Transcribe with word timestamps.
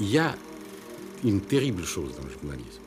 Il 0.00 0.10
y 0.10 0.18
a 0.18 0.34
une 1.24 1.40
terrible 1.40 1.84
chose 1.84 2.16
dans 2.16 2.24
le 2.24 2.30
journalisme. 2.30 2.82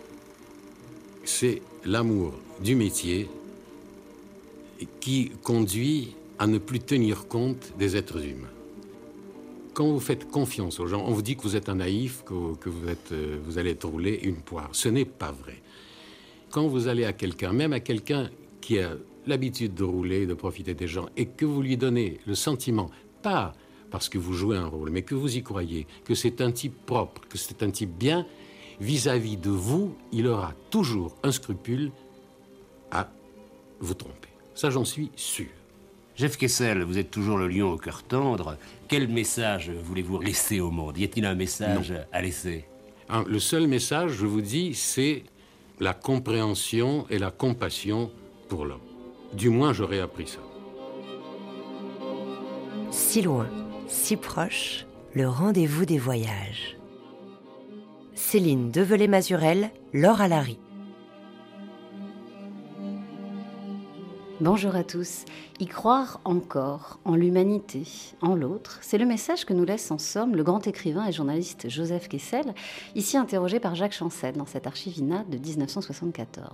C'est 1.24 1.62
l'amour 1.86 2.34
du 2.62 2.76
métier 2.76 3.30
qui 5.00 5.32
conduit 5.44 6.16
à 6.40 6.48
ne 6.48 6.58
plus 6.58 6.80
tenir 6.80 7.28
compte 7.28 7.74
des 7.78 7.96
êtres 7.96 8.24
humains. 8.24 8.50
Quand 9.74 9.88
vous 9.88 10.00
faites 10.00 10.30
confiance 10.30 10.80
aux 10.80 10.88
gens, 10.88 11.04
on 11.06 11.12
vous 11.12 11.22
dit 11.22 11.36
que 11.36 11.44
vous 11.44 11.56
êtes 11.56 11.70
un 11.70 11.76
naïf, 11.76 12.24
que, 12.26 12.34
vous, 12.34 12.90
êtes, 12.90 13.12
euh, 13.12 13.40
vous 13.44 13.58
allez 13.58 13.76
roulé 13.82 14.20
une 14.24 14.36
poire. 14.36 14.70
Ce 14.72 14.88
n'est 14.88 15.06
pas 15.06 15.32
vrai. 15.32 15.62
Quand 16.52 16.68
vous 16.68 16.88
allez 16.88 17.06
à 17.06 17.14
quelqu'un, 17.14 17.54
même 17.54 17.74
à 17.74 17.80
quelqu'un 17.80 18.30
qui 18.62 18.80
a 18.80 18.92
l'habitude 19.26 19.74
de 19.74 19.84
rouler, 19.84 20.26
de 20.26 20.34
profiter 20.34 20.74
des 20.74 20.88
gens, 20.88 21.08
et 21.18 21.26
que 21.26 21.46
vous 21.46 21.62
lui 21.62 21.78
donnez 21.78 22.20
le 22.28 22.36
sentiment, 22.36 22.92
pas 23.24 23.54
parce 23.94 24.10
que 24.10 24.18
vous 24.18 24.34
jouez 24.34 24.58
un 24.58 24.66
rôle, 24.66 24.90
mais 24.90 25.04
que 25.04 25.14
vous 25.14 25.38
y 25.38 25.44
croyez, 25.44 25.86
que 26.04 26.16
c'est 26.16 26.42
un 26.42 26.52
type 26.52 26.84
propre, 26.88 27.22
que 27.30 27.38
c'est 27.38 27.62
un 27.62 27.70
type 27.70 27.92
bien, 27.92 28.26
vis-à-vis 28.82 29.38
de 29.38 29.52
vous, 29.52 29.96
il 30.12 30.26
aura 30.26 30.56
toujours 30.72 31.16
un 31.22 31.32
scrupule 31.32 31.92
à 32.90 33.12
vous 33.80 33.94
tromper. 33.94 34.30
Ça, 34.56 34.72
j'en 34.72 34.84
suis 34.84 35.12
sûr. 35.16 35.46
Jeff 36.16 36.38
Kessel, 36.38 36.82
vous 36.82 36.98
êtes 36.98 37.12
toujours 37.12 37.38
le 37.38 37.48
lion 37.48 37.72
au 37.72 37.78
cœur 37.78 38.02
tendre. 38.02 38.58
Quel 38.88 39.08
message 39.08 39.70
voulez-vous 39.70 40.20
laisser 40.20 40.60
au 40.60 40.72
monde? 40.72 40.98
Y 40.98 41.04
a-t-il 41.04 41.26
un 41.28 41.36
message 41.36 41.94
à 42.12 42.22
laisser? 42.24 42.66
Le 43.28 43.38
seul 43.38 43.68
message, 43.68 44.14
je 44.14 44.26
vous 44.26 44.42
dis, 44.42 44.74
c'est 44.74 45.24
la 45.80 45.94
compréhension 45.94 47.06
et 47.12 47.20
la 47.20 47.30
compassion 47.30 48.10
pour 48.50 48.66
l'homme. 48.66 48.80
Du 49.34 49.50
moins, 49.50 49.72
j'aurais 49.72 50.00
appris 50.00 50.26
ça. 50.26 50.40
Si 52.90 53.22
loin 53.22 53.48
si 53.88 54.18
proche, 54.18 54.86
le 55.14 55.28
rendez-vous 55.28 55.86
des 55.86 55.98
voyages. 55.98 56.78
Céline 58.16 58.72
Develay-Mazurel, 58.72 59.70
Laure 59.94 60.22
Alary. 60.22 60.60
Bonjour 64.42 64.76
à 64.76 64.84
tous. 64.84 65.26
Y 65.60 65.68
croire 65.68 66.20
encore 66.26 67.00
en 67.06 67.16
l'humanité, 67.16 67.84
en 68.20 68.34
l'autre, 68.34 68.80
c'est 68.82 68.98
le 68.98 69.06
message 69.06 69.46
que 69.46 69.54
nous 69.54 69.64
laisse 69.64 69.92
en 69.92 70.00
somme 70.00 70.36
le 70.36 70.44
grand 70.44 70.66
écrivain 70.66 71.06
et 71.06 71.12
journaliste 71.12 71.70
Joseph 71.70 72.10
Kessel, 72.10 72.56
ici 72.96 73.16
interrogé 73.16 73.60
par 73.60 73.76
Jacques 73.76 73.94
Chancel 73.94 74.36
dans 74.36 74.48
cette 74.48 74.66
archivina 74.66 75.24
de 75.30 75.38
1974. 75.38 76.50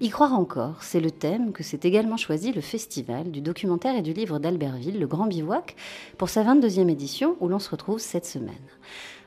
Y 0.00 0.08
croire 0.08 0.32
encore, 0.32 0.82
c'est 0.82 1.00
le 1.00 1.10
thème 1.10 1.52
que 1.52 1.62
s'est 1.62 1.80
également 1.82 2.16
choisi 2.16 2.50
le 2.50 2.62
festival 2.62 3.30
du 3.30 3.42
documentaire 3.42 3.94
et 3.94 4.02
du 4.02 4.14
livre 4.14 4.38
d'Albertville, 4.38 4.98
Le 4.98 5.06
Grand 5.06 5.26
Bivouac, 5.26 5.76
pour 6.16 6.30
sa 6.30 6.42
22e 6.42 6.88
édition 6.88 7.36
où 7.40 7.48
l'on 7.48 7.58
se 7.58 7.70
retrouve 7.70 7.98
cette 7.98 8.26
semaine. 8.26 8.54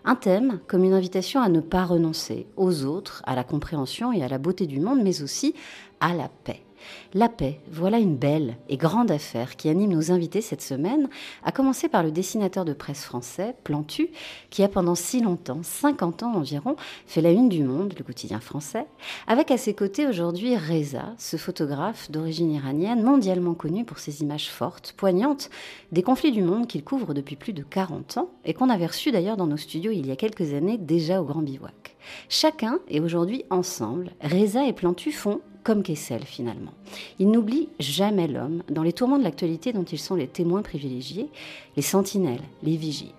Un 0.06 0.16
thème 0.16 0.60
comme 0.68 0.84
une 0.84 0.94
invitation 0.94 1.40
à 1.40 1.50
ne 1.50 1.62
pas 1.62 1.86
renoncer 1.86 2.48
aux 2.58 2.84
autres, 2.84 3.22
à 3.28 3.36
la 3.36 3.44
compréhension 3.44 4.12
et 4.12 4.24
à 4.24 4.28
la 4.28 4.40
beauté 4.40 4.66
du 4.66 4.80
monde, 4.80 5.04
mais 5.04 5.22
aussi 5.22 5.54
à 6.00 6.16
la 6.16 6.30
paix. 6.30 6.65
La 7.14 7.30
paix, 7.30 7.60
voilà 7.72 7.98
une 8.00 8.16
belle 8.16 8.58
et 8.70 8.78
grande 8.78 9.12
affaire 9.12 9.56
qui 9.56 9.70
anime 9.70 9.92
nos 9.92 10.12
invités 10.12 10.42
cette 10.42 10.62
semaine, 10.62 11.10
à 11.44 11.52
commencer 11.52 11.90
par 11.90 12.04
le 12.04 12.12
dessinateur 12.12 12.66
de 12.66 12.74
presse 12.74 13.04
français, 13.04 13.56
Plantu, 13.64 14.10
qui 14.50 14.64
a 14.64 14.68
pendant 14.68 14.96
si 14.96 15.22
longtemps, 15.22 15.62
50 15.64 16.24
ans 16.24 16.36
environ, 16.36 16.76
fait 17.08 17.22
la 17.22 17.32
une 17.32 17.50
du 17.50 17.64
Monde, 17.64 17.94
le 17.98 18.04
quotidien 18.04 18.40
français, 18.40 18.86
avec 19.28 19.52
à 19.52 19.58
ses 19.58 19.74
côtés 19.74 20.08
aujourd'hui 20.08 20.56
Reza, 20.56 21.14
ce 21.18 21.38
photographe 21.38 22.12
d'origine 22.12 22.52
iranienne, 22.52 23.04
mondialement 23.04 23.54
connu 23.54 23.86
pour 23.86 24.00
ses 24.00 24.22
images 24.22 24.50
fortes, 24.50 24.94
poignantes, 24.98 25.50
des 25.92 26.04
conflits 26.04 26.32
du 26.32 26.42
monde 26.42 26.68
qu'il 26.68 26.84
couvre 26.84 27.14
depuis 27.14 27.36
plus 27.36 27.54
de 27.54 27.64
40 27.64 28.18
ans 28.18 28.30
et 28.44 28.54
qu'on 28.54 28.70
avait 28.70 28.86
reçu 28.86 29.12
d'ailleurs 29.12 29.38
dans 29.38 29.48
nos 29.48 29.58
studios 29.58 29.92
il 29.92 30.08
y 30.08 30.12
a 30.12 30.16
quelques 30.16 30.54
années 30.54 30.78
déjà 30.78 31.22
au 31.22 31.26
Grand 31.26 31.42
Bivouac. 31.42 31.96
Chacun 32.30 32.80
est 32.88 33.00
aujourd'hui 33.00 33.46
ensemble. 33.50 34.12
Reza 34.22 34.66
et 34.66 34.74
Plantu 34.74 35.12
font 35.12 35.42
comme 35.66 35.84
Kessel 35.84 36.24
finalement. 36.24 36.72
Ils 37.20 37.30
n'oublient 37.30 37.70
jamais 37.80 38.28
l'homme 38.28 38.62
dans 38.70 38.84
les 38.84 38.94
tourments 38.94 39.18
de 39.18 39.24
l'actualité 39.24 39.74
dont 39.74 39.84
ils 39.84 40.00
sont 40.00 40.16
les 40.16 40.28
témoins 40.28 40.62
privilégiés, 40.62 41.28
les 41.76 41.82
sentinelles, 41.82 42.44
les 42.64 42.78
vigies. 42.78 43.14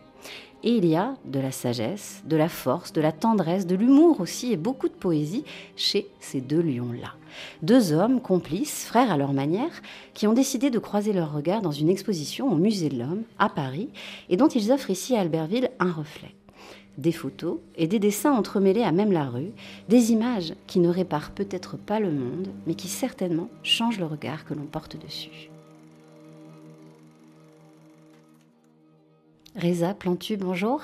Et 0.62 0.71
il 0.71 0.87
y 0.87 0.97
a 0.97 1.15
de 1.25 1.39
la 1.39 1.51
sagesse, 1.51 2.23
de 2.25 2.37
la 2.37 2.49
force, 2.49 2.93
de 2.93 3.01
la 3.01 3.12
tendresse, 3.12 3.67
de 3.67 3.75
l'humour 3.75 4.21
aussi 4.21 4.53
et 4.53 4.56
beaucoup 4.56 4.89
de 4.89 4.95
poésie 4.95 5.45
chez 5.77 6.06
ces 6.21 6.41
deux 6.41 6.62
lions-là. 6.62 7.15
Deux 7.62 7.93
hommes 7.93 8.21
complices, 8.21 8.85
frères 8.87 9.12
à 9.12 9.17
leur 9.17 9.33
manière, 9.33 9.83
qui 10.15 10.27
ont 10.27 10.33
décidé 10.33 10.71
de 10.71 10.79
croiser 10.79 11.12
leurs 11.12 11.35
regards 11.35 11.62
dans 11.62 11.73
une 11.73 11.91
exposition 11.91 12.51
au 12.51 12.56
Musée 12.56 12.89
de 12.89 12.99
l'Homme 12.99 13.25
à 13.39 13.49
Paris 13.49 13.91
et 14.31 14.37
dont 14.37 14.49
ils 14.49 14.73
offrent 14.73 14.91
ici 14.91 15.15
à 15.15 15.21
Albertville 15.21 15.71
un 15.79 15.93
reflet 15.93 16.35
des 16.99 17.12
photos 17.12 17.59
et 17.77 17.87
des 17.87 17.99
dessins 17.99 18.33
entremêlés 18.33 18.83
à 18.83 18.93
même 18.93 19.12
la 19.12 19.25
rue, 19.25 19.53
des 19.89 20.12
images 20.12 20.55
qui 20.67 20.79
ne 20.79 20.89
réparent 20.89 21.31
peut-être 21.33 21.77
pas 21.77 22.01
le 22.01 22.11
monde, 22.11 22.49
mais 22.67 22.75
qui 22.75 22.89
certainement 22.89 23.49
changent 23.62 23.99
le 23.99 24.07
regard 24.07 24.45
que 24.45 24.55
l'on 24.55 24.65
porte 24.65 24.97
dessus. 25.03 25.51
Reza 29.56 29.95
Plantu, 29.95 30.37
bonjour. 30.37 30.83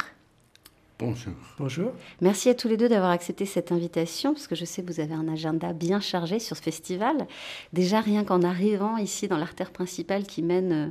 Bonjour. 1.04 1.32
Bonjour. 1.58 1.92
Merci 2.20 2.48
à 2.48 2.54
tous 2.54 2.68
les 2.68 2.76
deux 2.76 2.88
d'avoir 2.88 3.10
accepté 3.10 3.44
cette 3.44 3.72
invitation, 3.72 4.34
parce 4.34 4.46
que 4.46 4.54
je 4.54 4.64
sais 4.64 4.84
que 4.84 4.92
vous 4.92 5.00
avez 5.00 5.14
un 5.14 5.26
agenda 5.26 5.72
bien 5.72 5.98
chargé 5.98 6.38
sur 6.38 6.56
ce 6.56 6.62
festival. 6.62 7.26
Déjà, 7.72 8.00
rien 8.00 8.22
qu'en 8.22 8.42
arrivant 8.42 8.96
ici 8.98 9.26
dans 9.26 9.36
l'artère 9.36 9.72
principale 9.72 10.22
qui 10.22 10.42
mène 10.42 10.72
euh, 10.72 10.88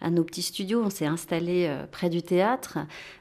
à 0.00 0.08
nos 0.08 0.24
petits 0.24 0.40
studios, 0.40 0.82
on 0.82 0.88
s'est 0.88 1.04
installé 1.04 1.66
euh, 1.68 1.84
près 1.90 2.08
du 2.08 2.22
théâtre. 2.22 2.78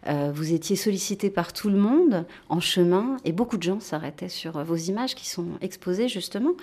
Euh, 0.08 0.32
vous 0.34 0.54
étiez 0.54 0.78
sollicité 0.78 1.30
par 1.30 1.52
tout 1.52 1.70
le 1.70 1.78
monde 1.78 2.26
en 2.48 2.62
chemin, 2.62 3.18
et 3.26 3.34
beaucoup 3.34 3.58
de 3.58 3.64
gens 3.64 3.82
s'arrêtaient 3.82 4.30
sur 4.30 4.64
vos 4.64 4.78
images 4.78 5.16
qui 5.16 5.28
sont 5.28 5.48
exposées 5.60 6.08
justement. 6.08 6.54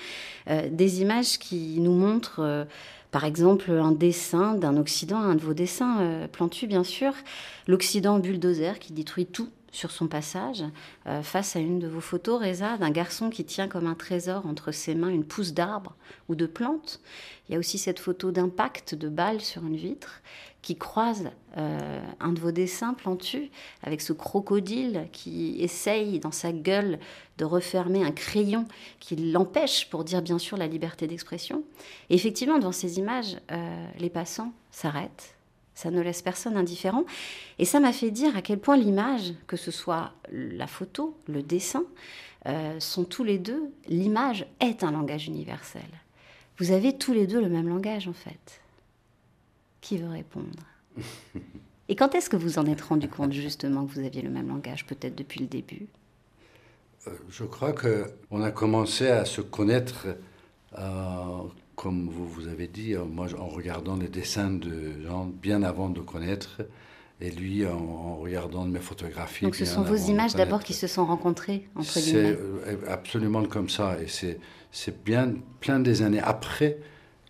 Des 0.47 1.03
images 1.03 1.39
qui 1.39 1.81
nous 1.81 1.93
montrent 1.93 2.67
par 3.11 3.25
exemple, 3.25 3.71
un 3.71 3.93
dessin 3.93 4.55
d'un 4.55 4.77
Occident, 4.77 5.19
un 5.19 5.35
de 5.35 5.41
vos 5.41 5.55
dessins, 5.55 6.29
Plantu 6.33 6.67
bien 6.67 6.85
sûr, 6.85 7.13
l'Occident 7.67 8.19
bulldozer 8.19 8.79
qui 8.79 8.93
détruit 8.93 9.27
tout 9.27 9.49
sur 9.72 9.91
son 9.91 10.09
passage, 10.09 10.65
euh, 11.06 11.22
face 11.22 11.56
à 11.56 11.60
une 11.60 11.78
de 11.78 11.87
vos 11.87 12.00
photos, 12.00 12.43
Reza, 12.43 12.78
d'un 12.78 12.91
garçon 12.91 13.31
qui 13.31 13.44
tient 13.44 13.69
comme 13.69 13.87
un 13.87 13.94
trésor 13.94 14.47
entre 14.47 14.72
ses 14.72 14.94
mains 14.94 15.09
une 15.09 15.25
pousse 15.25 15.53
d'arbre 15.53 15.94
ou 16.28 16.34
de 16.34 16.47
plante. 16.47 17.00
Il 17.49 17.53
y 17.53 17.56
a 17.56 17.59
aussi 17.59 17.78
cette 17.78 17.99
photo 17.99 18.31
d'impact 18.31 18.94
de 18.94 19.09
balle 19.09 19.41
sur 19.41 19.65
une 19.65 19.77
vitre 19.77 20.22
qui 20.62 20.77
croise 20.77 21.31
euh, 21.59 22.00
un 22.19 22.32
de 22.32 22.41
vos 22.41 22.50
dessins 22.50 22.94
plantus 22.94 23.50
avec 23.84 24.00
ce 24.00 24.12
crocodile 24.12 25.06
qui 25.12 25.59
essaye 25.60 26.19
dans 26.19 26.33
sa 26.33 26.50
gueule 26.50 26.98
de 27.38 27.44
refermer 27.44 28.03
un 28.03 28.10
crayon 28.10 28.66
qui 28.98 29.15
l'empêche, 29.15 29.88
pour 29.91 30.03
dire 30.03 30.22
bien 30.22 30.38
sûr 30.38 30.56
la 30.56 30.66
liberté 30.66 31.06
d'expression. 31.06 31.62
Effectivement, 32.10 32.59
devant 32.59 32.72
ces 32.72 32.98
images, 32.98 33.37
euh, 33.53 33.87
les 34.00 34.10
passants 34.10 34.53
s'arrêtent 34.72 35.36
ça 35.77 35.91
ne 35.91 36.01
laisse 36.01 36.23
personne 36.23 36.57
indifférent. 36.57 37.05
Et 37.61 37.65
ça 37.65 37.79
m'a 37.79 37.93
fait 37.93 38.11
dire 38.11 38.35
à 38.35 38.43
quel 38.43 38.59
point 38.59 38.77
l'image, 38.77 39.35
que 39.47 39.57
ce 39.57 39.71
soit 39.71 40.13
la 40.33 40.67
photo, 40.67 41.17
le 41.29 41.43
dessin, 41.43 41.85
euh, 42.47 42.81
sont 42.81 43.05
tous 43.05 43.23
les 43.23 43.39
deux, 43.39 43.71
l'image 43.87 44.47
est 44.61 44.83
un 44.83 44.91
langage 44.91 45.29
universel. 45.29 45.87
Vous 46.59 46.73
avez 46.73 46.97
tous 46.97 47.13
les 47.13 47.27
deux 47.27 47.41
le 47.41 47.51
même 47.51 47.69
langage 47.69 48.09
en 48.09 48.15
fait. 48.15 48.63
Qui 49.83 49.99
veut 49.99 50.09
répondre? 50.09 50.65
Et 51.89 51.95
quand 51.95 52.15
est-ce 52.15 52.31
que 52.31 52.37
vous 52.37 52.59
en 52.59 52.67
êtes 52.67 52.81
rendu 52.81 53.09
compte 53.09 53.33
justement 53.33 53.85
que 53.87 53.93
vous 53.93 54.05
aviez 54.05 54.23
le 54.23 54.31
même 54.31 54.49
langage, 54.49 54.87
peut-être 54.87 55.15
depuis 55.15 55.41
le 55.41 55.47
début? 55.47 55.87
Euh, 57.07 57.11
Je 57.29 57.45
crois 57.45 57.73
qu'on 57.73 58.43
a 58.43 58.51
commencé 58.51 59.09
à 59.09 59.25
se 59.25 59.43
connaître 59.43 60.07
euh, 60.79 61.43
comme 61.77 62.09
vous, 62.09 62.27
vous 62.27 62.49
avez 62.49 62.67
dit, 62.67 62.95
euh, 62.95 63.05
moi 63.05 63.29
en 63.39 63.47
regardant 63.47 63.97
les 63.97 64.09
dessins 64.09 64.51
de 64.51 65.03
gens 65.07 65.27
bien 65.27 65.63
avant 65.63 65.91
de 65.91 66.01
connaître, 66.01 66.63
et 67.21 67.31
lui 67.31 67.65
en, 67.67 68.17
regardant 68.17 68.65
mes 68.65 68.81
photographies. 68.81 69.45
Donc 69.45 69.55
ce 69.55 69.65
sont 69.65 69.83
vos 69.83 69.97
images 69.97 70.34
d'abord 70.34 70.63
qui 70.63 70.75
se 70.75 70.87
sont 70.87 71.07
rencontrées, 71.07 71.69
entre 71.75 72.01
guillemets 72.01 72.37
C'est 72.65 72.73
euh, 72.73 72.77
absolument 72.89 73.45
comme 73.45 73.69
ça, 73.69 73.97
et 74.03 74.09
c'est 74.09 75.05
bien 75.05 75.34
plein 75.61 75.78
des 75.78 76.03
années 76.03 76.21
après 76.21 76.78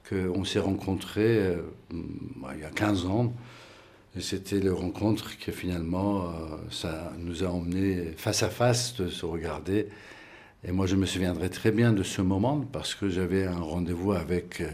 qu'on 0.09 0.45
s'est 0.45 0.61
rencontrés, 0.61 1.39
euh, 1.39 1.63
il 1.93 2.61
y 2.61 2.65
a 2.65 2.71
15 2.71 3.07
ans, 3.07 3.33
et 4.17 4.21
c'était 4.21 4.61
le 4.61 4.73
rencontre 4.73 5.37
qui 5.37 5.53
finalement, 5.53 6.33
ça 6.71 7.13
nous 7.19 7.45
a 7.45 7.49
emmenés 7.49 8.15
face 8.17 8.43
à 8.43 8.49
face 8.49 8.97
de 8.97 9.09
se 9.09 9.27
regarder 9.27 9.89
et 10.67 10.73
moi, 10.73 10.87
je 10.87 10.97
me 10.97 11.07
souviendrai 11.07 11.49
très 11.49 11.71
bien 11.71 11.93
de 11.93 12.03
ce 12.03 12.21
moment 12.21 12.61
parce 12.73 12.97
que 12.97 13.09
j'avais 13.09 13.45
un 13.45 13.61
rendez-vous 13.61 14.13
avec 14.13 14.61
euh, 14.61 14.71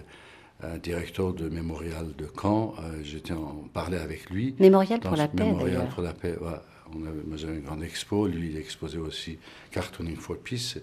un 0.62 0.78
directeur 0.78 1.34
de 1.34 1.50
Mémorial 1.50 2.06
de 2.16 2.26
Caen. 2.40 2.74
Euh, 2.78 3.00
j'étais 3.02 3.34
en 3.34 3.68
parler 3.74 3.98
avec 3.98 4.30
lui. 4.30 4.54
Mémorial 4.58 5.00
pour 5.00 5.16
la 5.16 5.28
paix. 5.28 5.44
Mémorial 5.44 5.86
pour 5.90 6.02
la 6.02 6.14
paix. 6.14 6.34
Ouais. 6.40 6.48
On 6.94 7.06
avait, 7.06 7.22
moi, 7.26 7.36
j'avais 7.36 7.56
une 7.56 7.62
grande 7.62 7.82
expo. 7.82 8.26
Lui, 8.26 8.52
il 8.52 8.56
exposait 8.56 8.96
aussi 8.96 9.38
Cartooning 9.70 10.16
for 10.16 10.38
Peace. 10.38 10.78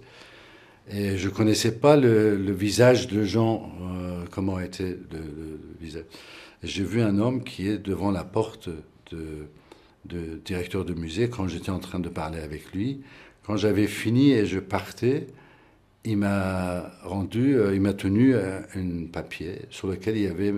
Et 0.92 1.18
je 1.18 1.30
connaissais 1.30 1.72
pas 1.72 1.98
le, 1.98 2.52
visage 2.52 3.08
de 3.08 3.24
Jean, 3.24 3.72
euh, 3.82 4.26
comment 4.30 4.60
était 4.60 4.98
le, 5.12 5.60
visage. 5.82 6.06
J'ai 6.62 6.84
vu 6.84 7.02
un 7.02 7.18
homme 7.18 7.44
qui 7.44 7.68
est 7.68 7.80
devant 7.80 8.12
la 8.12 8.24
porte 8.24 8.70
de, 9.12 9.48
de 10.06 10.40
directeur 10.46 10.86
de 10.86 10.94
musée 10.94 11.30
quand 11.30 11.48
j'étais 11.48 11.72
en 11.72 11.80
train 11.80 12.00
de 12.00 12.10
parler 12.10 12.40
avec 12.40 12.74
lui. 12.74 13.02
Quand 13.50 13.58
j'avais 13.58 13.88
fini 13.88 14.32
et 14.32 14.46
je 14.46 14.60
partais, 14.60 15.26
il 16.06 16.18
m'a 16.18 16.92
rendu, 17.02 17.56
euh, 17.56 17.74
il 17.74 17.82
m'a 17.82 17.94
tenu 17.94 18.36
un 18.36 19.08
papier 19.12 19.62
sur 19.72 19.88
lequel 19.88 20.18
il 20.18 20.24
y 20.26 20.28
avait 20.28 20.54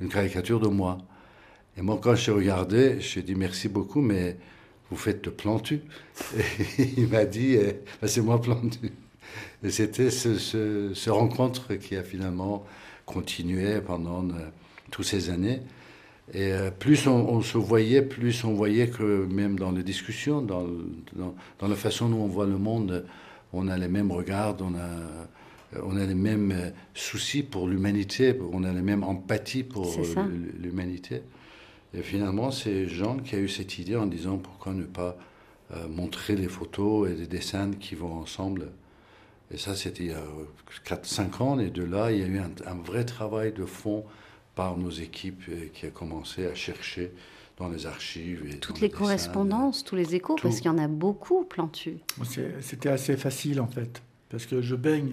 une 0.00 0.08
caricature 0.08 0.58
de 0.58 0.68
moi. 0.68 0.96
Et 1.76 1.82
moi, 1.82 2.00
quand 2.02 2.14
je 2.14 2.30
regardé, 2.30 2.98
je 2.98 3.12
lui 3.12 3.20
ai 3.20 3.22
dit 3.24 3.34
merci 3.34 3.68
beaucoup, 3.68 4.00
mais 4.00 4.38
vous 4.90 4.96
faites 4.96 5.26
le 5.26 5.32
plantu. 5.32 5.82
Il 6.96 7.08
m'a 7.08 7.26
dit, 7.26 7.58
ben, 8.00 8.08
c'est 8.08 8.22
moi 8.22 8.40
plantu. 8.40 8.90
Et 9.62 9.68
c'était 9.68 10.10
ce, 10.10 10.38
ce, 10.38 11.10
rencontre 11.10 11.74
qui 11.74 11.94
a 11.94 12.02
finalement 12.02 12.64
continué 13.04 13.82
pendant 13.82 14.24
euh, 14.24 14.48
toutes 14.90 15.04
ces 15.04 15.28
années. 15.28 15.60
Et 16.32 16.52
euh, 16.52 16.70
plus 16.70 17.06
on, 17.06 17.40
se 17.40 17.58
voyait, 17.58 18.02
plus 18.02 18.44
on 18.44 18.54
voyait 18.54 18.88
que 18.88 19.26
même 19.26 19.58
dans 19.58 19.72
les 19.72 19.82
discussions, 19.82 20.42
dans, 20.42 20.66
dans, 21.14 21.68
la 21.68 21.74
façon 21.74 22.08
dont 22.08 22.22
on 22.22 22.28
voit 22.28 22.46
le 22.46 22.58
monde, 22.58 23.04
on 23.52 23.66
a 23.68 23.76
les 23.76 23.88
mêmes 23.88 24.12
regards, 24.12 24.56
on 24.60 24.74
a, 24.74 25.80
on 25.82 25.96
a 25.96 26.06
les 26.06 26.14
mêmes 26.14 26.52
euh, 26.52 26.70
soucis 26.94 27.42
pour 27.42 27.68
l'humanité, 27.68 28.38
on 28.52 28.64
a 28.64 28.72
les 28.72 28.82
mêmes 28.82 29.02
empathies 29.02 29.64
pour 29.64 29.90
l'humanité. 30.58 31.22
Et 31.94 32.02
finalement, 32.02 32.50
c'est 32.50 32.86
Jean 32.86 33.16
qui 33.18 33.34
a 33.34 33.38
eu 33.38 33.48
cette 33.48 33.78
idée 33.78 33.96
en 33.96 34.06
disant 34.06 34.38
pourquoi 34.38 34.72
ne 34.72 34.84
pas 34.84 35.16
euh, 35.72 35.88
montrer 35.88 36.36
les 36.36 36.48
photos 36.48 37.10
et 37.10 37.14
les 37.14 37.26
dessins 37.26 37.70
qui 37.78 37.94
vont 37.94 38.14
ensemble. 38.14 38.72
Et 39.52 39.56
ça, 39.56 39.74
c'était 39.74 40.04
il 40.04 40.10
y 40.10 40.14
a 40.14 40.22
4-5 40.86 41.42
ans. 41.42 41.58
Et 41.58 41.70
de 41.70 41.82
là, 41.82 42.12
il 42.12 42.18
y 42.18 42.22
a 42.22 42.26
eu 42.26 42.38
un, 42.38 42.74
vrai 42.84 43.04
travail 43.04 43.52
de 43.52 43.64
fond 43.64 44.04
par 44.60 44.76
nos 44.76 44.90
équipes 44.90 45.42
euh, 45.48 45.68
qui 45.72 45.86
a 45.86 45.90
commencé 45.90 46.46
à 46.46 46.54
chercher 46.54 47.12
dans 47.56 47.68
les 47.68 47.86
archives. 47.86 48.42
Et 48.50 48.58
Toutes 48.58 48.80
les, 48.80 48.90
correspondances, 48.90 49.84
tous 49.84 49.96
les 49.96 50.14
échos, 50.14 50.36
parce 50.42 50.56
qu'il 50.56 50.66
y 50.66 50.74
en 50.74 50.78
a 50.78 50.88
beaucoup 50.88 51.44
plantus. 51.44 51.98
C'était 52.60 52.88
assez 52.88 53.16
facile 53.16 53.60
en 53.60 53.66
fait, 53.66 54.02
parce 54.28 54.46
que 54.46 54.60
je 54.60 54.74
baigne 54.74 55.12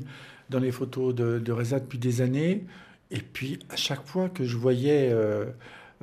dans 0.50 0.60
les 0.60 0.72
photos 0.72 1.14
de, 1.14 1.40
de 1.40 1.52
Reza 1.52 1.80
depuis 1.80 2.00
des 2.00 2.22
années. 2.22 2.66
Et 3.12 3.20
puis, 3.20 3.60
à 3.70 3.76
chaque 3.76 4.06
fois 4.06 4.28
que 4.28 4.44
je 4.44 4.58
voyais 4.58 5.10
euh, 5.12 5.46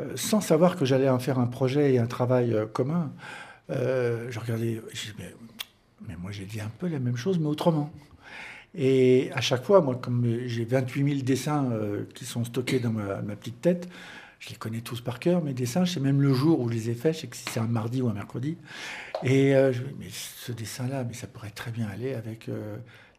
euh, 0.01 0.17
sans 0.17 0.41
savoir 0.41 0.77
que 0.77 0.85
j'allais 0.85 1.09
en 1.09 1.21
faire 1.21 1.39
un 1.39 1.47
projet 1.47 1.95
et 1.95 1.99
un 1.99 2.07
travail 2.07 2.53
euh, 2.53 2.67
commun. 2.67 3.13
Euh, 3.71 4.27
je 4.29 4.41
regardais, 4.41 4.83
je 4.93 5.13
mais, 5.19 5.35
mais, 6.09 6.17
moi 6.17 6.33
j'ai 6.33 6.45
dit 6.45 6.61
un 6.61 6.71
peu 6.79 6.89
la 6.89 6.99
même 6.99 7.17
chose, 7.17 7.39
mais 7.39 7.47
autrement. 7.47 7.91
Et 8.75 9.31
à 9.35 9.41
chaque 9.41 9.63
fois, 9.63 9.81
moi, 9.81 9.95
comme 9.95 10.27
j'ai 10.47 10.65
28 10.65 11.05
000 11.05 11.23
dessins 11.23 11.71
qui 12.15 12.25
sont 12.25 12.45
stockés 12.45 12.81
dans 12.81 12.91
ma, 12.91 13.37
petite 13.37 13.61
tête, 13.61 13.89
je 14.41 14.51
les 14.51 14.57
connais 14.57 14.81
tous 14.81 15.01
par 15.01 15.21
cœur, 15.21 15.43
mes 15.43 15.55
dessins. 15.55 15.85
Je 15.85 15.95
sais 15.95 16.01
même 16.01 16.21
le 16.21 16.35
jour 16.35 16.61
où 16.61 16.69
je 16.69 16.75
les 16.75 16.91
ai 16.91 16.95
faits, 16.95 17.15
je 17.15 17.21
sais 17.21 17.27
que 17.29 17.37
si 17.37 17.45
c'est 17.49 17.61
un 17.61 17.69
mardi 17.69 18.03
ou 18.03 18.09
un 18.09 18.15
mercredi. 18.15 18.57
Et 19.23 19.53
je 19.53 19.83
mais 19.99 20.09
ce 20.11 20.51
dessin-là, 20.51 21.05
mais 21.05 21.15
ça 21.15 21.29
pourrait 21.29 21.51
très 21.51 21.71
bien 21.71 21.87
aller 21.87 22.15
avec 22.15 22.51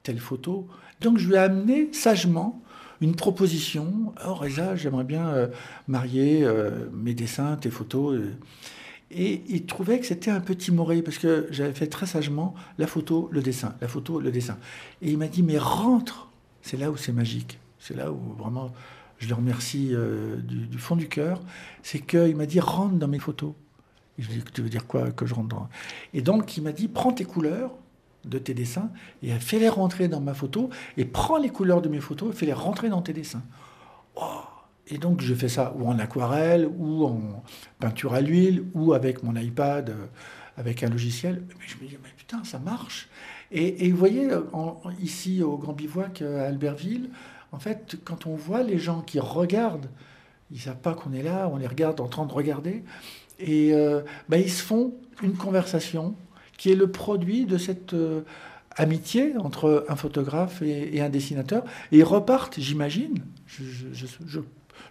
telle 0.04 0.20
photo. 0.20 0.68
Donc 1.02 1.18
je 1.18 1.28
lui 1.28 1.36
ai 1.36 1.40
amené 1.40 1.92
sagement 1.94 2.62
une 3.02 3.16
proposition. 3.16 4.14
Oh 4.26 4.36
Reza, 4.36 4.76
j'aimerais 4.76 5.04
bien 5.04 5.28
euh, 5.28 5.48
marier 5.88 6.44
euh, 6.44 6.90
mes 6.94 7.14
dessins, 7.14 7.58
tes 7.58 7.70
photos. 7.70 8.20
Euh. 9.12 9.16
Et 9.16 9.44
il 9.48 9.66
trouvait 9.66 10.00
que 10.00 10.06
c'était 10.06 10.32
un 10.32 10.40
peu 10.40 10.56
timoré 10.56 11.02
parce 11.02 11.18
que 11.18 11.48
j'avais 11.52 11.74
fait 11.74 11.88
très 11.88 12.06
sagement 12.06 12.56
la 12.78 12.88
photo, 12.88 13.30
le 13.32 13.42
dessin, 13.42 13.76
la 13.82 13.88
photo, 13.88 14.20
le 14.20 14.32
dessin. 14.32 14.58
Et 15.02 15.12
il 15.12 15.18
m'a 15.18 15.28
dit 15.28 15.44
mais 15.44 15.58
rentre, 15.58 16.30
c'est 16.62 16.78
là 16.78 16.92
où 16.92 16.98
c'est 16.98 17.14
magique, 17.14 17.60
c'est 17.80 17.96
là 17.96 18.12
où 18.12 18.20
vraiment 18.38 18.72
je 19.18 19.30
le 19.30 19.36
remercie 19.36 19.94
du, 20.44 20.78
fond 20.78 20.98
du 20.98 21.08
cœur, 21.08 21.42
c'est 21.84 22.00
qu'il 22.00 22.36
m'a 22.36 22.46
dit 22.46 22.60
rentre 22.60 22.96
dans 22.96 23.08
mes 23.08 23.20
photos. 23.20 23.54
je 24.18 24.28
lui 24.28 24.36
ai 24.36 24.38
dit 24.40 24.44
tu 24.54 24.62
veux 24.62 24.70
dire 24.70 24.86
quoi 24.86 25.12
que 25.12 25.26
je 25.26 25.34
rentre 25.34 25.56
dans? 25.56 25.70
Et 26.14 26.22
donc 26.22 26.58
il 26.58 26.64
m'a 26.64 26.74
dit 26.74 26.88
prends 26.88 27.14
tes 27.14 27.24
couleurs, 27.24 27.72
de 28.26 28.40
tes 28.40 28.54
dessins 28.54 28.90
et 29.24 29.32
fais-les 29.40 29.70
rentrer 29.70 30.08
dans 30.08 30.22
ma 30.22 30.34
photo 30.34 30.70
et 30.98 31.06
prends 31.06 31.38
les 31.38 31.50
couleurs 31.50 31.82
de 31.82 31.90
mes 31.90 32.00
photos 32.00 32.34
et 32.34 32.38
fais-les 32.38 32.54
rentrer 32.54 32.90
dans 32.90 33.02
tes 33.02 33.14
dessins. 33.14 33.44
Oh 34.16 34.42
et 34.88 34.98
donc 34.98 35.22
je 35.22 35.34
fais 35.34 35.50
ça 35.50 35.74
ou 35.78 35.88
en 35.88 35.98
aquarelle 36.00 36.68
ou 36.78 37.06
en 37.06 37.44
peinture 37.80 38.14
à 38.14 38.22
l'huile 38.22 38.66
ou 38.74 38.94
avec 38.94 39.24
mon 39.24 39.36
iPad, 39.36 39.90
euh, 39.90 40.06
avec 40.58 40.84
un 40.84 40.90
logiciel. 40.90 41.44
Mais 41.60 41.66
je 41.68 41.76
me 41.84 41.90
dis, 41.90 41.98
mais 42.04 42.10
putain, 42.18 42.44
ça 42.44 42.60
marche. 42.60 43.10
Et, 43.52 43.90
vous 43.92 43.98
voyez, 43.98 44.28
ici 45.02 45.42
au 45.44 45.58
Grand 45.58 45.74
Bivouac 45.74 46.22
à 46.24 46.46
Albertville, 46.48 47.10
en 47.52 47.60
fait, 47.60 47.96
quand 48.04 48.26
on 48.26 48.36
voit 48.36 48.64
les 48.64 48.80
gens 48.80 49.02
qui 49.02 49.20
regardent, 49.20 49.90
ils 50.52 50.58
ne 50.58 50.62
savent 50.62 50.80
pas 50.80 50.94
qu'on 50.94 51.14
est 51.14 51.22
là, 51.22 51.50
on 51.54 51.58
les 51.58 51.68
regarde 51.68 52.02
en 52.02 52.08
train 52.08 52.26
de 52.26 52.34
regarder, 52.34 52.84
et 53.40 53.74
euh, 53.74 54.02
ben, 54.30 54.42
ils 54.42 54.52
se 54.52 54.64
font 54.64 54.94
une 55.22 55.36
conversation 55.36 56.16
qui 56.58 56.72
est 56.72 56.76
le 56.76 56.90
produit 56.92 57.46
de 57.46 57.58
cette 57.58 57.94
euh, 57.94 58.22
amitié 58.76 59.38
entre 59.38 59.86
un 59.90 59.96
photographe 59.96 60.62
et, 60.62 61.02
un 61.02 61.10
dessinateur. 61.10 61.64
Et 61.92 62.00
ils 62.00 62.04
repartent, 62.04 62.60
j'imagine, 62.60 63.24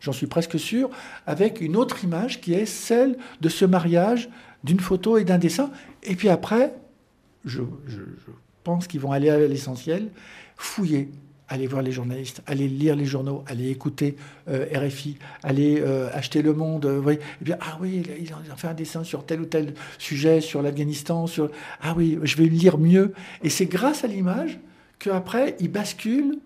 j'en 0.01 0.13
suis 0.13 0.27
presque 0.27 0.59
sûr, 0.59 0.91
avec 1.27 1.61
une 1.61 1.77
autre 1.77 2.05
image 2.05 2.41
qui 2.41 2.55
est 2.55 2.67
celle 2.67 3.17
de 3.41 3.49
ce 3.49 3.65
mariage 3.65 4.29
d'une 4.63 4.81
photo 4.81 5.19
et 5.19 5.25
d'un 5.25 5.39
dessin. 5.39 5.71
Et 6.03 6.17
puis 6.17 6.29
après, 6.29 6.75
je 7.45 7.63
pense 8.63 8.87
qu'ils 8.87 9.01
vont 9.01 9.13
aller 9.13 9.31
à 9.31 9.39
l'essentiel, 9.39 10.11
fouiller 10.57 11.11
aller 11.49 11.67
voir 11.67 11.83
les 11.83 11.93
journalistes, 11.93 12.43
aller 12.47 12.69
lire 12.69 12.97
les 12.97 13.05
journaux, 13.05 13.45
aller 13.47 13.71
écouter 13.71 14.17
euh, 14.49 14.67
RFI, 14.75 15.19
aller 15.43 15.81
euh, 15.81 16.09
acheter 16.13 16.43
Le 16.43 16.55
Monde. 16.55 16.87
Euh, 16.87 17.11
et 17.11 17.19
bien, 17.41 17.59
ah 17.61 17.79
oui, 17.81 18.03
ils 18.19 18.33
ont 18.33 18.57
fait 18.57 18.69
un 18.69 18.75
dessin 18.75 19.05
sur 19.05 19.27
tel 19.27 19.41
ou 19.41 19.45
tel 19.45 19.75
sujet, 19.99 20.41
sur 20.41 20.63
l'Afghanistan, 20.63 21.27
sur... 21.27 21.51
Ah 21.83 21.95
oui, 21.97 22.19
je 22.23 22.37
vais 22.37 22.47
lire 22.47 22.79
mieux. 22.79 23.13
Et 23.43 23.51
c'est 23.51 23.67
grâce 23.67 24.05
à 24.05 24.07
l'image 24.07 24.59
qu'après, 24.99 25.57
ils 25.61 25.71
basculent 25.71 26.39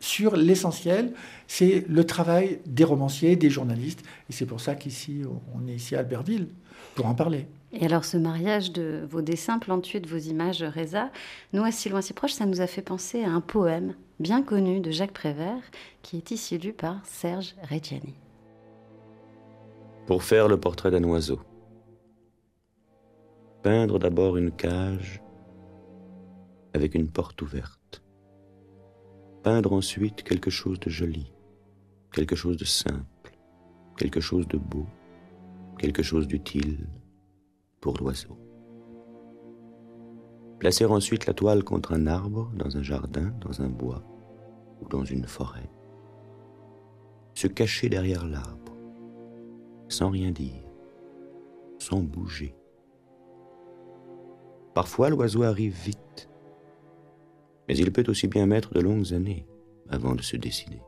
sur 0.00 0.36
l'essentiel, 0.36 1.12
c'est 1.46 1.84
le 1.88 2.04
travail 2.04 2.60
des 2.66 2.84
romanciers, 2.84 3.36
des 3.36 3.50
journalistes. 3.50 4.02
Et 4.28 4.32
c'est 4.32 4.46
pour 4.46 4.60
ça 4.60 4.74
qu'ici, 4.74 5.22
on 5.54 5.66
est 5.68 5.74
ici 5.74 5.96
à 5.96 6.00
Albertville, 6.00 6.48
pour 6.94 7.06
en 7.06 7.14
parler. 7.14 7.46
Et 7.72 7.84
alors, 7.84 8.04
ce 8.04 8.16
mariage 8.16 8.72
de 8.72 9.06
vos 9.10 9.22
dessins 9.22 9.58
plantués, 9.58 10.00
de 10.00 10.08
vos 10.08 10.16
images, 10.16 10.62
Reza, 10.62 11.10
nous, 11.52 11.64
à 11.64 11.72
si 11.72 11.88
loin, 11.88 12.00
si 12.00 12.12
proche, 12.12 12.32
ça 12.32 12.46
nous 12.46 12.60
a 12.60 12.66
fait 12.66 12.82
penser 12.82 13.22
à 13.24 13.30
un 13.30 13.40
poème 13.40 13.94
bien 14.18 14.42
connu 14.42 14.80
de 14.80 14.90
Jacques 14.90 15.12
Prévert, 15.12 15.62
qui 16.02 16.16
est 16.16 16.30
ici 16.30 16.56
lu 16.58 16.72
par 16.72 17.04
Serge 17.04 17.54
Reggiani. 17.68 18.14
Pour 20.06 20.22
faire 20.22 20.48
le 20.48 20.58
portrait 20.58 20.90
d'un 20.90 21.04
oiseau, 21.04 21.40
peindre 23.62 23.98
d'abord 23.98 24.36
une 24.36 24.52
cage 24.52 25.20
avec 26.72 26.94
une 26.94 27.08
porte 27.08 27.42
ouverte. 27.42 28.02
Peindre 29.46 29.74
ensuite 29.74 30.24
quelque 30.24 30.50
chose 30.50 30.80
de 30.80 30.90
joli, 30.90 31.32
quelque 32.10 32.34
chose 32.34 32.56
de 32.56 32.64
simple, 32.64 33.38
quelque 33.96 34.18
chose 34.18 34.48
de 34.48 34.58
beau, 34.58 34.86
quelque 35.78 36.02
chose 36.02 36.26
d'utile 36.26 36.88
pour 37.80 37.96
l'oiseau. 37.96 38.36
Placer 40.58 40.86
ensuite 40.86 41.26
la 41.26 41.32
toile 41.32 41.62
contre 41.62 41.92
un 41.92 42.08
arbre, 42.08 42.50
dans 42.56 42.76
un 42.76 42.82
jardin, 42.82 43.32
dans 43.40 43.62
un 43.62 43.68
bois 43.68 44.02
ou 44.80 44.88
dans 44.88 45.04
une 45.04 45.28
forêt. 45.28 45.70
Se 47.34 47.46
cacher 47.46 47.88
derrière 47.88 48.26
l'arbre, 48.26 48.76
sans 49.86 50.10
rien 50.10 50.32
dire, 50.32 50.64
sans 51.78 52.02
bouger. 52.02 52.56
Parfois 54.74 55.08
l'oiseau 55.08 55.44
arrive 55.44 55.80
vite, 55.84 56.28
mais 57.68 57.76
il 57.76 57.92
peut 57.92 58.04
aussi 58.08 58.28
bien 58.28 58.46
mettre 58.46 58.72
de 58.74 58.80
longues 58.80 59.12
années 59.12 59.46
avant 59.88 60.14
de 60.14 60.22
se 60.22 60.36
décider. 60.36 60.80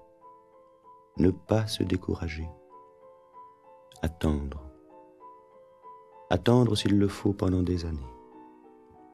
Ne 1.17 1.31
pas 1.31 1.67
se 1.67 1.83
décourager. 1.83 2.49
Attendre. 4.03 4.63
Attendre 6.31 6.77
s'il 6.77 6.99
le 6.99 7.09
faut 7.09 7.33
pendant 7.33 7.63
des 7.63 7.85
années 7.85 8.19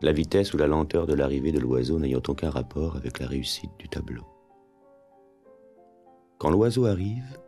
la 0.04 0.12
vitesse 0.12 0.52
ou 0.52 0.58
la 0.58 0.66
lenteur 0.66 1.06
de 1.06 1.14
l'arrivée 1.14 1.50
de 1.50 1.58
l'oiseau 1.58 1.98
n'ayant 1.98 2.22
aucun 2.28 2.50
rapport 2.50 2.96
avec 2.96 3.18
la 3.20 3.26
réussite 3.26 3.70
du 3.78 3.88
tableau. 3.88 4.24
Quand 6.38 6.50
l'oiseau 6.50 6.84
arrive, 6.84 7.38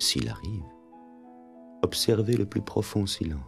s'il 0.00 0.28
arrive, 0.28 0.64
observez 1.82 2.36
le 2.36 2.46
plus 2.46 2.62
profond 2.62 3.06
silence. 3.06 3.38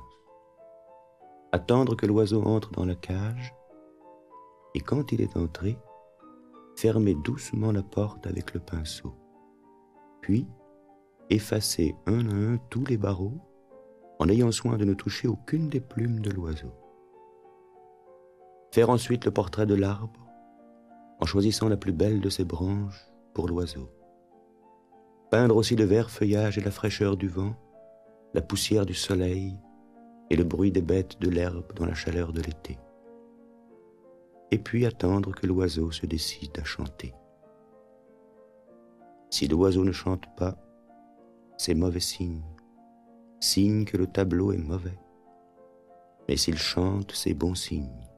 Attendre 1.52 1.96
que 1.96 2.06
l'oiseau 2.06 2.44
entre 2.44 2.70
dans 2.70 2.84
la 2.84 2.94
cage, 2.94 3.52
et 4.74 4.80
quand 4.80 5.12
il 5.12 5.20
est 5.20 5.36
entré, 5.36 5.78
fermez 6.76 7.14
doucement 7.14 7.72
la 7.72 7.82
porte 7.82 8.26
avec 8.26 8.54
le 8.54 8.60
pinceau. 8.60 9.14
Puis, 10.20 10.46
effacez 11.28 11.94
un 12.06 12.28
à 12.28 12.34
un 12.34 12.58
tous 12.70 12.84
les 12.84 12.96
barreaux 12.96 13.40
en 14.18 14.28
ayant 14.28 14.52
soin 14.52 14.76
de 14.76 14.84
ne 14.84 14.94
toucher 14.94 15.28
aucune 15.28 15.68
des 15.68 15.80
plumes 15.80 16.20
de 16.20 16.30
l'oiseau. 16.30 16.72
Faire 18.72 18.90
ensuite 18.90 19.24
le 19.24 19.30
portrait 19.30 19.66
de 19.66 19.74
l'arbre 19.74 20.20
en 21.20 21.26
choisissant 21.26 21.68
la 21.68 21.76
plus 21.76 21.92
belle 21.92 22.20
de 22.20 22.28
ses 22.28 22.44
branches 22.44 23.10
pour 23.34 23.48
l'oiseau. 23.48 23.90
Peindre 25.30 25.56
aussi 25.56 25.76
le 25.76 25.84
vert 25.84 26.10
feuillage 26.10 26.58
et 26.58 26.62
la 26.62 26.70
fraîcheur 26.70 27.16
du 27.16 27.28
vent, 27.28 27.54
la 28.34 28.42
poussière 28.42 28.86
du 28.86 28.94
soleil 28.94 29.58
et 30.30 30.36
le 30.36 30.44
bruit 30.44 30.72
des 30.72 30.82
bêtes 30.82 31.20
de 31.20 31.28
l'herbe 31.28 31.72
dans 31.74 31.86
la 31.86 31.94
chaleur 31.94 32.32
de 32.32 32.40
l'été. 32.40 32.78
Et 34.50 34.58
puis 34.58 34.84
attendre 34.86 35.32
que 35.32 35.46
l'oiseau 35.46 35.90
se 35.90 36.06
décide 36.06 36.58
à 36.58 36.64
chanter. 36.64 37.14
Si 39.30 39.46
l'oiseau 39.46 39.84
ne 39.84 39.92
chante 39.92 40.24
pas, 40.36 40.56
c'est 41.56 41.74
mauvais 41.74 42.00
signe, 42.00 42.42
signe 43.38 43.84
que 43.84 43.96
le 43.96 44.06
tableau 44.06 44.52
est 44.52 44.58
mauvais. 44.58 44.98
Mais 46.28 46.36
s'il 46.36 46.58
chante, 46.58 47.12
c'est 47.12 47.34
bon 47.34 47.54
signe, 47.54 48.08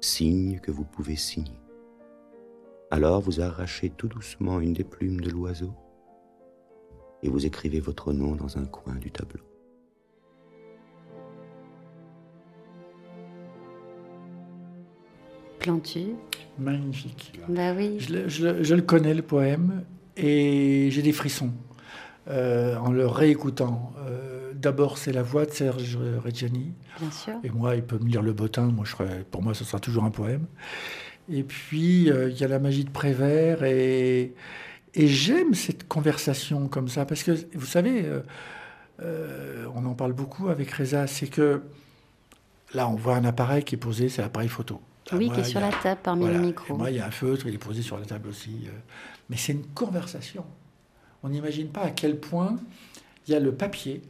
signe 0.00 0.58
que 0.58 0.70
vous 0.70 0.84
pouvez 0.84 1.16
signer. 1.16 1.60
Alors 2.90 3.20
vous 3.20 3.40
arrachez 3.40 3.90
tout 3.90 4.08
doucement 4.08 4.60
une 4.60 4.72
des 4.72 4.84
plumes 4.84 5.20
de 5.20 5.30
l'oiseau 5.30 5.72
et 7.22 7.28
vous 7.28 7.46
écrivez 7.46 7.80
votre 7.80 8.12
nom 8.12 8.34
dans 8.34 8.58
un 8.58 8.66
coin 8.66 8.96
du 8.96 9.10
tableau. 9.10 9.51
Plantu. 15.62 16.14
Magnifique. 16.58 17.32
Bah 17.48 17.72
oui. 17.76 17.96
Je, 17.98 18.28
je, 18.28 18.62
je 18.62 18.74
le 18.74 18.82
connais, 18.82 19.14
le 19.14 19.22
poème, 19.22 19.84
et 20.16 20.88
j'ai 20.90 21.02
des 21.02 21.12
frissons 21.12 21.52
euh, 22.28 22.76
en 22.76 22.92
le 22.92 23.06
réécoutant. 23.06 23.92
Euh, 24.06 24.52
D'abord, 24.54 24.98
c'est 24.98 25.12
la 25.12 25.22
voix 25.22 25.44
de 25.44 25.50
Serge 25.50 25.98
Reggiani. 26.24 26.72
Bien 27.00 27.10
sûr. 27.10 27.34
Et 27.42 27.50
moi, 27.50 27.74
il 27.74 27.82
peut 27.82 27.98
me 27.98 28.08
lire 28.08 28.22
le 28.22 28.32
bottin. 28.32 28.66
Moi, 28.66 28.84
je 28.84 28.92
serais, 28.92 29.24
pour 29.30 29.42
moi, 29.42 29.54
ce 29.54 29.64
sera 29.64 29.80
toujours 29.80 30.04
un 30.04 30.10
poème. 30.10 30.46
Et 31.32 31.42
puis, 31.42 32.10
euh, 32.10 32.30
il 32.30 32.38
y 32.38 32.44
a 32.44 32.48
la 32.48 32.60
magie 32.60 32.84
de 32.84 32.90
Prévert. 32.90 33.64
Et, 33.64 34.34
et 34.94 35.06
j'aime 35.08 35.54
cette 35.54 35.88
conversation 35.88 36.68
comme 36.68 36.88
ça. 36.88 37.06
Parce 37.06 37.24
que, 37.24 37.32
vous 37.54 37.66
savez, 37.66 38.04
on 39.00 39.84
en 39.84 39.94
parle 39.94 40.12
beaucoup 40.12 40.48
avec 40.48 40.70
Reza. 40.70 41.08
C'est 41.08 41.26
que 41.26 41.62
là, 42.72 42.88
on 42.88 42.94
voit 42.94 43.16
un 43.16 43.24
appareil 43.24 43.64
qui 43.64 43.74
est 43.74 43.78
posé, 43.78 44.08
c'est 44.08 44.22
l'appareil 44.22 44.48
photo. 44.48 44.80
Oui, 45.12 45.26
moi, 45.26 45.34
qui 45.34 45.40
est 45.40 45.44
sur 45.44 45.58
a- 45.62 45.70
la 45.70 45.76
table 45.76 46.00
parmi 46.02 46.22
voilà. 46.22 46.38
les 46.38 46.46
micros. 46.46 46.76
moi, 46.76 46.90
il 46.90 46.96
y 46.96 47.00
a 47.00 47.06
un 47.06 47.10
feutre, 47.10 47.46
il 47.46 47.54
est 47.54 47.58
posé 47.58 47.82
sur 47.82 47.98
la 47.98 48.04
table 48.06 48.28
aussi. 48.28 48.60
euh. 48.66 48.70
Mais 49.28 49.36
c'est 49.36 49.52
une 49.52 49.66
conversation. 49.66 50.44
On 51.22 51.28
n'imagine 51.28 51.68
pas 51.68 51.82
à 51.82 51.90
quel 51.90 52.18
point 52.18 52.56
il 53.26 53.32
y 53.32 53.34
a 53.36 53.40
le 53.40 53.54
papier, 53.54 54.02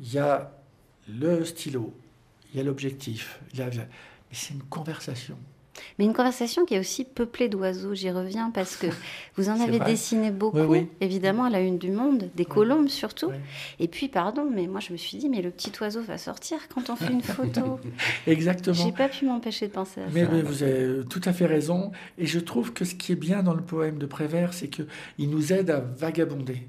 il 0.00 0.12
y 0.12 0.18
a 0.18 0.50
le 1.08 1.44
stylo, 1.44 1.94
il 2.52 2.58
y 2.58 2.60
a 2.60 2.62
l'objectif. 2.64 3.40
il 3.52 3.58
y 3.58 3.62
a- 3.62 3.68
Mais 3.70 3.84
c'est 4.32 4.54
une 4.54 4.62
conversation. 4.64 5.38
Mais 5.98 6.04
une 6.04 6.12
conversation 6.14 6.64
qui 6.64 6.74
est 6.74 6.78
aussi 6.78 7.04
peuplée 7.04 7.48
d'oiseaux, 7.48 7.94
j'y 7.94 8.10
reviens, 8.10 8.50
parce 8.52 8.76
que 8.76 8.86
vous 9.36 9.48
en 9.48 9.60
avez 9.60 9.78
vrai. 9.78 9.86
dessiné 9.90 10.30
beaucoup, 10.30 10.58
Oui, 10.58 10.66
oui. 10.66 10.86
évidemment, 11.00 11.44
à 11.44 11.50
la 11.50 11.60
une 11.60 11.78
du 11.78 11.90
monde, 11.90 12.30
des 12.34 12.44
colombes 12.44 12.88
surtout. 12.88 13.30
Et 13.78 13.88
puis, 13.88 14.08
pardon, 14.08 14.48
mais 14.52 14.66
moi 14.66 14.80
je 14.80 14.92
me 14.92 14.96
suis 14.96 15.18
dit, 15.18 15.28
mais 15.28 15.42
le 15.42 15.50
petit 15.50 15.72
oiseau 15.80 16.02
va 16.02 16.18
sortir 16.18 16.58
quand 16.74 16.90
on 16.90 16.96
fait 16.96 17.12
une 17.12 17.22
photo. 17.22 17.80
Exactement. 18.26 18.74
J'ai 18.76 18.92
pas 18.92 19.08
pu 19.08 19.24
m'empêcher 19.26 19.68
de 19.68 19.72
penser 19.72 20.00
à 20.00 20.06
Mais, 20.12 20.24
ça. 20.24 20.30
mais 20.32 20.42
vous 20.42 20.62
avez 20.62 21.04
tout 21.08 21.20
à 21.24 21.32
fait 21.32 21.46
raison. 21.46 21.92
Et 22.18 22.26
je 22.26 22.38
trouve 22.38 22.72
que 22.72 22.84
ce 22.84 22.94
qui 22.94 23.12
est 23.12 23.16
bien 23.16 23.42
dans 23.42 23.54
le 23.54 23.62
poème 23.62 23.98
de 23.98 24.06
Prévert, 24.06 24.52
c'est 24.54 24.68
qu'il 24.68 25.30
nous 25.30 25.52
aide 25.52 25.70
à 25.70 25.80
vagabonder. 25.80 26.62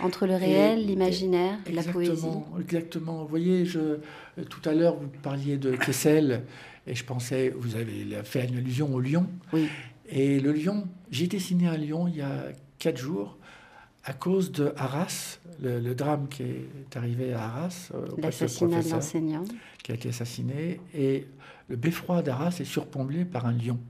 Entre 0.00 0.26
le 0.26 0.34
réel, 0.34 0.84
l'imaginaire, 0.86 1.56
la 1.72 1.82
poésie. 1.82 2.26
Exactement. 2.60 3.22
Vous 3.22 3.28
voyez, 3.28 3.64
je, 3.64 3.96
tout 4.50 4.60
à 4.68 4.74
l'heure, 4.74 4.96
vous 4.96 5.08
parliez 5.22 5.56
de 5.56 5.74
Kessel, 5.74 6.42
et 6.86 6.94
je 6.94 7.04
pensais, 7.04 7.52
vous 7.56 7.76
avez 7.76 8.04
fait 8.24 8.46
une 8.46 8.56
allusion 8.58 8.92
au 8.94 9.00
lion. 9.00 9.26
Oui. 9.52 9.68
Et 10.08 10.38
le 10.40 10.52
lion, 10.52 10.86
j'ai 11.10 11.26
dessiné 11.26 11.66
un 11.66 11.76
lion 11.76 12.06
il 12.06 12.16
y 12.16 12.20
a 12.22 12.44
quatre 12.78 12.98
jours 12.98 13.36
à 14.04 14.12
cause 14.12 14.52
de 14.52 14.72
Arras, 14.76 15.38
le, 15.60 15.80
le 15.80 15.94
drame 15.96 16.28
qui 16.28 16.44
est 16.44 16.96
arrivé 16.96 17.32
à 17.32 17.44
Arras, 17.46 17.90
euh, 17.92 18.06
L'assassinat 18.18 18.82
de 18.82 18.90
l'enseignant. 18.90 19.44
qui 19.82 19.90
a 19.90 19.96
été 19.96 20.10
assassiné. 20.10 20.80
Et 20.94 21.26
le 21.68 21.74
beffroi 21.74 22.22
d'Arras 22.22 22.56
est 22.60 22.64
surplombé 22.64 23.24
par 23.24 23.46
un 23.46 23.52
lion, 23.52 23.80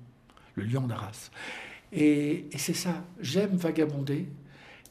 le 0.55 0.65
lion 0.65 0.87
d'Arras. 0.87 1.31
Et, 1.93 2.47
et 2.51 2.59
c'est 2.59 2.73
ça, 2.73 3.05
j'aime 3.21 3.57
vagabonder. 3.57 4.27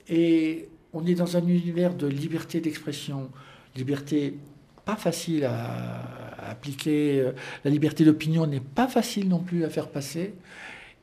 Et 0.07 0.69
on 0.93 1.03
est 1.07 1.15
dans 1.15 1.35
un 1.37 1.47
univers 1.47 1.95
de 1.95 2.05
liberté 2.05 2.61
d'expression, 2.61 3.31
liberté 3.75 4.37
pas 4.85 4.95
facile 4.95 5.45
à 5.45 6.24
appliquer. 6.49 7.19
euh, 7.19 7.31
La 7.63 7.71
liberté 7.71 8.03
d'opinion 8.05 8.47
n'est 8.47 8.59
pas 8.59 8.87
facile 8.87 9.27
non 9.29 9.39
plus 9.39 9.63
à 9.63 9.69
faire 9.69 9.89
passer. 9.89 10.33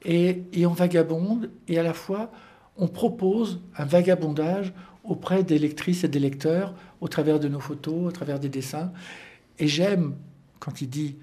Et, 0.05 0.43
et 0.53 0.67
on 0.67 0.73
vagabonde, 0.73 1.51
et 1.69 1.79
à 1.79 1.83
la 1.83 1.95
fois, 1.95 2.33
on 2.77 2.89
propose 2.89 3.61
un 3.77 3.85
vagabondage 3.85 4.73
auprès 5.05 5.43
des 5.45 5.59
lectrices 5.59 6.05
et 6.05 6.09
des 6.09 6.19
lecteurs 6.19 6.75
au 7.01 7.09
travers 7.09 7.39
de 7.39 7.49
nos 7.49 7.61
photos, 7.61 8.07
au 8.07 8.11
travers 8.11 8.41
des 8.41 8.49
dessins. 8.49 8.93
Et 9.59 9.69
j'aime 9.69 10.15
quand 10.59 10.81
il 10.81 10.89
dit 10.89 11.17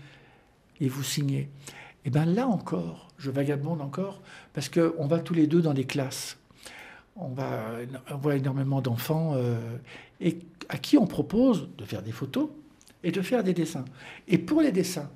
et 0.80 0.88
vous 0.88 1.04
signez. 1.04 1.50
Et 2.06 2.10
bien 2.10 2.26
là 2.26 2.48
encore, 2.48 3.10
je 3.18 3.32
vagabonde 3.32 3.82
encore 3.82 4.22
parce 4.54 4.70
que 4.70 4.96
on 4.98 5.08
va 5.08 5.20
tous 5.20 5.34
les 5.34 5.48
deux 5.48 5.62
dans 5.62 5.74
des 5.74 5.86
classes. 5.86 6.38
On, 7.16 7.30
va, 7.30 7.72
on 8.12 8.18
voit 8.18 8.36
énormément 8.36 8.80
d'enfants 8.82 9.34
euh, 9.36 9.58
et 10.22 10.40
à 10.70 10.78
qui 10.78 10.98
on 10.98 11.06
propose 11.06 11.70
de 11.78 11.84
faire 11.84 12.02
des 12.02 12.14
photos 12.14 12.50
et 13.04 13.12
de 13.12 13.22
faire 13.22 13.44
des 13.44 13.54
dessins. 13.54 13.86
Et 14.28 14.38
pour 14.38 14.62
les 14.62 14.72
dessins, 14.72 15.10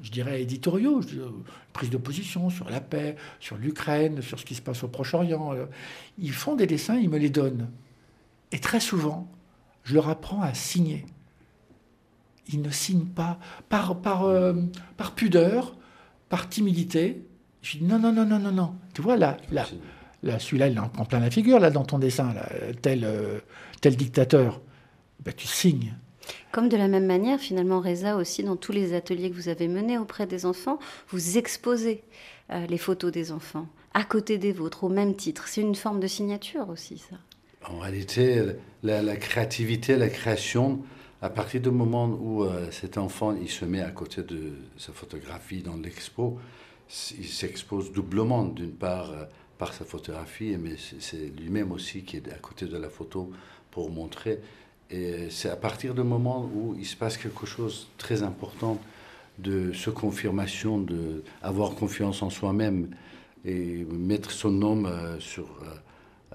je 0.00 0.10
dirais 0.10 0.42
éditoriaux, 0.42 1.00
je 1.02 1.08
dirais, 1.08 1.30
prise 1.72 1.90
de 1.90 1.96
position 1.96 2.50
sur 2.50 2.68
la 2.68 2.80
paix, 2.80 3.16
sur 3.40 3.56
l'Ukraine, 3.56 4.20
sur 4.22 4.38
ce 4.38 4.44
qui 4.44 4.54
se 4.54 4.62
passe 4.62 4.82
au 4.82 4.88
Proche-Orient, 4.88 5.54
euh, 5.54 5.66
ils 6.18 6.32
font 6.32 6.56
des 6.56 6.66
dessins, 6.66 6.96
ils 6.96 7.08
me 7.08 7.18
les 7.18 7.30
donnent. 7.30 7.70
Et 8.52 8.58
très 8.58 8.80
souvent, 8.80 9.30
je 9.84 9.94
leur 9.94 10.08
apprends 10.08 10.42
à 10.42 10.52
signer. 10.54 11.06
Ils 12.52 12.60
ne 12.60 12.70
signent 12.70 13.06
pas 13.06 13.38
par, 13.68 14.00
par, 14.00 14.24
euh, 14.24 14.52
par 14.96 15.14
pudeur, 15.14 15.76
par 16.28 16.48
timidité. 16.48 17.24
Je 17.62 17.78
dis 17.78 17.84
non, 17.84 17.98
non, 17.98 18.12
non, 18.12 18.26
non, 18.26 18.38
non, 18.38 18.52
non. 18.52 18.74
Tu 18.92 19.00
vois, 19.00 19.16
là, 19.16 19.38
là, 19.50 19.66
là 20.22 20.38
celui-là, 20.38 20.68
il 20.68 20.78
en 20.78 20.88
prend 20.88 21.06
plein 21.06 21.20
la 21.20 21.30
figure, 21.30 21.58
là, 21.58 21.70
dans 21.70 21.84
ton 21.84 21.98
dessin, 21.98 22.34
tel, 22.82 23.04
euh, 23.04 23.40
tel 23.80 23.96
dictateur. 23.96 24.60
Ben, 25.24 25.32
tu 25.34 25.46
signes. 25.46 25.94
Comme 26.54 26.68
de 26.68 26.76
la 26.76 26.86
même 26.86 27.06
manière, 27.06 27.40
finalement, 27.40 27.80
Reza, 27.80 28.14
aussi, 28.14 28.44
dans 28.44 28.54
tous 28.54 28.70
les 28.70 28.94
ateliers 28.94 29.28
que 29.28 29.34
vous 29.34 29.48
avez 29.48 29.66
menés 29.66 29.98
auprès 29.98 30.24
des 30.24 30.46
enfants, 30.46 30.78
vous 31.08 31.36
exposez 31.36 32.04
euh, 32.50 32.64
les 32.68 32.78
photos 32.78 33.10
des 33.10 33.32
enfants 33.32 33.66
à 33.92 34.04
côté 34.04 34.38
des 34.38 34.52
vôtres, 34.52 34.84
au 34.84 34.88
même 34.88 35.16
titre. 35.16 35.48
C'est 35.48 35.62
une 35.62 35.74
forme 35.74 35.98
de 35.98 36.06
signature 36.06 36.68
aussi, 36.68 36.98
ça. 36.98 37.16
En 37.68 37.80
réalité, 37.80 38.40
la, 38.84 39.16
créativité, 39.16 39.96
la 39.96 40.08
création, 40.08 40.84
à 41.22 41.28
partir 41.28 41.60
du 41.60 41.72
moment 41.72 42.06
où 42.06 42.44
euh, 42.44 42.70
cet 42.70 42.98
enfant 42.98 43.34
il 43.34 43.50
se 43.50 43.64
met 43.64 43.80
à 43.80 43.90
côté 43.90 44.22
de 44.22 44.52
sa 44.76 44.92
photographie 44.92 45.60
dans 45.60 45.76
l'expo, 45.76 46.38
il 47.18 47.26
s'expose 47.26 47.90
doublement, 47.90 48.44
d'une 48.44 48.74
part 48.74 49.10
euh, 49.10 49.24
par 49.58 49.74
sa 49.74 49.84
photographie, 49.84 50.56
mais 50.56 50.76
c'est 51.00 51.32
lui-même 51.36 51.72
aussi 51.72 52.04
qui 52.04 52.18
est 52.18 52.32
à 52.32 52.38
côté 52.38 52.66
de 52.66 52.78
la 52.78 52.90
photo 52.90 53.32
pour 53.72 53.90
montrer. 53.90 54.38
Et 54.90 55.28
c'est 55.30 55.48
à 55.48 55.56
partir 55.56 55.94
du 55.94 56.02
moment 56.02 56.48
où 56.54 56.74
il 56.78 56.86
se 56.86 56.96
passe 56.96 57.16
quelque 57.16 57.46
chose 57.46 57.88
de 57.96 58.02
très 58.02 58.22
important 58.22 58.78
de 59.38 59.72
ce 59.72 59.90
confirmation, 59.90 60.78
de 60.78 61.24
avoir 61.42 61.74
confiance 61.74 62.22
en 62.22 62.30
soi-même 62.30 62.88
et 63.44 63.84
mettre 63.90 64.30
son 64.30 64.50
nom 64.50 64.84
euh, 64.84 65.18
sur 65.18 65.44
euh, 65.44 65.74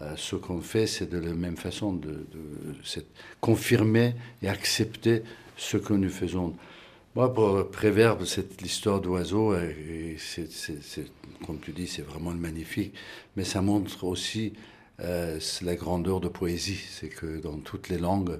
euh, 0.02 0.14
ce 0.16 0.36
qu'on 0.36 0.62
fait, 0.62 0.88
c'est 0.88 1.10
de 1.10 1.18
la 1.18 1.34
même 1.34 1.58
façon 1.58 1.94
de, 1.94 2.26
confirmer 3.42 4.16
et 4.42 4.48
accepter 4.48 5.24
ce 5.58 5.78
que 5.78 5.94
nous 5.94 6.10
faisons. 6.10 6.56
Moi, 7.16 7.34
pour 7.34 7.70
Préverbe, 7.70 8.24
c'est 8.24 8.62
l'histoire 8.62 9.02
d'oiseaux, 9.02 9.54
euh, 9.54 9.70
et 9.70 10.16
c'est, 10.18 10.48
comme 11.46 11.60
tu 11.60 11.72
dis, 11.72 11.88
c'est 11.88 12.02
vraiment 12.02 12.32
magnifique, 12.32 12.94
mais 13.36 13.44
ça 13.44 13.62
montre 13.62 14.06
aussi 14.06 14.54
c'est 15.40 15.66
la 15.66 15.76
grandeur 15.76 16.20
de 16.20 16.28
poésie. 16.28 16.80
C'est 16.90 17.10
que 17.10 17.40
dans 17.40 17.58
toutes 17.60 17.90
les 17.90 17.98
langues, 17.98 18.40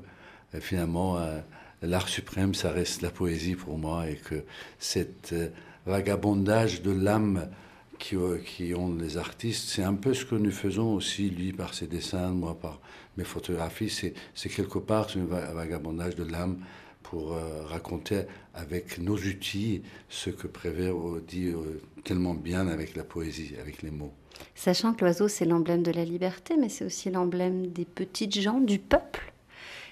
euh, 0.56 0.60
finalement, 0.60 1.18
euh, 1.18 1.40
l'art 1.82 2.08
suprême, 2.10 2.54
ça 2.54 2.72
reste 2.72 3.02
la 3.02 3.12
poésie 3.12 3.56
pour 3.56 3.78
moi, 3.78 4.10
et 4.10 4.16
que 4.16 4.44
cet 4.80 5.34
euh, 5.34 5.50
vagabondage 5.86 6.82
de 6.82 6.92
l'âme 6.92 7.50
qui, 7.98 8.16
euh, 8.16 8.38
ont 8.76 8.96
les 8.96 9.18
artistes, 9.18 9.70
c'est 9.70 9.84
un 9.84 9.94
peu 9.96 10.14
ce 10.14 10.26
que 10.26 10.36
nous 10.36 10.52
faisons 10.52 10.94
aussi, 10.94 11.30
lui 11.30 11.54
par 11.54 11.74
ses 11.74 11.88
dessins, 11.88 12.30
moi 12.32 12.58
par 12.60 12.80
mes 13.18 13.24
photographies, 13.26 13.90
c'est, 13.90 14.50
quelque 14.50 14.80
part 14.80 15.08
un 15.16 15.26
va- 15.26 15.52
vagabondage 15.54 16.16
de 16.16 16.24
l'âme 16.24 16.60
pour 17.04 17.34
euh, 17.34 17.66
raconter 17.66 18.24
avec 18.54 18.98
nos 19.00 19.18
outils 19.18 19.82
ce 20.10 20.30
que 20.30 20.48
Prévert 20.48 20.96
euh, 20.96 21.24
dit 21.28 21.48
euh, 21.48 21.82
tellement 22.04 22.34
bien 22.34 22.68
avec 22.68 22.96
la 22.96 23.04
poésie, 23.04 23.56
avec 23.60 23.82
les 23.82 23.92
mots. 23.92 24.14
Sachant 24.56 24.94
que 24.94 25.06
l'oiseau, 25.06 25.28
c'est 25.28 25.46
l'emblème 25.46 25.84
de 25.84 25.92
la 25.92 26.04
liberté, 26.04 26.56
mais 26.58 26.70
c'est 26.70 26.86
aussi 26.86 27.10
l'emblème 27.10 27.68
des 27.68 27.86
petites 27.86 28.40
gens, 28.40 28.60
du 28.60 28.80
peuple. 28.80 29.32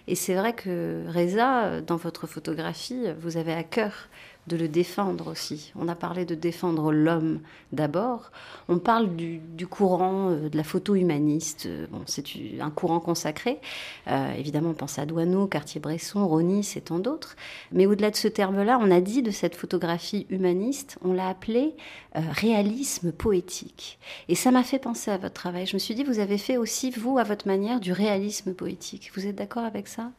Et 0.08 0.16
c'est 0.16 0.36
vrai 0.36 0.54
que 0.54 1.04
Reza, 1.08 1.82
dans 1.82 1.98
votre 1.98 2.28
photographie, 2.28 3.08
vous 3.20 3.38
avez 3.38 3.54
à 3.54 3.64
cœur 3.64 4.08
de 4.48 4.56
le 4.56 4.68
défendre 4.68 5.30
aussi. 5.30 5.74
On 5.76 5.88
a 5.88 5.96
parlé 5.96 6.26
de 6.26 6.34
défendre 6.36 6.92
l'homme 6.92 7.42
d'abord. 7.74 8.32
On 8.70 8.80
parle 8.80 9.16
du, 9.16 9.42
courant 9.70 10.30
euh, 10.30 10.50
de 10.50 10.58
la 10.58 10.64
photo 10.64 10.96
humaniste. 10.96 11.68
Bon, 11.92 12.02
c'est 12.06 12.24
un 12.60 12.70
courant 12.70 13.00
consacré. 13.00 13.60
Euh, 14.08 14.34
évidemment, 14.34 14.70
on 14.70 14.74
pense 14.74 15.00
à 15.00 15.06
Douaneau, 15.06 15.48
Cartier-Bresson, 15.48 16.26
Ronis 16.26 16.74
et 16.76 16.82
tant 16.82 17.00
d'autres. 17.00 17.36
Mais 17.72 17.86
au-delà 17.86 18.10
de 18.10 18.16
ce 18.16 18.28
terme-là, 18.28 18.80
on 18.82 18.90
a 18.90 19.02
dit 19.02 19.22
de 19.22 19.32
cette 19.32 19.56
photographie 19.56 20.26
humaniste, 20.30 20.98
on 21.04 21.14
l'a 21.14 21.28
appelée 21.28 21.76
euh, 22.16 22.22
réalisme 22.32 23.12
poétique. 23.12 24.00
Et 24.30 24.36
ça 24.36 24.52
m'a 24.52 24.64
fait 24.64 24.80
penser 24.80 25.12
à 25.12 25.18
votre 25.18 25.34
travail. 25.34 25.66
Je 25.66 25.76
me 25.76 25.80
suis 25.80 25.94
dit, 25.94 26.04
vous 26.04 26.20
avez 26.20 26.38
fait 26.38 26.58
aussi, 26.58 26.92
vous, 26.92 27.18
à 27.18 27.24
votre 27.24 27.48
manière, 27.48 27.80
du 27.80 27.92
réalisme 27.92 28.54
poétique. 28.54 29.12
Vous 29.16 29.28
êtes 29.28 29.36
d'accord 29.36 29.66
avec 29.66 29.88
ça? 29.88 30.12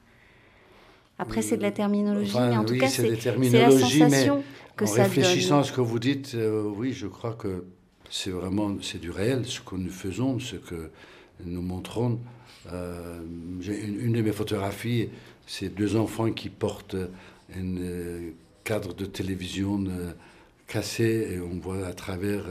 Après, 1.19 1.43
c'est 1.43 1.57
de 1.57 1.63
la 1.63 1.73
terminologie, 1.73 2.39
mais 2.39 2.57
en 2.57 2.65
tout 2.65 2.79
cas, 2.79 2.89
c'est 2.89 3.11
la 3.11 3.71
sensation 3.71 4.43
que 4.77 4.85
en 4.85 4.93
réfléchissant 4.93 5.59
à 5.59 5.65
ce 5.65 5.73
que 5.73 5.81
vous 5.81 5.99
dites, 5.99 6.35
euh, 6.37 6.63
oui, 6.63 6.93
je 6.93 7.09
crois 7.09 7.33
que 7.33 7.65
c'est 8.09 8.31
vraiment 8.31 8.77
c'est 8.81 9.01
du 9.01 9.11
réel, 9.11 9.45
ce 9.45 9.61
que 9.61 9.75
nous 9.75 9.91
faisons, 9.91 10.39
ce 10.39 10.55
que 10.57 10.91
nous 11.45 11.63
montrons. 11.63 12.21
Euh, 12.73 13.21
une, 13.67 14.13
de 14.13 14.23
mes 14.23 14.33
photographies, 14.33 15.09
c'est 15.47 15.75
deux 15.75 15.97
enfants 15.97 16.31
qui 16.31 16.49
portent 16.49 16.95
un 16.95 17.77
euh, 17.79 18.31
cadre 18.63 18.95
de 18.95 19.05
télévision 19.05 19.85
cassé 20.69 21.31
et 21.33 21.41
on 21.41 21.59
voit 21.59 21.87
à 21.87 21.93
travers 21.93 22.45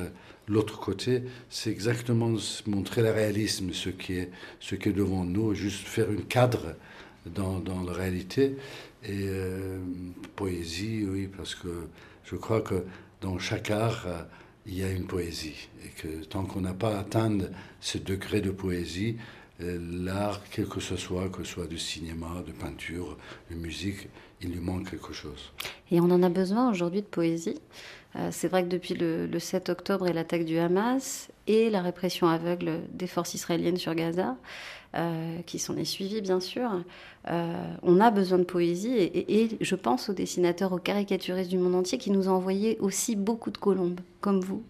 l'autre 0.47 0.79
côté. 0.79 1.23
C'est 1.49 1.69
exactement 1.69 2.33
montrer 2.65 3.03
le 3.03 3.11
réalisme, 3.11 3.71
ce 3.71 3.89
qui 3.89 4.13
est, 4.13 4.31
ce 4.59 4.75
qui 4.75 4.89
est 4.89 4.93
devant 4.93 5.23
nous, 5.23 5.53
juste 5.53 5.87
faire 5.87 6.09
un 6.09 6.21
cadre 6.23 6.75
dans, 7.33 7.83
la 7.83 7.93
réalité. 7.93 8.57
Et 9.03 9.25
euh, 9.27 9.79
poésie, 10.35 11.05
oui, 11.07 11.27
parce 11.27 11.55
que 11.55 11.87
je 12.23 12.35
crois 12.35 12.61
que 12.61 12.83
dans 13.21 13.37
chaque 13.39 13.71
art, 13.71 14.03
euh, 14.07 14.21
il 14.65 14.77
y 14.77 14.83
a 14.83 14.91
une 14.91 15.05
poésie. 15.05 15.69
Et 15.85 15.89
que 15.89 16.23
tant 16.25 16.43
qu'on 16.43 16.61
n'a 16.61 16.73
pas 16.73 16.97
atteint 16.97 17.37
ce 17.79 17.97
degré 17.97 18.41
de 18.41 18.51
poésie, 18.51 19.17
euh, 19.61 19.79
l'art, 20.03 20.41
quel 20.51 20.67
que 20.67 20.79
ce 20.79 20.97
soit, 20.97 21.29
que 21.29 21.43
ce 21.43 21.53
soit 21.53 21.67
du 21.67 21.77
cinéma, 21.77 22.43
de 22.45 22.51
peinture, 22.51 23.17
de 23.49 23.55
musique, 23.55 24.09
il 24.41 24.51
lui 24.51 24.59
manque 24.59 24.91
quelque 24.91 25.13
chose. 25.13 25.51
Et 25.89 25.99
on 25.99 26.11
en 26.11 26.21
a 26.21 26.29
besoin 26.29 26.69
aujourd'hui 26.69 27.01
de 27.01 27.07
poésie. 27.07 27.59
c'est 28.31 28.47
vrai 28.47 28.63
que 28.63 28.69
depuis 28.69 28.93
le 28.93 29.39
7 29.39 29.69
octobre 29.69 30.07
et 30.07 30.13
l'attaque 30.13 30.45
du 30.45 30.57
Hamas 30.57 31.29
et 31.47 31.69
la 31.69 31.81
répression 31.81 32.27
aveugle 32.27 32.81
des 32.91 33.07
forces 33.07 33.33
israéliennes 33.33 33.77
sur 33.77 33.95
Gaza, 33.95 34.35
euh, 34.95 35.41
qui 35.45 35.59
s'en 35.59 35.75
est 35.75 35.85
suivi 35.85 36.21
bien 36.21 36.39
sûr. 36.39 36.69
Euh, 37.29 37.75
on 37.83 37.99
a 37.99 38.09
besoin 38.09 38.37
de 38.37 38.45
poésie 38.45 38.93
et, 38.97 39.49
je 39.59 39.75
pense 39.75 40.09
aux 40.09 40.13
dessinateurs, 40.13 40.71
aux 40.71 40.77
caricaturistes 40.77 41.49
du 41.49 41.57
monde 41.57 41.75
entier 41.75 41.97
qui 41.97 42.09
nous 42.09 42.29
ont 42.29 42.33
envoyé 42.33 42.77
aussi 42.79 43.17
beaucoup 43.17 43.51
de 43.51 43.57
colombes, 43.57 43.99
comme 44.21 44.39
vous. 44.39 44.63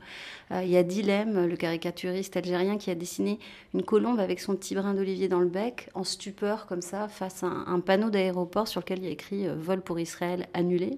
Euh, 0.51 0.63
il 0.63 0.69
y 0.69 0.77
a 0.77 0.81
Dilem, 0.81 1.45
le 1.45 1.55
caricaturiste 1.55 2.35
algérien, 2.35 2.77
qui 2.77 2.89
a 2.89 2.95
dessiné 2.95 3.37
une 3.75 3.83
colombe 3.83 4.19
avec 4.19 4.39
son 4.39 4.55
petit 4.55 4.73
brin 4.73 4.95
d'olivier 4.95 5.27
dans 5.27 5.39
le 5.39 5.49
bec, 5.49 5.89
en 5.93 6.03
stupeur 6.03 6.65
comme 6.65 6.81
ça, 6.81 7.07
face 7.07 7.43
à 7.43 7.47
un, 7.47 7.67
un 7.67 7.79
panneau 7.79 8.09
d'aéroport 8.09 8.67
sur 8.67 8.81
lequel 8.81 8.99
il 8.99 9.05
y 9.05 9.07
a 9.07 9.11
écrit 9.11 9.47
Vol 9.47 9.81
pour 9.81 9.99
Israël 9.99 10.47
annulé. 10.55 10.97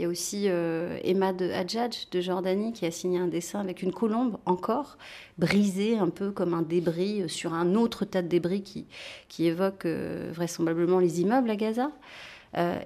Il 0.00 0.04
y 0.04 0.06
a 0.06 0.08
aussi 0.08 0.44
euh, 0.46 0.98
Emma 1.04 1.34
de 1.34 1.50
Hadjadj 1.50 2.08
de 2.10 2.22
Jordanie 2.22 2.72
qui 2.72 2.86
a 2.86 2.90
signé 2.90 3.18
un 3.18 3.26
dessin 3.26 3.60
avec 3.60 3.82
une 3.82 3.92
colombe 3.92 4.38
encore 4.46 4.96
brisée 5.36 5.98
un 5.98 6.08
peu 6.08 6.30
comme 6.30 6.54
un 6.54 6.62
débris 6.62 7.20
euh, 7.20 7.28
sur 7.28 7.52
un 7.52 7.74
autre 7.74 8.06
tas 8.06 8.22
de 8.22 8.28
débris 8.28 8.62
qui, 8.62 8.86
qui 9.28 9.44
évoque 9.44 9.84
euh, 9.84 10.30
vraisemblablement 10.32 11.00
les 11.00 11.20
immeubles 11.20 11.50
à 11.50 11.56
Gaza. 11.56 11.90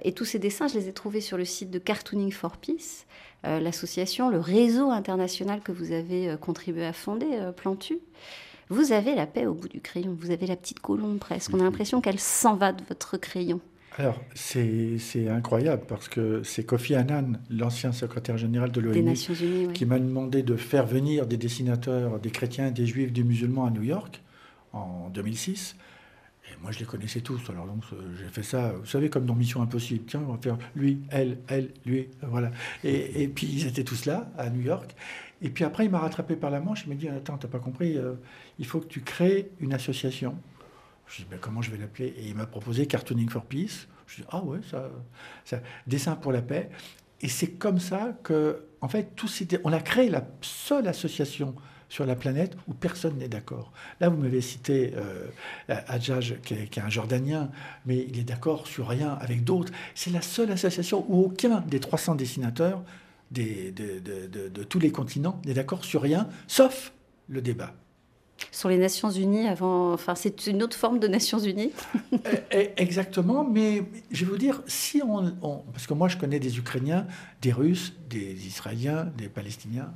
et 0.03 0.11
tous 0.11 0.25
ces 0.25 0.39
dessins, 0.39 0.67
je 0.67 0.77
les 0.77 0.89
ai 0.89 0.91
trouvés 0.91 1.21
sur 1.21 1.37
le 1.37 1.45
site 1.45 1.71
de 1.71 1.79
Cartooning 1.79 2.33
for 2.33 2.57
Peace, 2.57 3.05
l'association, 3.43 4.29
le 4.29 4.39
réseau 4.39 4.91
international 4.91 5.61
que 5.61 5.71
vous 5.71 5.93
avez 5.93 6.35
contribué 6.41 6.85
à 6.85 6.91
fonder, 6.91 7.49
Plantu. 7.55 7.99
Vous 8.67 8.91
avez 8.91 9.15
la 9.15 9.25
paix 9.25 9.45
au 9.45 9.53
bout 9.53 9.69
du 9.69 9.79
crayon, 9.79 10.17
vous 10.19 10.31
avez 10.31 10.47
la 10.47 10.57
petite 10.57 10.81
colombe 10.81 11.17
presque. 11.17 11.51
On 11.53 11.61
a 11.61 11.63
l'impression 11.63 12.01
qu'elle 12.01 12.19
s'en 12.19 12.55
va 12.55 12.73
de 12.73 12.83
votre 12.89 13.17
crayon. 13.17 13.61
Alors, 13.97 14.21
c'est 14.33 15.29
incroyable 15.29 15.83
parce 15.87 16.09
que 16.09 16.43
c'est 16.43 16.65
Kofi 16.65 16.95
Annan, 16.95 17.39
l'ancien 17.49 17.93
secrétaire 17.93 18.37
général 18.37 18.71
de 18.71 18.81
l'ONU, 18.81 19.13
qui 19.73 19.85
m'a 19.85 19.99
demandé 19.99 20.43
de 20.43 20.55
faire 20.57 20.85
venir 20.85 21.25
des 21.25 21.37
dessinateurs, 21.37 22.19
des 22.19 22.29
chrétiens, 22.29 22.71
des 22.71 22.85
juifs, 22.85 23.13
des 23.13 23.23
musulmans 23.23 23.65
à 23.65 23.71
New 23.71 23.83
York 23.83 24.21
en 24.73 25.09
2006. 25.13 25.77
Et 26.47 26.61
moi, 26.61 26.71
je 26.71 26.79
les 26.79 26.85
connaissais 26.85 27.21
tous. 27.21 27.39
Alors, 27.49 27.65
donc, 27.67 27.83
j'ai 28.19 28.27
fait 28.27 28.43
ça, 28.43 28.73
vous 28.77 28.85
savez, 28.85 29.09
comme 29.09 29.25
dans 29.25 29.33
Mission 29.33 29.61
Impossible. 29.61 30.03
Tiens, 30.07 30.23
on 30.27 30.33
va 30.33 30.39
faire 30.39 30.57
lui, 30.75 30.99
elle, 31.09 31.37
elle, 31.47 31.69
lui, 31.85 32.09
voilà. 32.21 32.51
Et, 32.83 33.23
et 33.23 33.27
puis, 33.29 33.47
ils 33.47 33.65
étaient 33.65 33.85
tous 33.85 34.05
là, 34.05 34.29
à 34.37 34.49
New 34.49 34.61
York. 34.61 34.93
Et 35.41 35.49
puis 35.49 35.63
après, 35.63 35.85
il 35.85 35.91
m'a 35.91 35.99
rattrapé 35.99 36.35
par 36.35 36.49
la 36.49 36.59
manche. 36.59 36.83
Il 36.85 36.89
m'a 36.89 36.95
dit 36.95 37.07
Attends, 37.07 37.37
t'as 37.37 37.47
pas 37.47 37.59
compris, 37.59 37.97
euh, 37.97 38.13
il 38.59 38.65
faut 38.65 38.79
que 38.79 38.87
tu 38.87 39.01
crées 39.01 39.49
une 39.59 39.73
association 39.73 40.35
je 41.07 41.17
dis, 41.17 41.27
ben, 41.29 41.39
comment 41.39 41.61
je 41.61 41.71
vais 41.71 41.77
l'appeler? 41.77 42.13
Et 42.17 42.27
il 42.27 42.35
m'a 42.35 42.45
proposé 42.45 42.87
Cartooning 42.87 43.29
for 43.29 43.45
Peace. 43.45 43.87
Je 44.07 44.21
dis, 44.21 44.27
ah 44.31 44.43
ouais, 44.43 44.59
ça, 44.69 45.61
dessin 45.87 46.15
pour 46.15 46.31
la 46.31 46.41
paix. 46.41 46.69
Et 47.21 47.29
c'est 47.29 47.51
comme 47.51 47.79
ça 47.79 48.17
que, 48.23 48.65
en 48.81 48.87
fait, 48.87 49.09
on 49.63 49.73
a 49.73 49.79
créé 49.79 50.09
la 50.09 50.27
seule 50.41 50.87
association 50.87 51.55
sur 51.87 52.05
la 52.05 52.15
planète 52.15 52.57
où 52.67 52.73
personne 52.73 53.17
n'est 53.17 53.27
d'accord. 53.27 53.71
Là, 53.99 54.09
vous 54.09 54.17
m'avez 54.17 54.41
cité 54.41 54.93
euh, 54.95 55.27
Adjaj, 55.69 56.41
qui 56.41 56.55
est, 56.55 56.77
un 56.77 56.89
Jordanien, 56.89 57.51
mais 57.85 58.05
il 58.09 58.19
est 58.19 58.23
d'accord 58.23 58.67
sur 58.67 58.87
rien 58.87 59.13
avec 59.21 59.43
d'autres. 59.43 59.71
C'est 59.93 60.11
la 60.11 60.21
seule 60.21 60.51
association 60.51 61.05
où 61.07 61.23
aucun 61.23 61.61
des 61.61 61.79
300 61.79 62.15
dessinateurs 62.15 62.83
des, 63.31 63.71
de 63.71 64.63
tous 64.63 64.79
les 64.79 64.91
continents 64.91 65.41
n'est 65.45 65.53
d'accord 65.53 65.83
sur 65.83 66.01
rien, 66.01 66.27
sauf 66.47 66.91
le 67.27 67.41
débat 67.41 67.73
sur 68.51 68.69
les 68.69 68.77
Nations 68.77 69.09
Unies 69.09 69.47
avant. 69.47 69.93
Enfin, 69.93 70.15
c'est 70.15 70.47
une 70.47 70.63
autre 70.63 70.77
forme 70.77 70.99
de 70.99 71.07
Nations 71.07 71.39
Unies. 71.39 71.71
Eh, 72.51 72.71
eh, 72.77 72.81
exactement, 72.81 73.43
mais 73.43 73.83
je 74.11 74.25
vais 74.25 74.31
vous 74.31 74.37
dire, 74.37 74.61
si 74.67 75.01
on, 75.03 75.31
Parce 75.71 75.85
que 75.85 75.93
moi, 75.93 76.07
je 76.07 76.17
connais 76.17 76.39
des 76.39 76.57
Ukrainiens, 76.57 77.05
des 77.41 77.51
Russes, 77.51 77.93
des 78.09 78.47
Israéliens, 78.47 79.11
des 79.17 79.27
Palestiniens, 79.27 79.93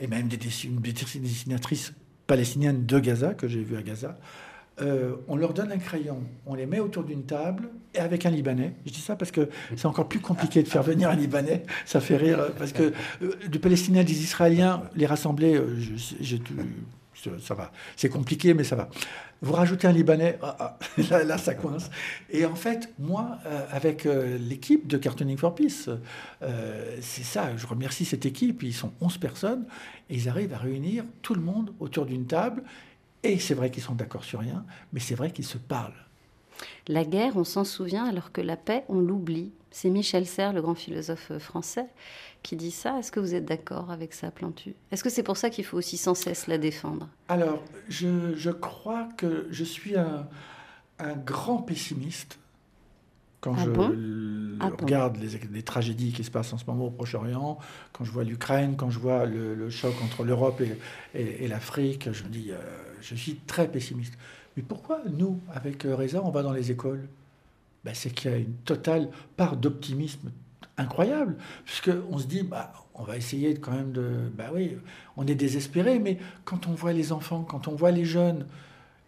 et 0.00 0.06
même 0.06 0.28
des, 0.28 0.36
dessinatrices 0.36 1.92
palestiniennes 2.26 2.86
de 2.86 2.98
Gaza, 2.98 3.34
que 3.34 3.48
j'ai 3.48 3.62
vues 3.62 3.76
à 3.76 3.82
Gaza. 3.82 4.16
Euh, 4.80 5.16
on 5.28 5.36
leur 5.36 5.52
donne 5.52 5.70
un 5.70 5.78
crayon, 5.78 6.20
on 6.46 6.54
les 6.54 6.64
met 6.64 6.80
autour 6.80 7.04
d'une 7.04 7.24
table 7.24 7.68
et 7.94 7.98
avec 7.98 8.24
un 8.24 8.30
Libanais. 8.30 8.72
Je 8.86 8.92
dis 8.92 9.00
ça 9.00 9.16
parce 9.16 9.30
que 9.30 9.50
c'est 9.76 9.86
encore 9.86 10.08
plus 10.08 10.20
compliqué 10.20 10.62
de 10.62 10.68
faire 10.68 10.82
venir 10.82 11.10
un 11.10 11.16
Libanais. 11.16 11.64
Ça 11.84 12.00
fait 12.00 12.16
rire 12.16 12.52
parce 12.56 12.72
que 12.72 12.92
euh, 13.22 13.34
du 13.48 13.58
Palestinien, 13.58 14.02
des 14.02 14.22
Israéliens, 14.22 14.82
les 14.96 15.04
rassembler, 15.04 15.56
euh, 15.56 15.76
j'ai 16.20 16.40
ça 17.40 17.54
va. 17.54 17.72
C'est 17.96 18.08
compliqué, 18.08 18.54
mais 18.54 18.64
ça 18.64 18.76
va. 18.76 18.88
Vous 19.40 19.52
rajoutez 19.54 19.88
un 19.88 19.92
Libanais, 19.92 20.38
ah, 20.42 20.78
ah, 21.00 21.22
là, 21.24 21.36
ça 21.36 21.54
coince. 21.54 21.90
Et 22.30 22.46
en 22.46 22.54
fait, 22.54 22.92
moi, 22.98 23.38
euh, 23.46 23.66
avec 23.70 24.06
euh, 24.06 24.38
l'équipe 24.38 24.86
de 24.86 24.96
Cartooning 24.96 25.36
for 25.36 25.54
Peace, 25.54 25.88
euh, 26.42 26.96
c'est 27.00 27.24
ça, 27.24 27.56
je 27.56 27.66
remercie 27.66 28.04
cette 28.04 28.24
équipe, 28.24 28.62
ils 28.62 28.74
sont 28.74 28.92
11 29.00 29.18
personnes, 29.18 29.66
et 30.10 30.14
ils 30.14 30.28
arrivent 30.28 30.54
à 30.54 30.58
réunir 30.58 31.04
tout 31.22 31.34
le 31.34 31.40
monde 31.40 31.74
autour 31.80 32.06
d'une 32.06 32.26
table, 32.26 32.62
et 33.24 33.38
c'est 33.38 33.54
vrai 33.54 33.70
qu'ils 33.70 33.82
sont 33.82 33.94
d'accord 33.94 34.24
sur 34.24 34.40
rien, 34.40 34.64
mais 34.92 35.00
c'est 35.00 35.14
vrai 35.14 35.32
qu'ils 35.32 35.46
se 35.46 35.58
parlent. 35.58 35.92
La 36.86 37.04
guerre, 37.04 37.36
on 37.36 37.44
s'en 37.44 37.64
souvient, 37.64 38.04
alors 38.04 38.30
que 38.30 38.40
la 38.40 38.56
paix, 38.56 38.84
on 38.88 39.00
l'oublie. 39.00 39.50
C'est 39.72 39.90
Michel 39.90 40.26
Serres, 40.26 40.52
le 40.52 40.62
grand 40.62 40.74
philosophe 40.74 41.32
français, 41.38 41.86
qui 42.42 42.56
dit 42.56 42.70
ça. 42.70 42.98
Est-ce 42.98 43.12
que 43.12 43.20
vous 43.20 43.34
êtes 43.34 43.44
d'accord 43.44 43.90
avec 43.90 44.12
ça, 44.12 44.30
Plantu? 44.30 44.74
Est-ce 44.90 45.04
que 45.04 45.10
c'est 45.10 45.22
pour 45.22 45.36
ça 45.36 45.50
qu'il 45.50 45.64
faut 45.64 45.78
aussi 45.78 45.96
sans 45.96 46.14
cesse 46.14 46.46
la 46.46 46.58
défendre? 46.58 47.08
Alors, 47.28 47.62
je, 47.88 48.50
crois 48.50 49.08
que 49.16 49.46
je 49.50 49.64
suis 49.64 49.96
un, 49.96 50.26
grand 51.24 51.58
pessimiste 51.58 52.38
quand 53.40 53.54
ah 53.58 53.64
je 53.64 54.56
ah 54.60 54.70
regarde 54.80 55.16
les, 55.16 55.62
tragédies 55.64 56.12
qui 56.12 56.22
se 56.22 56.30
passent 56.30 56.52
en 56.52 56.58
ce 56.58 56.64
moment 56.64 56.86
au 56.86 56.90
Proche-Orient, 56.90 57.58
quand 57.92 58.04
je 58.04 58.12
vois 58.12 58.22
l'Ukraine, 58.22 58.76
quand 58.76 58.88
je 58.88 59.00
vois 59.00 59.26
le, 59.26 59.68
choc 59.68 59.94
entre 60.04 60.22
l'Europe 60.22 60.62
et, 61.14 61.48
l'Afrique, 61.48 62.12
je 62.12 62.22
me 62.22 62.28
dis, 62.28 62.52
euh, 62.52 62.58
je 63.00 63.16
suis 63.16 63.36
très 63.46 63.66
pessimiste. 63.66 64.14
Mais 64.56 64.62
pourquoi 64.62 65.00
nous, 65.10 65.40
avec 65.52 65.82
Reza, 65.82 66.22
on 66.22 66.30
va 66.30 66.42
dans 66.42 66.52
les 66.52 66.70
écoles? 66.70 67.08
Ben, 67.84 67.94
C'est 67.94 68.10
qu'il 68.10 68.30
y 68.30 68.34
a 68.34 68.36
une 68.36 68.54
totale 68.64 69.10
part 69.36 69.56
d'optimisme 69.56 70.30
incroyable, 70.82 71.36
puisqu'on 71.64 72.18
se 72.18 72.26
dit, 72.26 72.42
bah, 72.42 72.72
on 72.94 73.04
va 73.04 73.16
essayer 73.16 73.54
quand 73.54 73.72
même 73.72 73.92
de... 73.92 74.30
Bah 74.36 74.50
oui, 74.52 74.76
on 75.16 75.26
est 75.26 75.34
désespéré, 75.34 75.98
mais 75.98 76.18
quand 76.44 76.66
on 76.66 76.72
voit 76.72 76.92
les 76.92 77.12
enfants, 77.12 77.42
quand 77.42 77.68
on 77.68 77.74
voit 77.74 77.90
les 77.90 78.04
jeunes, 78.04 78.46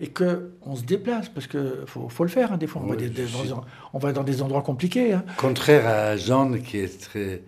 et 0.00 0.08
que 0.08 0.52
on 0.62 0.74
se 0.74 0.82
déplace, 0.82 1.28
parce 1.28 1.46
qu'il 1.46 1.84
faut, 1.86 2.08
faut, 2.08 2.24
le 2.24 2.30
faire, 2.30 2.52
hein, 2.52 2.56
des 2.56 2.66
fois, 2.66 2.82
on, 2.82 2.86
va 2.86 2.96
on, 3.92 3.98
va 3.98 4.12
dans 4.12 4.24
des 4.24 4.42
endroits 4.42 4.62
compliqués. 4.62 5.12
Hein. 5.12 5.24
Contraire 5.36 5.86
à 5.86 6.16
Jean, 6.16 6.52
qui 6.58 6.78
est 6.78 7.00
très 7.00 7.42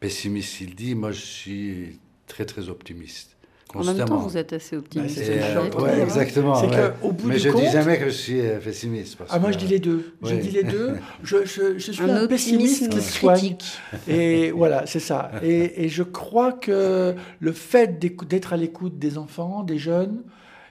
pessimiste, 0.00 0.60
il 0.60 0.74
dit, 0.74 0.94
moi 0.94 1.12
je 1.12 1.20
suis 1.20 2.00
très 2.26 2.46
très 2.46 2.68
optimiste. 2.68 3.33
En 3.74 3.84
même 3.84 4.04
temps, 4.04 4.18
vous 4.18 4.36
êtes 4.36 4.52
assez 4.52 4.76
optimiste. 4.76 5.18
Euh, 5.20 5.64
le 5.70 5.80
ouais, 5.82 6.00
exactement. 6.02 6.54
C'est 6.54 6.68
ouais. 6.68 6.92
qu'au 7.00 7.12
bout 7.12 7.28
Mais 7.28 7.34
du 7.34 7.40
je 7.40 7.48
compte- 7.50 7.62
dis 7.62 7.70
jamais 7.70 7.98
que 7.98 8.04
je 8.06 8.10
suis 8.10 8.40
euh, 8.40 8.58
pessimiste. 8.58 9.16
parce 9.16 9.30
Ah, 9.32 9.38
moi, 9.38 9.48
que- 9.50 9.54
je 9.54 9.58
dis 9.58 9.66
les 9.68 9.78
deux. 9.78 10.14
Je 10.22 10.34
dis 10.36 10.50
les 10.50 10.62
deux. 10.64 10.94
Je, 11.22 11.44
je, 11.44 11.78
je 11.78 11.92
suis 11.92 12.02
Un 12.02 12.24
un, 12.24 12.26
pessimiste 12.26 12.88
qui 12.90 13.00
se 13.00 13.12
soigne. 13.18 13.36
critique. 13.38 13.78
Et 14.08 14.50
voilà, 14.50 14.86
c'est 14.86 15.00
ça. 15.00 15.30
Et, 15.42 15.84
et 15.84 15.88
je 15.88 16.02
crois 16.02 16.52
que 16.52 17.14
le 17.40 17.52
fait 17.52 17.98
d'être 17.98 18.52
à 18.52 18.56
l'écoute 18.56 18.98
des 18.98 19.18
enfants, 19.18 19.62
des 19.62 19.78
jeunes, 19.78 20.22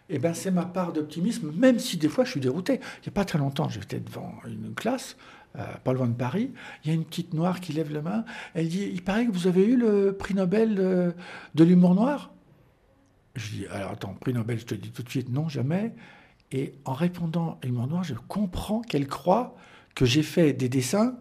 eh 0.09 0.19
ben, 0.19 0.33
c'est 0.33 0.51
ma 0.51 0.65
part 0.65 0.93
d'optimisme, 0.93 1.51
même 1.57 1.79
si 1.79 1.97
des 1.97 2.09
fois 2.09 2.23
je 2.25 2.31
suis 2.31 2.39
dérouté. 2.39 2.73
Il 2.75 3.07
n'y 3.07 3.09
a 3.09 3.11
pas 3.11 3.25
très 3.25 3.39
longtemps, 3.39 3.69
j'étais 3.69 3.99
devant 3.99 4.33
une 4.45 4.73
classe, 4.75 5.15
euh, 5.57 5.61
pas 5.83 5.93
loin 5.93 6.07
de 6.07 6.13
Paris. 6.13 6.51
Il 6.83 6.89
y 6.89 6.91
a 6.91 6.93
une 6.95 7.05
petite 7.05 7.33
noire 7.33 7.61
qui 7.61 7.73
lève 7.73 7.91
la 7.91 8.01
main. 8.01 8.25
Elle 8.53 8.67
dit 8.67 8.89
Il 8.93 9.01
paraît 9.01 9.25
que 9.25 9.31
vous 9.31 9.47
avez 9.47 9.65
eu 9.65 9.75
le 9.77 10.13
prix 10.13 10.33
Nobel 10.35 10.75
de, 10.75 11.13
de 11.55 11.63
l'humour 11.63 11.95
noir? 11.95 12.31
Je 13.35 13.49
dis 13.49 13.65
Alors 13.71 13.91
attends, 13.91 14.13
prix 14.19 14.33
Nobel, 14.33 14.59
je 14.59 14.65
te 14.65 14.75
dis 14.75 14.91
tout 14.91 15.03
de 15.03 15.09
suite 15.09 15.29
non, 15.29 15.49
jamais. 15.49 15.93
Et 16.51 16.73
en 16.85 16.93
répondant 16.93 17.57
à 17.61 17.65
l'humour 17.65 17.87
noir, 17.87 18.03
je 18.03 18.13
comprends 18.27 18.81
qu'elle 18.81 19.07
croit 19.07 19.55
que 19.95 20.05
j'ai 20.05 20.23
fait 20.23 20.53
des 20.53 20.69
dessins 20.69 21.15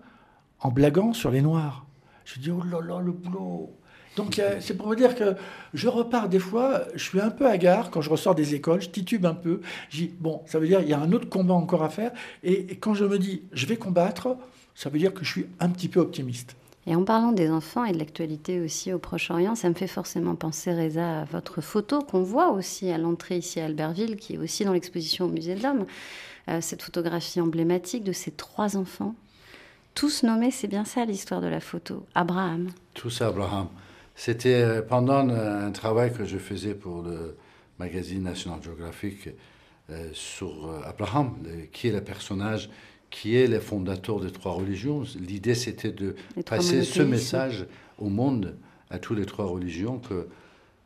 en 0.60 0.70
blaguant 0.70 1.12
sur 1.12 1.30
les 1.30 1.40
noirs. 1.40 1.86
Je 2.24 2.38
dis, 2.38 2.50
oh 2.50 2.62
là 2.62 2.80
là, 2.80 3.00
le 3.00 3.12
boulot. 3.12 3.74
Donc 4.16 4.38
euh, 4.38 4.58
c'est 4.60 4.76
pour 4.76 4.88
vous 4.88 4.94
dire 4.94 5.14
que 5.14 5.36
je 5.72 5.88
repars 5.88 6.28
des 6.28 6.38
fois, 6.38 6.82
je 6.94 7.02
suis 7.02 7.20
un 7.20 7.30
peu 7.30 7.46
hagard 7.46 7.90
quand 7.90 8.02
je 8.02 8.10
ressors 8.10 8.34
des 8.34 8.54
écoles, 8.54 8.82
je 8.82 8.90
titube 8.90 9.24
un 9.24 9.34
peu. 9.34 9.62
Je 9.88 9.98
dis, 9.98 10.14
bon, 10.20 10.42
ça 10.46 10.58
veut 10.58 10.66
dire 10.66 10.80
il 10.82 10.88
y 10.88 10.92
a 10.92 11.00
un 11.00 11.12
autre 11.12 11.30
combat 11.30 11.54
encore 11.54 11.82
à 11.82 11.88
faire. 11.88 12.12
Et 12.42 12.76
quand 12.76 12.92
je 12.92 13.06
me 13.06 13.18
dis, 13.18 13.42
je 13.52 13.64
vais 13.64 13.76
combattre, 13.76 14.36
ça 14.74 14.90
veut 14.90 14.98
dire 14.98 15.14
que 15.14 15.24
je 15.24 15.30
suis 15.30 15.46
un 15.60 15.70
petit 15.70 15.88
peu 15.88 16.00
optimiste. 16.00 16.56
Et 16.86 16.96
en 16.96 17.04
parlant 17.04 17.32
des 17.32 17.48
enfants 17.50 17.84
et 17.84 17.92
de 17.92 17.98
l'actualité 17.98 18.60
aussi 18.60 18.92
au 18.92 18.98
Proche-Orient, 18.98 19.54
ça 19.54 19.68
me 19.68 19.74
fait 19.74 19.86
forcément 19.86 20.34
penser, 20.34 20.72
Reza, 20.72 21.20
à 21.20 21.24
votre 21.24 21.60
photo 21.60 22.00
qu'on 22.00 22.22
voit 22.22 22.50
aussi 22.50 22.90
à 22.90 22.98
l'entrée 22.98 23.38
ici 23.38 23.60
à 23.60 23.66
Albertville, 23.66 24.16
qui 24.16 24.34
est 24.34 24.38
aussi 24.38 24.64
dans 24.64 24.72
l'exposition 24.72 25.26
au 25.26 25.28
Musée 25.28 25.54
de 25.54 25.62
l'Homme. 25.62 25.86
Euh, 26.48 26.60
cette 26.60 26.82
photographie 26.82 27.40
emblématique 27.40 28.02
de 28.02 28.12
ces 28.12 28.32
trois 28.32 28.76
enfants, 28.76 29.14
tous 29.94 30.22
nommés, 30.22 30.50
c'est 30.50 30.68
bien 30.68 30.84
ça 30.84 31.04
l'histoire 31.04 31.40
de 31.40 31.46
la 31.46 31.60
photo. 31.60 32.04
Abraham, 32.14 32.70
Tout 32.94 33.10
ça, 33.10 33.28
Abraham. 33.28 33.68
C'était 34.14 34.62
euh, 34.62 34.82
pendant 34.82 35.28
un 35.28 35.70
travail 35.70 36.12
que 36.12 36.24
je 36.24 36.38
faisais 36.38 36.74
pour 36.74 37.02
le 37.02 37.36
magazine 37.78 38.22
National 38.22 38.62
Geographic 38.62 39.28
euh, 39.90 40.08
sur 40.12 40.66
euh, 40.66 40.80
Abraham, 40.84 41.34
qui 41.72 41.88
est 41.88 41.92
le 41.92 42.02
personnage, 42.02 42.70
qui 43.12 43.36
est 43.36 43.46
le 43.46 43.60
fondateur 43.60 44.18
des 44.18 44.32
trois 44.32 44.52
religions. 44.52 45.04
L'idée, 45.20 45.54
c'était 45.54 45.92
de 45.92 46.16
passer 46.46 46.82
ce 46.82 47.02
message 47.10 47.66
au 47.98 48.08
monde, 48.08 48.56
à 48.90 48.98
toutes 48.98 49.18
les 49.18 49.26
trois 49.26 49.44
religions, 49.46 49.98
que 50.00 50.26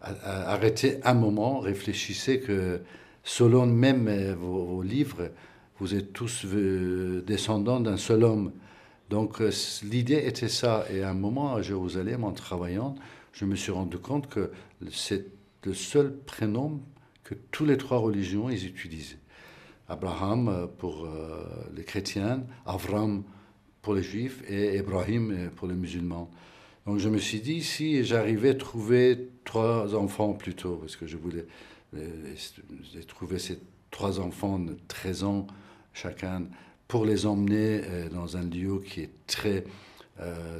à- 0.02 0.10
à- 0.10 0.52
arrêtez 0.52 0.98
un 1.04 1.14
moment, 1.14 1.60
réfléchissez 1.60 2.40
que 2.40 2.80
selon 3.24 3.64
même 3.66 4.08
euh, 4.08 4.34
vos, 4.34 4.64
vos 4.64 4.82
livres, 4.82 5.30
vous 5.78 5.94
êtes 5.94 6.12
tous 6.12 6.44
euh, 6.46 7.22
descendants 7.26 7.80
d'un 7.80 7.96
seul 7.96 8.22
homme. 8.24 8.52
Donc 9.08 9.40
euh, 9.40 9.50
l'idée 9.84 10.22
était 10.26 10.48
ça. 10.48 10.84
Et 10.92 11.02
à 11.02 11.10
un 11.10 11.14
moment 11.14 11.54
à 11.54 11.62
Jérusalem, 11.62 12.24
en 12.24 12.32
travaillant, 12.32 12.94
je 13.32 13.44
me 13.44 13.54
suis 13.54 13.72
rendu 13.72 13.98
compte 13.98 14.28
que 14.28 14.50
c'est 14.90 15.26
le 15.64 15.74
seul 15.74 16.12
prénom 16.26 16.80
que 17.24 17.34
toutes 17.52 17.68
les 17.68 17.76
trois 17.76 17.98
religions 17.98 18.50
ils 18.50 18.66
utilisaient. 18.66 19.18
Abraham 19.88 20.48
euh, 20.48 20.66
pour 20.66 21.04
euh, 21.04 21.44
les 21.74 21.84
chrétiens, 21.84 22.44
Avram 22.64 23.22
pour 23.82 23.94
les 23.94 24.02
juifs 24.02 24.42
et 24.48 24.76
Ibrahim 24.76 25.30
euh, 25.30 25.48
pour 25.54 25.68
les 25.68 25.74
musulmans. 25.74 26.30
Donc 26.86 26.98
je 26.98 27.08
me 27.08 27.18
suis 27.18 27.40
dit, 27.40 27.62
si 27.62 28.04
j'arrivais 28.04 28.50
à 28.50 28.54
trouver 28.54 29.30
trois 29.44 29.94
enfants 29.94 30.32
plutôt, 30.34 30.76
parce 30.76 30.96
que 30.96 31.06
je 31.06 31.16
voulais 31.16 31.46
trouvé 33.08 33.38
ces 33.38 33.58
trois 33.90 34.20
enfants 34.20 34.58
de 34.58 34.76
13 34.86 35.24
ans 35.24 35.46
chacun, 35.92 36.44
pour 36.86 37.04
les 37.04 37.26
emmener 37.26 37.80
dans 38.12 38.36
un 38.36 38.44
lieu 38.44 38.78
qui 38.86 39.00
est 39.00 39.10
très 39.26 39.64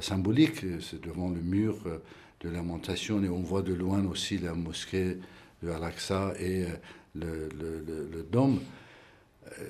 symbolique, 0.01 0.65
c'est 0.81 0.99
devant 0.99 1.29
le 1.29 1.39
mur 1.39 1.77
de 2.41 2.49
lamentation, 2.49 3.23
et 3.23 3.29
on 3.29 3.41
voit 3.41 3.61
de 3.61 3.73
loin 3.73 4.05
aussi 4.05 4.37
la 4.37 4.53
mosquée 4.53 5.19
de 5.63 5.69
Al-Aqsa 5.69 6.33
et 6.41 6.65
le 7.15 8.27
dôme. 8.29 8.59
Euh, 9.59 9.63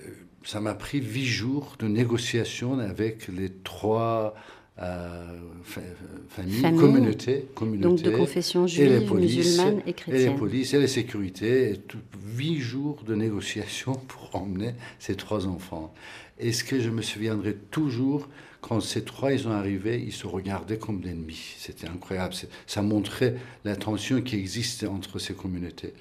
ça 0.44 0.60
m'a 0.62 0.74
pris 0.74 1.00
huit 1.02 1.26
jours 1.26 1.76
de 1.80 1.88
négociation 1.88 2.80
avec 2.80 3.28
les 3.28 3.50
trois 3.64 4.34
euh, 4.80 5.40
fa- 5.64 5.82
familles, 6.30 6.60
Familles. 6.62 6.80
communautés, 6.80 7.36
donc 7.40 7.54
communautés 7.56 8.04
de 8.04 8.12
confession 8.12 8.66
et 8.68 8.70
les 8.88 8.98
juive, 9.00 9.08
polices, 9.10 9.36
musulmane 9.38 9.82
et 9.88 9.96
et 10.08 10.18
les 10.26 10.30
polices 10.36 10.74
et 10.74 10.80
les 10.80 10.88
sécurités, 10.88 11.72
et 11.72 11.78
tout- 11.78 11.98
huit 12.36 12.60
jours 12.60 13.04
de 13.06 13.16
négociation 13.16 13.94
pour 14.08 14.36
emmener 14.36 14.74
ces 15.00 15.16
trois 15.16 15.48
enfants. 15.48 15.94
Et 16.40 16.52
ce 16.54 16.64
que 16.64 16.80
je 16.80 16.90
me 16.92 17.02
souviendrai 17.02 17.56
toujours, 17.72 18.30
quand 18.62 18.80
ces 18.80 19.04
trois 19.04 19.34
ils 19.34 19.40
sont 19.40 19.50
arrivés, 19.52 20.00
ils 20.06 20.14
se 20.14 20.28
regardaient 20.28 20.78
comme 20.78 21.02
des 21.02 21.10
ennemis? 21.10 21.56
C'était 21.58 21.88
incroyable. 21.88 22.36
Ça 22.68 22.82
montrait 22.84 23.36
la 23.66 23.76
tension 23.76 24.22
qui 24.22 24.36
existait 24.36 24.88
entre 24.88 25.18
ces 25.20 25.34
communautés. 25.34 25.94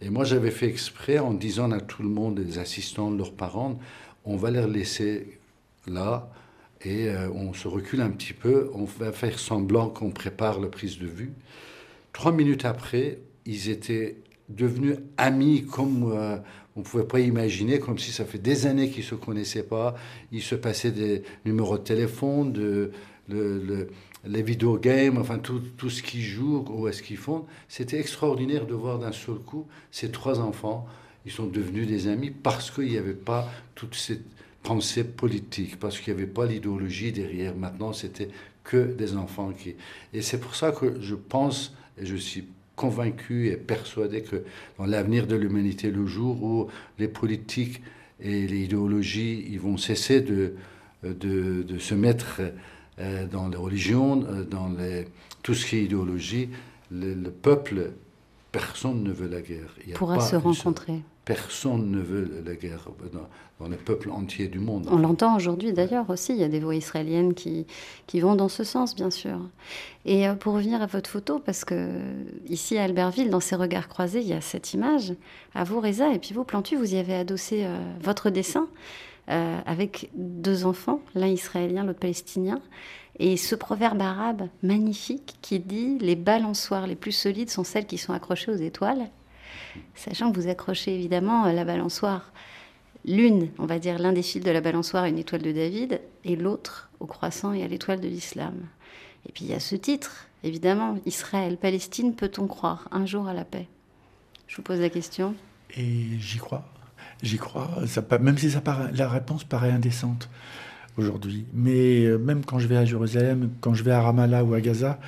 Et 0.00 0.10
moi, 0.10 0.24
j'avais 0.24 0.50
fait 0.50 0.66
exprès 0.68 1.18
en 1.18 1.32
disant 1.32 1.70
à 1.70 1.80
tout 1.80 2.02
le 2.02 2.08
monde, 2.08 2.38
les 2.38 2.58
assistants, 2.58 3.10
leurs 3.10 3.32
parents, 3.32 3.78
on 4.24 4.36
va 4.36 4.50
les 4.50 4.66
laisser 4.66 5.38
là 5.86 6.30
et 6.82 7.08
euh, 7.08 7.30
on 7.30 7.52
se 7.52 7.68
recule 7.68 8.00
un 8.00 8.10
petit 8.10 8.32
peu, 8.32 8.70
on 8.74 8.84
va 8.84 9.12
faire 9.12 9.38
semblant 9.38 9.88
qu'on 9.88 10.10
prépare 10.10 10.60
la 10.60 10.68
prise 10.68 10.98
de 10.98 11.06
vue. 11.06 11.32
Trois 12.12 12.32
minutes 12.32 12.64
après, 12.64 13.18
ils 13.46 13.70
étaient 13.70 14.16
devenus 14.48 14.96
amis 15.16 15.64
comme 15.64 16.12
euh, 16.12 16.36
on 16.76 16.80
ne 16.80 16.84
pouvait 16.84 17.04
pas 17.04 17.20
imaginer, 17.20 17.78
comme 17.78 17.98
si 17.98 18.10
ça 18.12 18.24
fait 18.24 18.38
des 18.38 18.66
années 18.66 18.90
qu'ils 18.90 19.04
ne 19.04 19.08
se 19.08 19.14
connaissaient 19.14 19.62
pas. 19.62 19.94
Ils 20.32 20.42
se 20.42 20.54
passaient 20.54 20.90
des 20.90 21.22
numéros 21.44 21.78
de 21.78 21.84
téléphone, 21.84 22.52
de, 22.52 22.90
le- 23.28 23.58
le- 23.58 23.88
les 24.26 24.42
vidéogames, 24.42 25.18
enfin 25.18 25.38
tout, 25.38 25.62
ce 25.88 26.02
qu'ils 26.02 26.22
jouent 26.22 26.64
ou 26.70 26.88
est-ce 26.88 27.02
qu'ils 27.02 27.16
font. 27.18 27.44
C'était 27.68 27.98
extraordinaire 28.00 28.66
de 28.66 28.74
voir 28.74 28.98
d'un 28.98 29.12
seul 29.12 29.36
coup 29.36 29.66
ces 29.90 30.10
trois 30.10 30.40
enfants. 30.40 30.86
Ils 31.26 31.32
sont 31.32 31.46
devenus 31.46 31.86
des 31.86 32.08
amis 32.08 32.30
parce 32.30 32.70
qu'il 32.70 32.88
n'y 32.88 32.98
avait 32.98 33.12
pas 33.14 33.50
toute 33.74 33.94
cette 33.94 34.24
pensée 34.62 35.04
politique, 35.04 35.78
parce 35.78 36.00
qu'il 36.00 36.14
n'y 36.14 36.20
avait 36.22 36.30
pas 36.30 36.46
l'idéologie 36.46 37.12
derrière. 37.12 37.54
Maintenant, 37.54 37.92
c'était 37.92 38.28
que 38.64 38.94
des 38.94 39.16
enfants 39.16 39.52
qui. 39.52 39.74
Et 40.14 40.22
c'est 40.22 40.40
pour 40.40 40.54
ça 40.54 40.72
que 40.72 41.00
je 41.00 41.14
pense, 41.14 41.74
et 42.00 42.06
je 42.06 42.16
suis 42.16 42.46
convaincu 42.76 43.48
et 43.48 43.56
persuadé 43.56 44.22
que 44.22 44.44
dans 44.78 44.86
l'avenir 44.86 45.26
de 45.26 45.36
l'humanité, 45.36 45.90
le 45.90 46.06
jour 46.06 46.42
où 46.42 46.68
les 46.98 47.08
politiques 47.08 47.82
et 48.20 48.46
les 48.46 48.64
idéologies 48.64 49.46
ils 49.50 49.60
vont 49.60 49.76
cesser 49.76 50.20
de, 50.20 50.54
de, 51.02 51.62
de 51.62 51.78
se 51.78 51.94
mettre 51.94 52.40
euh, 52.98 53.26
dans 53.26 53.48
les 53.48 53.56
religions, 53.56 54.24
euh, 54.24 54.44
dans 54.44 54.68
les, 54.68 55.06
tout 55.42 55.54
ce 55.54 55.66
qui 55.66 55.76
est 55.76 55.84
idéologie, 55.84 56.48
le, 56.90 57.14
le 57.14 57.30
peuple, 57.30 57.92
personne 58.52 59.02
ne 59.02 59.12
veut 59.12 59.28
la 59.28 59.40
guerre. 59.40 59.74
Il 59.86 59.94
pourra 59.94 60.16
pas 60.18 60.20
se 60.20 60.36
rencontrer. 60.36 61.00
Personne 61.24 61.90
ne 61.90 62.00
veut 62.00 62.42
la 62.44 62.54
guerre 62.54 62.88
dans, 63.58 63.68
les 63.68 63.76
peuples 63.76 64.10
entiers 64.10 64.48
du 64.48 64.58
monde. 64.58 64.86
On 64.90 64.98
l'entend 64.98 65.36
aujourd'hui 65.36 65.72
d'ailleurs 65.72 66.10
aussi, 66.10 66.32
il 66.32 66.38
y 66.38 66.44
a 66.44 66.48
des 66.48 66.60
voix 66.60 66.74
israéliennes 66.74 67.32
qui, 67.32 67.66
qui 68.06 68.20
vont 68.20 68.34
dans 68.34 68.50
ce 68.50 68.62
sens, 68.62 68.94
bien 68.94 69.10
sûr. 69.10 69.38
Et 70.04 70.28
euh, 70.28 70.34
pour 70.34 70.54
revenir 70.54 70.82
à 70.82 70.86
votre 70.86 71.08
photo, 71.08 71.38
parce 71.38 71.64
que 71.64 71.88
ici 72.46 72.76
à 72.76 72.84
Albertville, 72.84 73.30
dans 73.30 73.40
ces 73.40 73.56
regards 73.56 73.88
croisés, 73.88 74.20
il 74.20 74.28
y 74.28 74.34
a 74.34 74.42
cette 74.42 74.74
image, 74.74 75.14
à 75.54 75.64
vous 75.64 75.80
Reza, 75.80 76.12
et 76.12 76.18
puis 76.18 76.34
vous 76.34 76.44
Plantu, 76.44 76.76
vous 76.76 76.94
y 76.94 76.98
avez 76.98 77.14
adossé 77.14 77.64
euh, 77.64 77.78
votre 78.02 78.28
dessin 78.28 78.68
euh, 79.30 79.58
avec 79.64 80.10
deux 80.14 80.66
enfants, 80.66 81.00
l'un 81.14 81.28
israélien, 81.28 81.84
l'autre 81.84 82.00
palestinien, 82.00 82.60
et 83.18 83.38
ce 83.38 83.54
proverbe 83.54 84.02
arabe 84.02 84.48
magnifique 84.62 85.36
qui 85.40 85.60
dit 85.60 85.98
Les 86.00 86.16
balançoires 86.16 86.86
les 86.86 86.96
plus 86.96 87.12
solides 87.12 87.48
sont 87.48 87.64
celles 87.64 87.86
qui 87.86 87.96
sont 87.96 88.12
accrochées 88.12 88.50
aux 88.50 88.56
étoiles, 88.56 89.08
sachant 89.94 90.32
que 90.32 90.40
vous 90.40 90.48
accrochez 90.48 90.94
évidemment 90.94 91.44
la 91.46 91.64
balançoire 91.64 92.32
l'une, 93.04 93.50
on 93.58 93.66
va 93.66 93.78
dire, 93.78 93.98
l'un 93.98 94.12
des 94.12 94.22
fils 94.22 94.42
de 94.42 94.50
la 94.50 94.60
balançoire 94.60 95.04
une 95.04 95.18
étoile 95.18 95.42
de 95.42 95.52
David, 95.52 96.00
et 96.24 96.36
l'autre 96.36 96.90
au 97.00 97.06
croissant 97.06 97.52
et 97.52 97.62
à 97.62 97.68
l'étoile 97.68 98.00
de 98.00 98.08
l'islam. 98.08 98.54
Et 99.28 99.32
puis 99.32 99.44
il 99.44 99.50
y 99.50 99.54
a 99.54 99.60
ce 99.60 99.76
titre, 99.76 100.26
évidemment, 100.42 100.98
Israël, 101.06 101.56
Palestine, 101.56 102.14
peut-on 102.14 102.46
croire 102.46 102.88
un 102.92 103.06
jour 103.06 103.28
à 103.28 103.34
la 103.34 103.44
paix? 103.44 103.68
Je 104.46 104.56
vous 104.56 104.62
pose 104.62 104.80
la 104.80 104.90
question. 104.90 105.34
Et 105.76 106.18
j'y 106.18 106.38
crois. 106.38 106.64
J'y 107.22 107.38
crois. 107.38 107.70
Même 108.20 108.38
si 108.38 108.50
la 108.92 109.08
réponse 109.08 109.44
paraît 109.44 109.70
indécente 109.70 110.28
aujourd'hui. 110.96 111.46
Mais 111.52 112.04
euh, 112.04 112.18
même 112.18 112.44
quand 112.44 112.58
je 112.58 112.68
vais 112.68 112.76
à 112.76 112.84
Jérusalem, 112.84 113.50
quand 113.60 113.74
je 113.74 113.82
vais 113.82 113.92
à 113.92 114.02
Ramallah 114.02 114.44
ou 114.44 114.54
à 114.54 114.60
Gaza, 114.60 115.00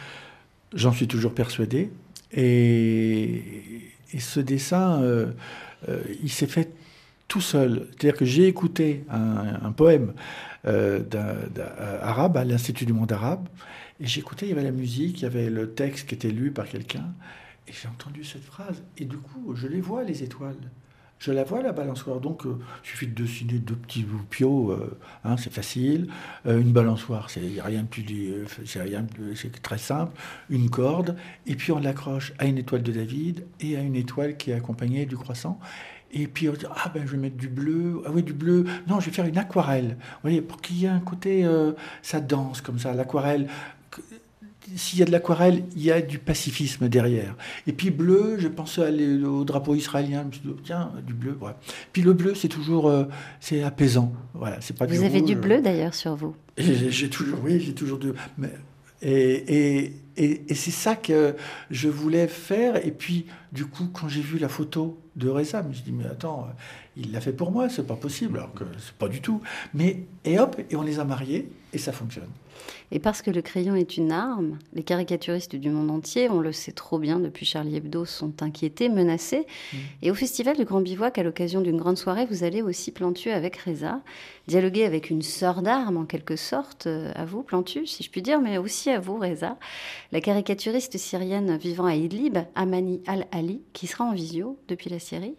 j'en 0.72 0.92
suis 0.92 1.06
toujours 1.06 1.34
persuadé. 1.34 1.90
Et, 2.32 3.42
et 4.12 4.20
ce 4.20 4.40
dessin, 4.40 5.02
euh, 5.02 5.32
euh, 5.88 6.02
il 6.22 6.30
s'est 6.30 6.46
fait 6.46 6.72
tout 7.28 7.40
seul. 7.40 7.88
C'est-à-dire 7.90 8.16
que 8.16 8.24
j'ai 8.24 8.46
écouté 8.46 9.04
un, 9.10 9.72
poème 9.72 10.14
euh, 10.66 11.02
arabe 12.00 12.36
à 12.36 12.44
l'Institut 12.44 12.86
du 12.86 12.92
monde 12.92 13.12
arabe. 13.12 13.48
Et 13.98 14.06
j'écoutais, 14.06 14.46
il 14.46 14.50
y 14.50 14.52
avait 14.52 14.62
la 14.62 14.70
musique, 14.70 15.20
il 15.20 15.22
y 15.24 15.26
avait 15.26 15.50
le 15.50 15.72
texte 15.72 16.08
qui 16.08 16.14
était 16.14 16.30
lu 16.30 16.52
par 16.52 16.68
quelqu'un. 16.68 17.14
Et 17.66 17.72
j'ai 17.72 17.88
entendu 17.88 18.22
cette 18.22 18.44
phrase, 18.44 18.82
et 18.96 19.06
du 19.06 19.16
coup, 19.16 19.54
je 19.56 19.66
les 19.66 19.80
vois, 19.80 20.04
les 20.04 20.22
étoiles. 20.22 20.54
Je 21.18 21.32
la 21.32 21.44
vois, 21.44 21.62
la 21.62 21.72
balançoire. 21.72 22.20
Donc, 22.20 22.42
il 22.44 22.88
suffit 22.88 23.06
de 23.06 23.22
dessiner 23.22 23.58
deux 23.58 23.74
petits 23.74 24.06
piaux, 24.28 24.78
hein, 25.24 25.36
c'est 25.38 25.52
facile. 25.52 26.08
une 26.44 26.72
balançoire, 26.72 27.30
c'est 27.30 27.40
rien 27.62 27.82
de 27.82 27.86
plus, 27.86 29.36
c'est 29.36 29.62
très 29.62 29.78
simple. 29.78 30.12
Une 30.50 30.68
corde, 30.68 31.16
et 31.46 31.54
puis 31.54 31.72
on 31.72 31.78
l'accroche 31.78 32.32
à 32.38 32.44
une 32.44 32.58
étoile 32.58 32.82
de 32.82 32.92
David 32.92 33.46
et 33.60 33.76
à 33.76 33.80
une 33.80 33.96
étoile 33.96 34.36
qui 34.36 34.50
est 34.50 34.54
accompagnée 34.54 35.06
du 35.06 35.16
croissant. 35.16 35.58
Et 36.12 36.28
puis 36.28 36.48
on 36.48 36.52
dit, 36.52 36.66
ah 36.70 36.90
ben 36.94 37.04
je 37.06 37.12
vais 37.12 37.18
mettre 37.18 37.36
du 37.36 37.48
bleu, 37.48 38.02
ah 38.06 38.10
oui 38.12 38.22
du 38.22 38.32
bleu, 38.32 38.64
non 38.86 39.00
je 39.00 39.06
vais 39.06 39.12
faire 39.12 39.24
une 39.26 39.38
aquarelle. 39.38 39.96
Vous 39.98 40.22
voyez, 40.22 40.40
pour 40.40 40.60
qu'il 40.60 40.76
y 40.76 40.84
ait 40.84 40.88
un 40.88 41.00
côté, 41.00 41.46
ça 42.02 42.20
danse 42.20 42.60
comme 42.60 42.78
ça, 42.78 42.92
l'aquarelle 42.92 43.48
s'il 44.74 44.98
y 44.98 45.02
a 45.02 45.04
de 45.04 45.12
l'aquarelle, 45.12 45.64
il 45.76 45.82
y 45.82 45.92
a 45.92 46.00
du 46.00 46.18
pacifisme 46.18 46.88
derrière. 46.88 47.36
Et 47.66 47.72
puis 47.72 47.90
bleu, 47.90 48.36
je 48.38 48.48
pensais 48.48 48.90
au 49.24 49.44
drapeau 49.44 49.74
israélien, 49.74 50.22
je 50.22 50.26
me 50.26 50.32
suis 50.32 50.40
dit, 50.42 50.62
tiens, 50.64 50.92
du 51.06 51.14
bleu. 51.14 51.38
Puis 51.92 52.02
le 52.02 52.12
bleu, 52.12 52.34
c'est 52.34 52.48
toujours, 52.48 52.88
euh, 52.88 53.04
c'est 53.40 53.62
apaisant. 53.62 54.12
Voilà, 54.34 54.60
c'est 54.60 54.76
pas 54.76 54.86
vous 54.86 55.02
avez 55.02 55.22
du 55.22 55.36
bleu 55.36 55.60
d'ailleurs 55.60 55.94
sur 55.94 56.16
vous. 56.16 56.34
J'ai 56.58 57.10
toujours, 57.10 57.38
oui, 57.44 57.60
j'ai 57.60 57.74
toujours 57.74 57.98
du. 57.98 58.12
Mais, 58.38 58.50
et, 59.02 59.92
et, 60.16 60.42
et, 60.50 60.54
c'est 60.54 60.70
ça 60.70 60.96
que 60.96 61.36
je 61.70 61.88
voulais 61.88 62.28
faire. 62.28 62.84
Et 62.86 62.90
puis, 62.90 63.26
du 63.52 63.66
coup, 63.66 63.88
quand 63.92 64.08
j'ai 64.08 64.22
vu 64.22 64.38
la 64.38 64.48
photo 64.48 64.98
de 65.16 65.28
Reza, 65.28 65.62
je 65.62 65.68
me 65.68 65.74
suis 65.74 65.82
dit, 65.82 65.92
mais 65.92 66.06
attends, 66.06 66.48
il 66.96 67.12
l'a 67.12 67.20
fait 67.20 67.32
pour 67.32 67.52
moi, 67.52 67.68
c'est 67.68 67.86
pas 67.86 67.96
possible, 67.96 68.38
alors 68.38 68.54
que 68.54 68.64
c'est 68.78 68.94
pas 68.94 69.08
du 69.08 69.20
tout. 69.20 69.42
Mais, 69.74 70.04
et 70.24 70.38
hop, 70.38 70.58
et 70.70 70.76
on 70.76 70.82
les 70.82 70.98
a 70.98 71.04
mariés, 71.04 71.50
et 71.74 71.78
ça 71.78 71.92
fonctionne. 71.92 72.30
Et 72.92 72.98
parce 72.98 73.22
que 73.22 73.30
le 73.30 73.42
crayon 73.42 73.74
est 73.74 73.96
une 73.96 74.12
arme, 74.12 74.58
les 74.72 74.82
caricaturistes 74.82 75.56
du 75.56 75.70
monde 75.70 75.90
entier, 75.90 76.30
on 76.30 76.40
le 76.40 76.52
sait 76.52 76.72
trop 76.72 76.98
bien 76.98 77.18
depuis 77.18 77.44
Charlie 77.44 77.76
Hebdo, 77.76 78.04
sont 78.04 78.42
inquiétés, 78.42 78.88
menacés. 78.88 79.46
Mm. 79.72 79.76
Et 80.02 80.10
au 80.10 80.14
Festival 80.14 80.56
du 80.56 80.64
Grand 80.64 80.80
Bivouac, 80.80 81.18
à 81.18 81.22
l'occasion 81.22 81.60
d'une 81.60 81.78
grande 81.78 81.98
soirée, 81.98 82.26
vous 82.26 82.44
allez 82.44 82.62
aussi, 82.62 82.92
Plantu, 82.92 83.30
avec 83.30 83.56
Reza, 83.56 84.00
dialoguer 84.46 84.84
avec 84.84 85.10
une 85.10 85.22
sœur 85.22 85.62
d'armes, 85.62 85.96
en 85.96 86.04
quelque 86.04 86.36
sorte, 86.36 86.86
euh, 86.86 87.12
à 87.16 87.24
vous, 87.24 87.42
Plantu, 87.42 87.86
si 87.86 88.02
je 88.02 88.10
puis 88.10 88.22
dire, 88.22 88.40
mais 88.40 88.58
aussi 88.58 88.90
à 88.90 89.00
vous, 89.00 89.18
Reza, 89.18 89.56
la 90.12 90.20
caricaturiste 90.20 90.96
syrienne 90.96 91.56
vivant 91.56 91.86
à 91.86 91.94
Idlib, 91.94 92.38
Amani 92.54 93.02
Al-Ali, 93.06 93.62
qui 93.72 93.86
sera 93.86 94.04
en 94.04 94.12
visio 94.12 94.58
depuis 94.68 94.90
la 94.90 94.98
Syrie. 94.98 95.34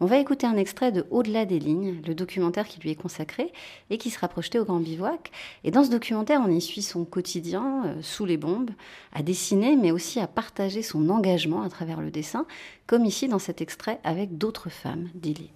On 0.00 0.06
va 0.06 0.18
écouter 0.18 0.46
un 0.46 0.56
extrait 0.56 0.92
de 0.92 1.06
Au-delà 1.10 1.44
des 1.44 1.58
lignes, 1.58 2.00
le 2.06 2.14
documentaire 2.14 2.66
qui 2.66 2.80
lui 2.80 2.90
est 2.90 2.94
consacré 2.96 3.52
et 3.88 3.98
qui 3.98 4.10
sera 4.10 4.28
projeté 4.28 4.58
au 4.58 4.64
Grand 4.64 4.80
Bivouac. 4.80 5.30
Et 5.64 5.70
dans 5.70 5.84
ce 5.84 5.90
documentaire, 5.90 6.42
on 6.44 6.50
y 6.50 6.60
suit 6.60 6.82
son 6.90 7.04
quotidien 7.04 7.84
euh, 7.86 8.02
sous 8.02 8.26
les 8.26 8.36
bombes, 8.36 8.70
à 9.12 9.22
dessiner, 9.22 9.76
mais 9.76 9.90
aussi 9.90 10.20
à 10.20 10.26
partager 10.26 10.82
son 10.82 11.08
engagement 11.08 11.62
à 11.62 11.68
travers 11.68 12.00
le 12.00 12.10
dessin, 12.10 12.46
comme 12.86 13.04
ici 13.04 13.28
dans 13.28 13.38
cet 13.38 13.60
extrait 13.60 14.00
avec 14.04 14.36
d'autres 14.36 14.70
femmes 14.70 15.08
d'Ilib. 15.14 15.50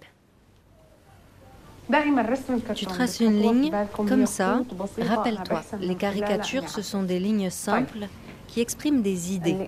Tu 2.73 2.85
traces 2.85 3.19
une 3.19 3.39
ligne 3.39 3.71
comme 3.95 4.25
ça. 4.25 4.61
Rappelle-toi, 4.99 5.61
les 5.79 5.95
caricatures, 5.95 6.67
ce 6.67 6.81
sont 6.81 7.03
des 7.03 7.19
lignes 7.19 7.51
simples 7.51 8.07
qui 8.47 8.61
expriment 8.61 9.01
des 9.01 9.33
idées. 9.33 9.67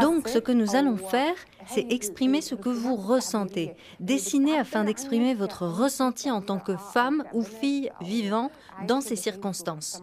Donc 0.00 0.28
ce 0.28 0.38
que 0.38 0.52
nous 0.52 0.76
allons 0.76 0.96
faire, 0.96 1.34
c'est 1.66 1.86
exprimer 1.90 2.40
ce 2.40 2.54
que 2.54 2.68
vous 2.68 2.96
ressentez. 2.96 3.74
Dessiner 4.00 4.58
afin 4.58 4.84
d'exprimer 4.84 5.34
votre 5.34 5.66
ressenti 5.66 6.30
en 6.30 6.40
tant 6.40 6.58
que 6.58 6.76
femme 6.76 7.24
ou 7.32 7.42
fille 7.42 7.90
vivant 8.00 8.50
dans 8.86 9.00
ces 9.00 9.16
circonstances. 9.16 10.02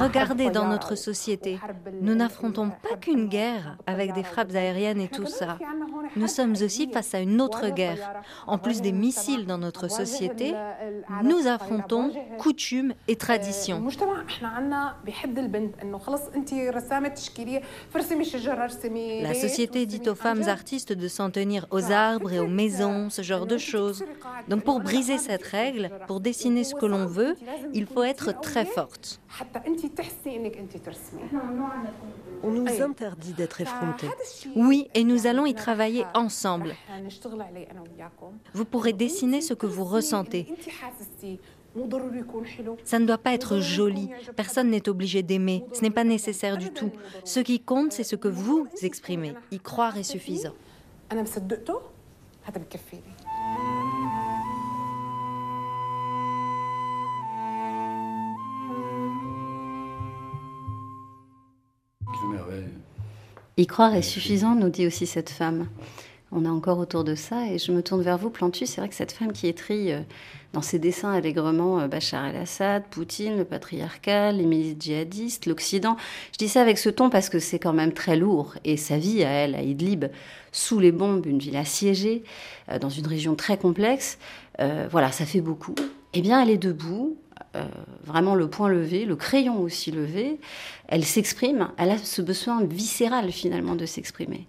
Regardez 0.00 0.50
dans 0.50 0.66
notre 0.66 0.94
société, 0.94 1.58
nous 2.02 2.14
n'affrontons 2.14 2.68
pas 2.68 2.96
qu'une 3.00 3.28
guerre 3.28 3.78
avec 3.86 4.12
des 4.12 4.22
frappes 4.22 4.54
aériennes 4.54 5.00
et 5.00 5.08
tout 5.08 5.26
ça. 5.26 5.58
Nous 6.14 6.26
sommes 6.26 6.52
aussi 6.62 6.90
face 6.92 7.14
à 7.14 7.20
une 7.20 7.40
autre 7.40 7.68
guerre. 7.70 8.22
En 8.46 8.58
plus 8.58 8.82
des 8.82 8.92
missiles 8.92 9.46
dans 9.46 9.58
notre 9.58 9.88
société, 9.88 10.54
nous 11.22 11.46
affrontons 11.46 12.12
coutumes 12.38 12.92
et 13.08 13.16
traditions. 13.16 13.82
La 19.22 19.34
société 19.34 19.86
dit 19.86 20.02
aux 20.06 20.14
femmes 20.14 20.48
artistes 20.48 20.92
de 20.92 21.08
s'en 21.08 21.30
tenir 21.30 21.66
aux 21.70 21.90
arbres 21.90 22.32
et 22.32 22.38
aux 22.38 22.46
maisons, 22.46 23.08
ce 23.08 23.22
genre 23.22 23.46
de 23.46 23.56
choses. 23.56 24.04
Donc 24.48 24.64
pour 24.64 24.80
briser 24.80 25.18
cette 25.18 25.44
règle, 25.44 25.90
pour 26.06 26.20
dessiner 26.26 26.64
ce 26.64 26.74
que 26.74 26.86
l'on 26.86 27.06
veut, 27.06 27.36
il 27.72 27.86
faut 27.86 28.02
être 28.02 28.40
très 28.40 28.64
forte. 28.64 29.20
On 32.42 32.50
nous 32.50 32.82
interdit 32.82 33.32
d'être 33.32 33.60
effrontés. 33.60 34.10
Oui, 34.56 34.88
et 34.94 35.04
nous 35.04 35.28
allons 35.28 35.46
y 35.46 35.54
travailler 35.54 36.04
ensemble. 36.14 36.74
Vous 38.54 38.64
pourrez 38.64 38.92
dessiner 38.92 39.40
ce 39.40 39.54
que 39.54 39.66
vous 39.66 39.84
ressentez. 39.84 40.42
Ça 42.84 42.98
ne 42.98 43.06
doit 43.06 43.18
pas 43.18 43.34
être 43.34 43.58
joli. 43.60 44.10
Personne 44.34 44.70
n'est 44.70 44.88
obligé 44.88 45.22
d'aimer. 45.22 45.64
Ce 45.72 45.82
n'est 45.82 45.90
pas 45.90 46.04
nécessaire 46.04 46.56
du 46.56 46.70
tout. 46.70 46.90
Ce 47.24 47.38
qui 47.38 47.60
compte, 47.60 47.92
c'est 47.92 48.08
ce 48.12 48.16
que 48.16 48.28
vous 48.28 48.66
exprimez. 48.82 49.34
Y 49.52 49.60
croire 49.60 49.96
est 49.96 50.02
suffisant. 50.02 50.54
Y 63.58 63.66
croire 63.66 63.94
est 63.94 64.02
suffisant, 64.02 64.54
nous 64.54 64.68
dit 64.68 64.86
aussi 64.86 65.06
cette 65.06 65.30
femme. 65.30 65.66
On 66.30 66.44
est 66.44 66.48
encore 66.48 66.78
autour 66.78 67.04
de 67.04 67.14
ça 67.14 67.46
et 67.46 67.56
je 67.56 67.72
me 67.72 67.82
tourne 67.82 68.02
vers 68.02 68.18
vous, 68.18 68.28
Plantu. 68.28 68.66
C'est 68.66 68.82
vrai 68.82 68.90
que 68.90 68.94
cette 68.94 69.12
femme 69.12 69.32
qui 69.32 69.46
étrit 69.46 69.92
euh, 69.92 70.00
dans 70.52 70.60
ses 70.60 70.78
dessins 70.78 71.10
allègrement 71.10 71.80
euh, 71.80 71.88
Bachar 71.88 72.26
el-Assad, 72.26 72.82
Poutine, 72.90 73.38
le 73.38 73.46
patriarcat, 73.46 74.32
les 74.32 74.44
milices 74.44 74.76
djihadistes, 74.78 75.46
l'Occident. 75.46 75.96
Je 76.32 76.36
dis 76.36 76.48
ça 76.48 76.60
avec 76.60 76.76
ce 76.76 76.90
ton 76.90 77.08
parce 77.08 77.30
que 77.30 77.38
c'est 77.38 77.58
quand 77.58 77.72
même 77.72 77.94
très 77.94 78.18
lourd 78.18 78.56
et 78.66 78.76
sa 78.76 78.98
vie 78.98 79.24
à 79.24 79.30
elle, 79.30 79.54
à 79.54 79.62
Idlib, 79.62 80.04
sous 80.52 80.78
les 80.78 80.92
bombes, 80.92 81.24
une 81.24 81.38
ville 81.38 81.56
assiégée, 81.56 82.24
euh, 82.70 82.78
dans 82.78 82.90
une 82.90 83.06
région 83.06 83.36
très 83.36 83.56
complexe, 83.56 84.18
voilà, 84.90 85.12
ça 85.12 85.24
fait 85.26 85.42
beaucoup. 85.42 85.74
Eh 86.12 86.22
bien, 86.22 86.42
elle 86.42 86.48
est 86.48 86.56
debout, 86.56 87.16
euh, 87.56 87.64
vraiment 88.04 88.34
le 88.34 88.48
point 88.48 88.68
levé, 88.68 89.04
le 89.04 89.16
crayon 89.16 89.60
aussi 89.60 89.90
levé, 89.90 90.38
elle 90.88 91.04
s'exprime, 91.04 91.68
elle 91.76 91.90
a 91.90 91.98
ce 91.98 92.22
besoin 92.22 92.64
viscéral 92.64 93.32
finalement 93.32 93.74
de 93.74 93.86
s'exprimer. 93.86 94.46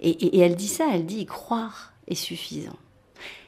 Et, 0.00 0.40
elle 0.40 0.56
dit 0.56 0.68
ça, 0.68 0.86
elle 0.92 1.06
dit 1.06 1.26
croire 1.26 1.92
est 2.06 2.14
suffisant. 2.14 2.76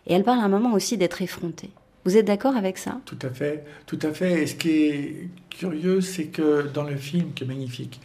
Et 0.06 0.14
elle 0.14 0.24
parle 0.24 0.40
à 0.40 0.44
un 0.44 0.48
moment 0.48 0.72
aussi 0.72 0.96
d'être 0.96 1.20
effrontée. 1.20 1.70
Vous 2.04 2.16
êtes 2.16 2.26
d'accord 2.26 2.56
avec 2.56 2.78
ça? 2.78 3.00
Tout 3.04 3.18
à 3.22 3.30
fait, 3.30 3.64
tout 3.86 3.98
à 4.02 4.12
fait. 4.12 4.42
Et 4.42 4.46
ce 4.46 4.54
qui 4.54 4.70
est 4.70 5.28
curieux, 5.50 6.00
c'est 6.00 6.26
que 6.26 6.66
dans 6.72 6.84
le 6.84 6.96
film, 6.96 7.32
qui 7.34 7.44
est 7.44 7.46
magnifique, 7.46 8.00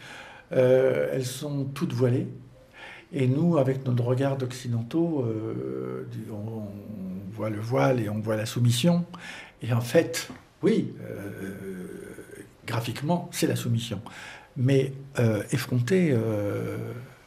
euh, 0.52 1.08
elles 1.12 1.24
sont 1.24 1.64
toutes 1.64 1.92
voilées. 1.92 2.26
Et 3.12 3.28
nous, 3.28 3.58
avec 3.58 3.86
notre 3.86 4.04
regard 4.04 4.36
occidentaux, 4.42 5.24
euh, 5.26 6.06
on, 6.32 6.66
voit 7.32 7.50
le 7.50 7.60
voile 7.60 8.00
et 8.00 8.08
on 8.08 8.20
voit 8.20 8.36
la 8.36 8.46
soumission. 8.46 9.04
Et 9.62 9.72
en 9.72 9.80
fait, 9.80 10.28
oui, 10.64 10.94
euh, 11.02 11.52
graphiquement, 12.66 13.28
c'est 13.32 13.46
la 13.46 13.54
soumission. 13.54 14.00
Mais 14.56 14.92
euh, 15.18 15.42
effrontée, 15.52 16.08
euh, 16.10 16.78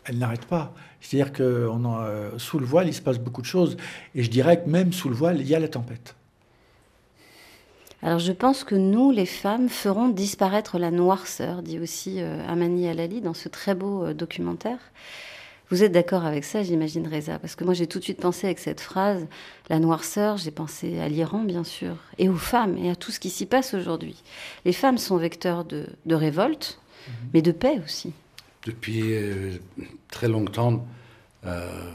elle 0.06 0.18
n'arrête 0.18 0.46
pas. 0.46 0.74
C'est-à-dire 1.02 1.32
que 1.32 1.70
sous 2.38 2.58
le 2.58 2.66
voile, 2.66 2.88
il 2.88 2.94
se 2.94 3.02
passe 3.02 3.20
beaucoup 3.20 3.42
de 3.42 3.48
choses. 3.48 3.78
Et 4.16 4.24
je 4.24 4.32
dirais 4.32 4.64
que 4.64 4.68
même 4.68 4.92
sous 4.92 5.10
le 5.10 5.16
voile, 5.16 5.40
il 5.40 5.48
y 5.48 5.54
a 5.54 5.60
la 5.60 5.68
tempête. 5.68 6.16
Alors 8.02 8.20
je 8.20 8.32
pense 8.32 8.64
que 8.64 8.76
nous, 8.76 9.12
les 9.12 9.26
femmes, 9.28 9.70
ferons 9.70 10.10
disparaître 10.10 10.80
la 10.80 10.90
noirceur, 10.90 11.62
dit 11.62 11.80
aussi 11.80 12.20
Amani 12.20 12.88
Alali 12.88 13.22
dans 13.22 13.34
ce 13.36 13.50
très 13.50 13.76
beau 13.76 14.14
documentaire. 14.14 14.80
Vous 15.70 15.84
êtes 15.84 15.92
d'accord 15.92 16.24
avec 16.24 16.46
ça, 16.46 16.64
j'imagine, 16.64 17.08
Reza? 17.08 17.40
Parce 17.40 17.56
que 17.56 17.66
moi, 17.66 17.74
j'ai 17.74 17.88
tout 17.88 18.00
de 18.00 18.04
suite 18.04 18.22
pensé 18.22 18.48
avec 18.48 18.60
cette 18.60 18.80
phrase, 18.80 19.28
la 19.70 19.80
noirceur, 19.80 20.38
j'ai 20.38 20.52
pensé 20.52 21.00
à 21.00 21.10
l'Iran, 21.10 21.44
bien 21.44 21.66
sûr, 21.66 21.98
et 22.18 22.30
aux 22.30 22.38
femmes, 22.38 22.78
et 22.78 22.90
à 22.90 22.96
tout 22.96 23.12
ce 23.12 23.20
qui 23.20 23.30
s'y 23.30 23.46
passe 23.46 23.74
aujourd'hui. 23.74 24.24
Les 24.64 24.72
femmes 24.72 24.98
sont 24.98 25.18
vecteurs 25.18 25.66
de, 25.66 25.88
révolte, 26.10 26.80
mhm. 27.08 27.14
mais 27.34 27.42
de 27.42 27.52
paix 27.52 27.82
aussi. 27.84 28.14
Depuis 28.64 29.14
euh, 29.14 29.58
très 30.10 30.30
longtemps, 30.30 30.88
euh, 31.46 31.92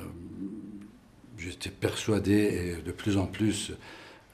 j'étais 1.39 1.71
persuadé, 1.71 2.77
et 2.79 2.83
de 2.83 2.93
plus 2.93 3.17
en 3.17 3.27
plus, 3.27 3.73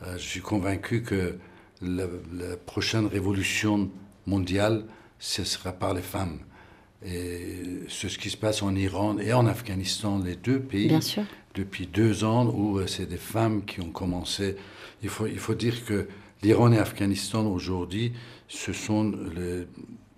euh, 0.03 0.15
je 0.15 0.23
suis 0.23 0.41
convaincu 0.41 1.03
que 1.05 1.39
la, 1.81 2.07
la 2.33 2.57
prochaine 2.57 3.07
révolution 3.07 3.89
mondiale, 4.27 4.85
ce 5.21 5.45
sera 5.45 5.71
par 5.73 5.95
les 5.95 6.03
femmes. 6.03 6.41
Et 7.05 7.83
c'est 7.89 8.09
ce 8.09 8.19
qui 8.19 8.31
se 8.31 8.37
passe 8.37 8.63
en 8.63 8.75
Iran 8.75 9.19
et 9.19 9.33
en 9.33 9.47
Afghanistan, 9.47 10.21
les 10.25 10.35
deux 10.35 10.59
pays, 10.59 10.89
Bien 10.89 11.01
sûr. 11.01 11.23
depuis 11.55 11.87
deux 11.87 12.25
ans, 12.25 12.47
où 12.47 12.79
euh, 12.79 12.87
c'est 12.87 13.07
des 13.07 13.17
femmes 13.17 13.65
qui 13.65 13.81
ont 13.81 13.91
commencé. 13.91 14.57
Il 15.03 15.09
faut, 15.09 15.27
il 15.27 15.39
faut 15.39 15.55
dire 15.55 15.85
que 15.85 16.09
l'Iran 16.43 16.73
et 16.73 16.77
l'Afghanistan 16.77 17.47
aujourd'hui, 17.47 18.13
ce 18.49 18.73
sont, 18.73 19.13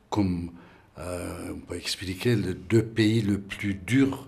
comme 0.09 0.51
on 0.97 1.59
peut 1.67 1.77
expliquer, 1.77 2.37
les 2.37 2.55
deux 2.55 2.83
pays 2.83 3.23
les 3.23 3.39
plus 3.39 3.75
durs, 3.75 4.27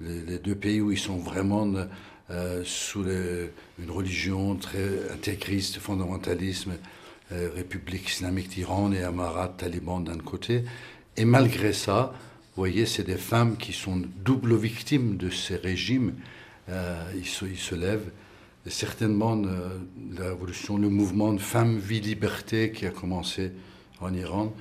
les, 0.00 0.38
deux 0.38 0.54
pays 0.54 0.80
où 0.80 0.92
ils 0.92 0.98
sont 0.98 1.18
vraiment 1.18 1.72
sous 2.64 3.04
une 3.04 3.90
religion 3.90 4.54
très 4.54 5.10
intégriste, 5.12 5.78
fondamentalisme, 5.78 6.74
République 7.30 8.08
islamique 8.08 8.48
d'Iran 8.50 8.92
et 8.92 9.02
Amarat, 9.02 9.54
Taliban 9.58 9.98
d'un 10.00 10.18
côté. 10.18 10.62
Et 11.16 11.24
malgré 11.24 11.72
ça, 11.72 12.12
vous 12.56 12.60
voyez, 12.62 12.86
c'est 12.86 13.04
des 13.04 13.16
femmes 13.16 13.56
qui 13.56 13.72
sont 13.72 14.02
double 14.24 14.56
victimes 14.56 15.16
de 15.16 15.30
ces 15.30 15.56
régimes. 15.56 16.14
Euh, 16.68 17.02
ils, 17.16 17.26
se, 17.26 17.44
ils, 17.44 17.58
se, 17.58 17.74
lèvent. 17.74 18.10
Et 18.66 18.70
certainement, 18.70 19.40
euh, 19.44 19.78
la 20.18 20.28
révolution, 20.30 20.76
le 20.76 20.88
mouvement 20.88 21.32
de 21.32 21.38
femmes, 21.38 21.78
vie, 21.78 22.00
liberté 22.00 22.72
qui 22.72 22.86
a 22.86 22.90
commencé 22.90 23.52
en 24.00 24.12
Iran, 24.12 24.52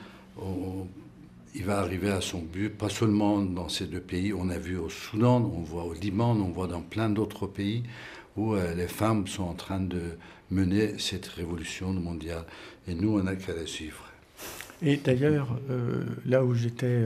il 1.56 1.64
va 1.64 1.80
arriver 1.80 2.12
à 2.12 2.20
son 2.20 2.40
but, 2.40 2.70
pas 2.70 2.90
seulement 2.90 3.40
dans 3.40 3.70
ces 3.70 3.88
deux 3.88 4.02
pays. 4.02 4.34
On 4.34 4.50
a 4.50 4.58
vu 4.58 4.78
au 4.78 4.90
Soudan, 4.90 5.38
on 5.56 5.62
voit 5.62 5.86
au 5.86 5.94
Liban, 5.94 6.32
on 6.32 6.50
voit 6.50 6.68
dans 6.68 6.82
plein 6.82 7.10
d'autres 7.10 7.48
pays 7.48 7.84
où 8.36 8.54
euh, 8.54 8.74
les 8.76 8.88
femmes 8.88 9.28
sont 9.28 9.44
en 9.44 9.54
train 9.54 9.80
de 9.80 10.18
mener 10.52 11.00
cette 11.00 11.28
révolution 11.28 11.94
mondiale. 11.94 12.46
Et 12.88 12.94
nous, 12.94 13.18
on 13.18 13.24
n'a 13.24 13.36
qu'à 13.36 13.54
la 13.54 13.66
suivre. 13.66 14.04
Et 14.82 14.98
d'ailleurs, 14.98 15.60
là 16.26 16.44
où 16.44 16.54
j'étais 16.54 17.06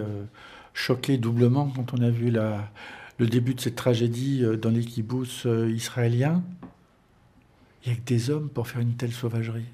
choqué 0.79 1.17
doublement 1.17 1.71
quand 1.75 1.93
on 1.93 2.01
a 2.01 2.09
vu 2.09 2.31
le 2.31 3.27
début 3.27 3.53
de 3.53 3.59
cette 3.59 3.75
tragédie 3.75 4.43
euh, 4.43 4.55
dans 4.55 4.69
les 4.69 4.83
kibbutz 4.83 5.45
euh, 5.45 5.69
israéliens. 5.69 6.41
Il 7.83 7.91
n'y 7.91 7.97
a 7.97 7.99
que 7.99 8.05
des 8.05 8.29
hommes 8.29 8.49
pour 8.49 8.67
faire 8.67 8.81
une 8.81 8.95
telle 8.95 9.11
sauvagerie. 9.11 9.65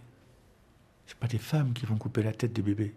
Ce 1.06 1.14
pas 1.16 1.28
des 1.28 1.38
femmes 1.38 1.74
qui 1.74 1.86
vont 1.86 1.96
couper 1.96 2.24
la 2.24 2.34
tête 2.34 2.54
des 2.54 2.64
bébés. 2.64 2.94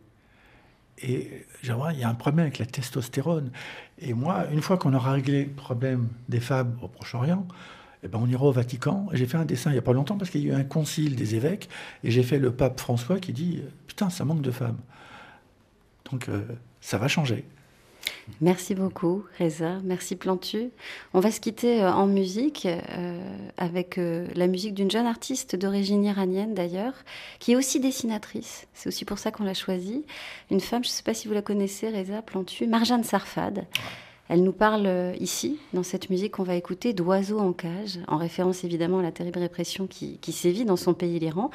Et 1.01 1.47
il 1.63 1.69
y 1.69 2.03
a 2.03 2.09
un 2.09 2.15
problème 2.15 2.47
avec 2.47 2.59
la 2.59 2.67
testostérone. 2.67 3.51
Et 4.01 4.15
moi, 4.15 4.47
une 4.51 4.63
fois 4.63 4.79
qu'on 4.79 4.95
aura 4.95 5.13
réglé 5.13 5.45
le 5.45 5.51
problème 5.51 6.09
des 6.29 6.41
femmes 6.41 6.77
au 6.83 6.89
Proche-Orient, 6.89 7.47
eh 8.03 8.09
ben 8.09 8.19
on 8.23 8.29
ira 8.29 8.45
au 8.45 8.53
Vatican. 8.53 9.07
J'ai 9.13 9.27
fait 9.27 9.37
un 9.37 9.45
dessin 9.45 9.71
il 9.71 9.75
n'y 9.75 9.79
a 9.79 9.83
pas 9.83 9.93
longtemps 9.93 10.17
parce 10.17 10.31
qu'il 10.31 10.43
y 10.43 10.51
a 10.51 10.55
eu 10.55 10.57
un 10.57 10.65
concile 10.65 11.17
des 11.17 11.35
évêques 11.35 11.69
et 12.05 12.11
j'ai 12.11 12.23
fait 12.23 12.39
le 12.39 12.53
pape 12.53 12.79
François 12.81 13.19
qui 13.19 13.33
dit 13.33 13.63
Putain, 13.87 14.11
ça 14.11 14.25
manque 14.25 14.43
de 14.43 14.51
femmes. 14.51 14.79
Donc 16.11 16.29
euh, 16.29 16.43
ça 16.81 16.99
va 16.99 17.09
changer. 17.09 17.45
Merci 18.41 18.75
beaucoup, 18.75 19.25
Reza. 19.39 19.79
Merci, 19.85 20.15
Plantu. 20.17 20.71
On 21.15 21.21
va 21.21 21.31
se 21.31 21.41
quitter 21.41 21.83
euh, 21.83 21.93
en 21.93 22.07
musique 22.07 22.67
euh, 22.67 23.21
avec 23.57 23.99
euh, 23.99 24.29
la 24.35 24.47
musique 24.47 24.75
d'une 24.75 24.91
jeune 24.91 25.07
artiste 25.07 25.57
d'origine 25.57 26.05
iranienne, 26.05 26.55
d'ailleurs, 26.55 26.95
qui 27.39 27.53
est 27.53 27.57
aussi 27.57 27.81
dessinatrice. 27.81 28.67
C'est 28.75 28.89
aussi 28.89 29.05
pour 29.05 29.19
ça 29.19 29.31
qu'on 29.31 29.45
l'a 29.45 29.55
choisie. 29.55 30.05
Une 30.51 30.61
femme, 30.61 30.85
je 30.85 30.89
ne 30.89 30.93
sais 30.93 31.03
pas 31.03 31.15
si 31.15 31.27
vous 31.27 31.35
la 31.35 31.43
connaissez, 31.43 31.89
Reza 31.89 32.23
Plantu, 32.23 32.67
Marjane 32.67 33.05
Sarfad. 33.05 33.67
Elle 34.29 34.43
nous 34.43 34.53
parle 34.53 34.87
euh, 34.87 35.15
ici, 35.21 35.59
dans 35.73 35.83
cette 35.83 36.11
musique 36.11 36.33
qu'on 36.33 36.43
va 36.43 36.55
écouter, 36.55 36.93
d'oiseaux 36.93 37.39
en 37.39 37.53
cage, 37.53 37.99
en 38.09 38.19
référence 38.19 38.63
évidemment 38.63 38.99
à 38.99 39.03
la 39.03 39.13
terrible 39.13 39.39
répression 39.39 39.87
qui, 39.87 40.19
sévit 40.33 40.65
dans 40.65 40.77
son 40.77 40.93
pays, 40.93 41.19
l'Iran. 41.19 41.51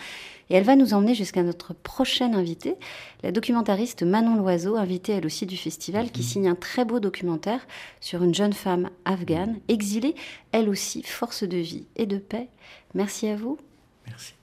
Et 0.50 0.56
elle 0.56 0.64
va 0.64 0.76
nous 0.76 0.94
emmener 0.94 1.14
jusqu'à 1.14 1.44
notre 1.44 1.74
prochaine 1.74 2.34
invitée, 2.34 2.76
la 3.22 3.32
documentariste 3.32 4.04
Manon 4.04 4.36
Loiseau, 4.36 4.76
invitée 4.76 5.14
elle 5.14 5.26
aussi 5.26 5.46
du 5.46 5.58
festival, 5.58 6.12
qui 6.12 6.24
signe 6.24 6.48
un 6.48 6.56
très 6.56 6.84
beau 6.84 7.00
documentaire 7.00 7.66
sur 8.02 8.24
une 8.24 8.34
jeune 8.34 8.54
femme 8.54 8.90
afghane, 9.06 9.60
exilée, 9.68 10.16
elle 10.52 10.68
aussi, 10.68 11.04
force 11.04 11.44
de 11.44 11.58
vie 11.58 11.86
et 11.96 12.08
de 12.08 12.18
paix. 12.18 12.48
Merci 12.96 13.28
à 13.28 13.36
vous. 13.36 13.58
Merci. 14.08 14.34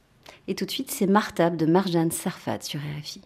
Et 0.46 0.54
tout 0.54 0.64
de 0.64 0.70
suite, 0.70 0.90
c'est 0.90 1.06
Martab 1.06 1.56
de 1.56 1.66
Marjane 1.66 2.10
Sarfat 2.10 2.60
sur 2.62 2.80
RFI. 2.80 3.20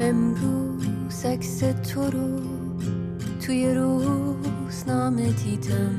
امروز 0.00 1.24
عکس 1.24 1.58
تو 1.58 2.10
رو 2.10 2.40
توی 3.40 3.74
روزنامه 3.74 5.32
دیدم. 5.32 5.98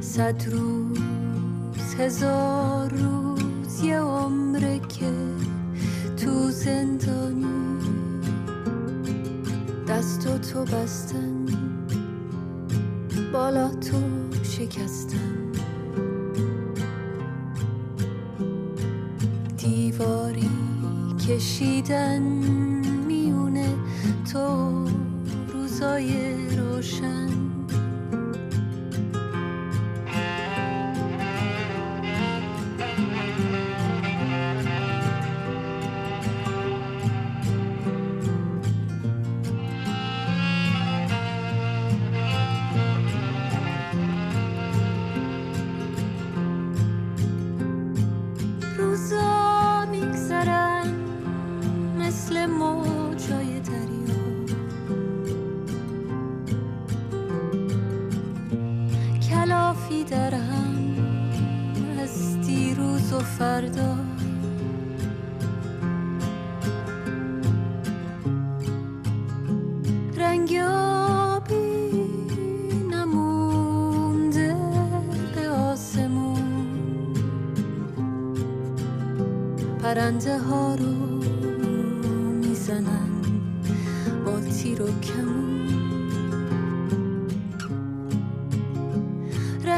صد 0.00 0.42
روز 0.50 1.94
هزار 1.98 2.90
روز 2.90 3.82
یه 3.82 4.00
عمره 4.00 4.78
که 4.78 5.12
تو 6.16 6.50
زندانی 6.50 7.46
دست 9.88 10.40
تو 10.52 10.64
بستن 10.64 11.46
بالا 13.32 13.68
تو 13.68 13.98
شکستن. 14.42 15.47
کشیدن 21.28 22.22
میونه 23.08 23.74
تو 24.32 24.86
روزای 25.52 26.34
روشن. 26.56 27.47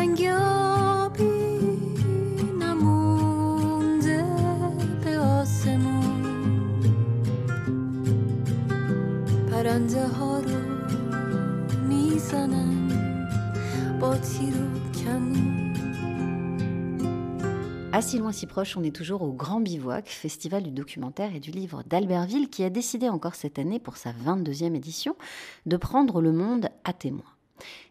پرنده 0.09 0.33
ها 10.07 10.39
رو 10.39 10.59
میزنن 11.87 12.87
با 13.99 14.17
تیر 14.17 14.55
و 14.55 14.99
کمون 14.99 15.55
À 17.91 18.01
si 18.01 18.17
loin, 18.17 18.33
si 18.33 18.45
proche, 18.45 18.75
on 18.75 18.83
est 18.83 18.95
toujours 18.95 19.21
au 19.21 19.31
Grand 19.31 19.61
Bivouac, 19.61 20.09
festival 20.09 20.63
du 20.63 20.71
documentaire 20.71 21.33
et 21.33 21.39
du 21.39 21.51
livre 21.51 21.81
d'Albertville, 21.85 22.49
qui 22.49 22.65
a 22.65 22.69
décidé 22.69 23.07
encore 23.07 23.35
cette 23.35 23.57
année, 23.57 23.79
pour 23.79 23.95
sa 23.95 24.11
22e 24.11 24.75
édition, 24.75 25.15
de 25.65 25.77
prendre 25.77 26.19
le 26.19 26.33
monde 26.33 26.67
à 26.83 26.91
témoin. 26.91 27.23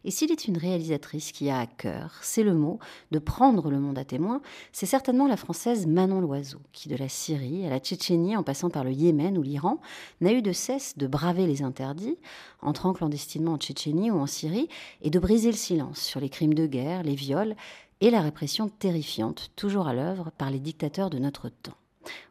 Et 0.03 0.12
s'il 0.12 0.32
est 0.32 0.47
une 0.47 0.58
réalisatrice 0.58 1.32
qui 1.32 1.49
a 1.49 1.60
à 1.60 1.65
cœur, 1.67 2.19
c'est 2.21 2.43
le 2.43 2.53
mot, 2.53 2.79
de 3.12 3.19
prendre 3.19 3.69
le 3.69 3.79
monde 3.79 3.97
à 3.97 4.05
témoin, 4.05 4.41
c'est 4.71 4.86
certainement 4.86 5.27
la 5.27 5.38
française 5.38 5.88
Manon 5.88 6.21
Loiseau, 6.21 6.60
qui 6.73 6.89
de 6.89 6.95
la 6.95 7.10
Syrie 7.10 7.65
à 7.65 7.69
la 7.69 7.79
Tchétchénie 7.79 8.38
en 8.38 8.43
passant 8.43 8.69
par 8.69 8.84
le 8.84 8.91
Yémen 8.91 9.38
ou 9.38 9.41
l'Iran, 9.41 9.79
n'a 10.21 10.34
eu 10.34 10.41
de 10.41 10.51
cesse 10.53 10.97
de 10.97 11.08
braver 11.08 11.47
les 11.47 11.63
interdits, 11.63 12.17
entrant 12.62 12.93
clandestinement 12.93 13.53
en 13.53 13.58
Tchétchénie 13.58 14.12
ou 14.12 14.17
en 14.17 14.27
Syrie, 14.27 14.69
et 15.01 15.10
de 15.10 15.19
briser 15.19 15.51
le 15.51 15.58
silence 15.58 15.99
sur 15.99 16.19
les 16.19 16.29
crimes 16.29 16.53
de 16.53 16.67
guerre, 16.67 17.03
les 17.03 17.15
viols 17.15 17.55
et 18.01 18.10
la 18.10 18.21
répression 18.21 18.69
terrifiante, 18.69 19.51
toujours 19.55 19.88
à 19.88 19.93
l'œuvre 19.93 20.32
par 20.38 20.51
les 20.51 20.59
dictateurs 20.59 21.09
de 21.09 21.20
notre 21.20 21.49
temps. 21.49 21.76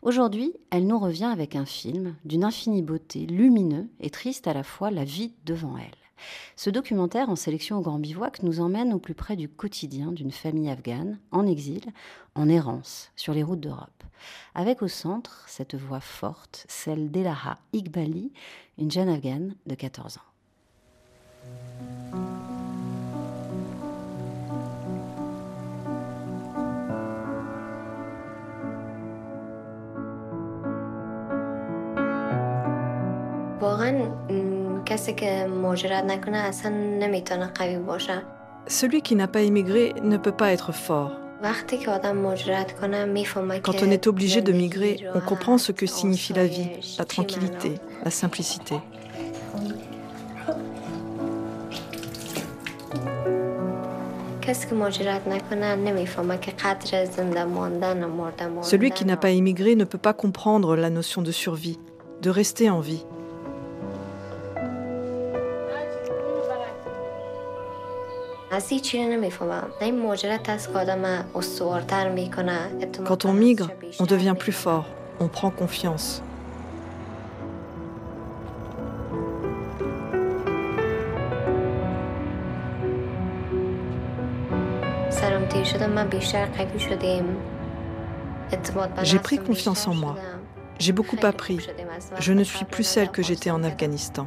Aujourd'hui, 0.03 0.55
elle 0.70 0.86
nous 0.86 0.99
revient 0.99 1.24
avec 1.24 1.55
un 1.55 1.66
film 1.66 2.16
d'une 2.24 2.45
infinie 2.45 2.82
beauté, 2.82 3.26
lumineux 3.26 3.89
et 4.01 4.11
triste 4.11 4.47
à 4.47 4.55
la 4.55 4.62
fois, 4.62 4.91
la 4.91 5.05
vie 5.05 5.32
devant 5.45 5.76
elle. 5.76 6.07
Ce 6.57 6.71
documentaire 6.71 7.31
en 7.31 7.37
sélection 7.37 7.79
au 7.79 7.81
Grand 7.81 7.99
Bivouac 7.99 8.43
nous 8.43 8.61
emmène 8.61 8.93
au 8.93 8.99
plus 8.99 9.14
près 9.14 9.37
du 9.37 9.49
quotidien 9.49 10.12
d'une 10.12 10.33
famille 10.33 10.71
afghane, 10.71 11.19
en 11.31 11.47
exil, 11.47 11.83
en 12.35 12.49
errance, 12.49 13.11
sur 13.16 13.33
les 13.35 13.43
routes 13.43 13.61
d'Europe. 13.61 14.05
Avec 14.55 14.83
au 14.83 14.89
centre 14.89 15.45
cette 15.47 15.75
voix 15.75 16.01
forte, 16.01 16.64
celle 16.69 17.11
d'Elaha 17.11 17.59
Iqbali, 17.73 18.33
une 18.79 18.91
jeune 18.91 19.09
afghane 19.09 19.55
de 19.66 19.75
14 19.75 20.19
ans. 20.19 20.23
Celui 38.66 39.03
qui 39.03 39.14
n'a 39.14 39.28
pas 39.28 39.42
immigré 39.42 39.94
ne 40.03 40.16
peut 40.16 40.32
pas 40.32 40.53
être 40.53 40.72
fort. 40.72 41.12
Quand 43.62 43.82
on 43.82 43.90
est 43.90 44.07
obligé 44.09 44.42
de 44.42 44.53
migrer, 44.53 45.05
on 45.14 45.20
comprend 45.20 45.57
ce 45.57 45.72
que 45.72 45.86
signifie 45.86 46.32
la 46.32 46.46
vie, 46.46 46.68
la 46.99 47.05
tranquillité, 47.05 47.74
la 48.05 48.11
simplicité. 48.11 48.74
Celui 58.62 58.90
qui 58.90 59.05
n'a 59.05 59.16
pas 59.16 59.30
immigré 59.30 59.76
ne 59.76 59.84
peut 59.84 59.99
pas 59.99 60.14
comprendre 60.14 60.74
la 60.74 60.90
notion 60.90 61.22
de 61.22 61.30
survie, 61.30 61.78
de 62.22 62.30
rester 62.30 62.70
en 62.70 62.80
vie. 62.80 63.05
Quand 73.04 73.24
on 73.24 73.32
migre, 73.32 73.70
on 73.98 74.06
devient 74.06 74.34
plus 74.38 74.52
fort, 74.52 74.86
on 75.20 75.28
prend 75.28 75.50
confiance. 75.50 76.22
J'ai 89.02 89.18
pris 89.18 89.38
confiance 89.38 89.86
en 89.86 89.94
moi. 89.94 90.16
J'ai 90.78 90.92
beaucoup 90.92 91.16
appris. 91.22 91.59
Je 92.18 92.32
ne 92.32 92.44
suis 92.44 92.64
plus 92.64 92.84
celle 92.84 93.11
que 93.11 93.22
j'étais 93.22 93.50
en 93.50 93.62
Afghanistan. 93.64 94.26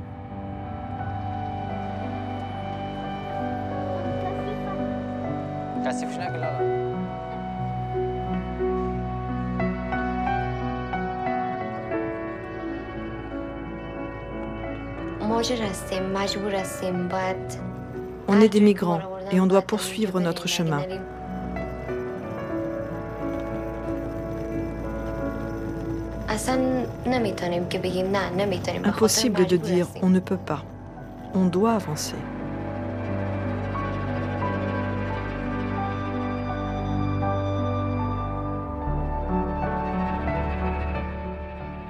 On 18.28 18.40
est 18.40 18.48
des 18.48 18.62
migrants 18.62 19.02
et 19.34 19.40
on 19.42 19.48
doit 19.48 19.62
poursuivre 19.62 20.22
notre 20.22 20.48
chemin. 20.48 20.82
Impossible 28.86 29.46
de 29.46 29.58
dire 29.58 29.88
on 30.02 30.10
ne 30.10 30.20
peut 30.20 30.38
pas. 30.38 30.64
On 31.34 31.46
doit 31.46 31.74
avancer. 31.74 32.16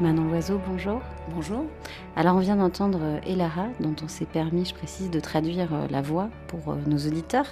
Manon 0.01 0.29
Loiseau, 0.29 0.59
bonjour. 0.67 0.99
Bonjour. 1.35 1.63
Alors 2.15 2.35
on 2.35 2.39
vient 2.39 2.55
d'entendre 2.55 3.19
Elara, 3.27 3.67
dont 3.79 3.95
on 4.03 4.07
s'est 4.07 4.25
permis, 4.25 4.65
je 4.65 4.73
précise, 4.73 5.11
de 5.11 5.19
traduire 5.19 5.71
euh, 5.75 5.87
la 5.91 6.01
voix 6.01 6.31
pour 6.47 6.69
euh, 6.69 6.75
nos 6.87 6.97
auditeurs, 6.97 7.45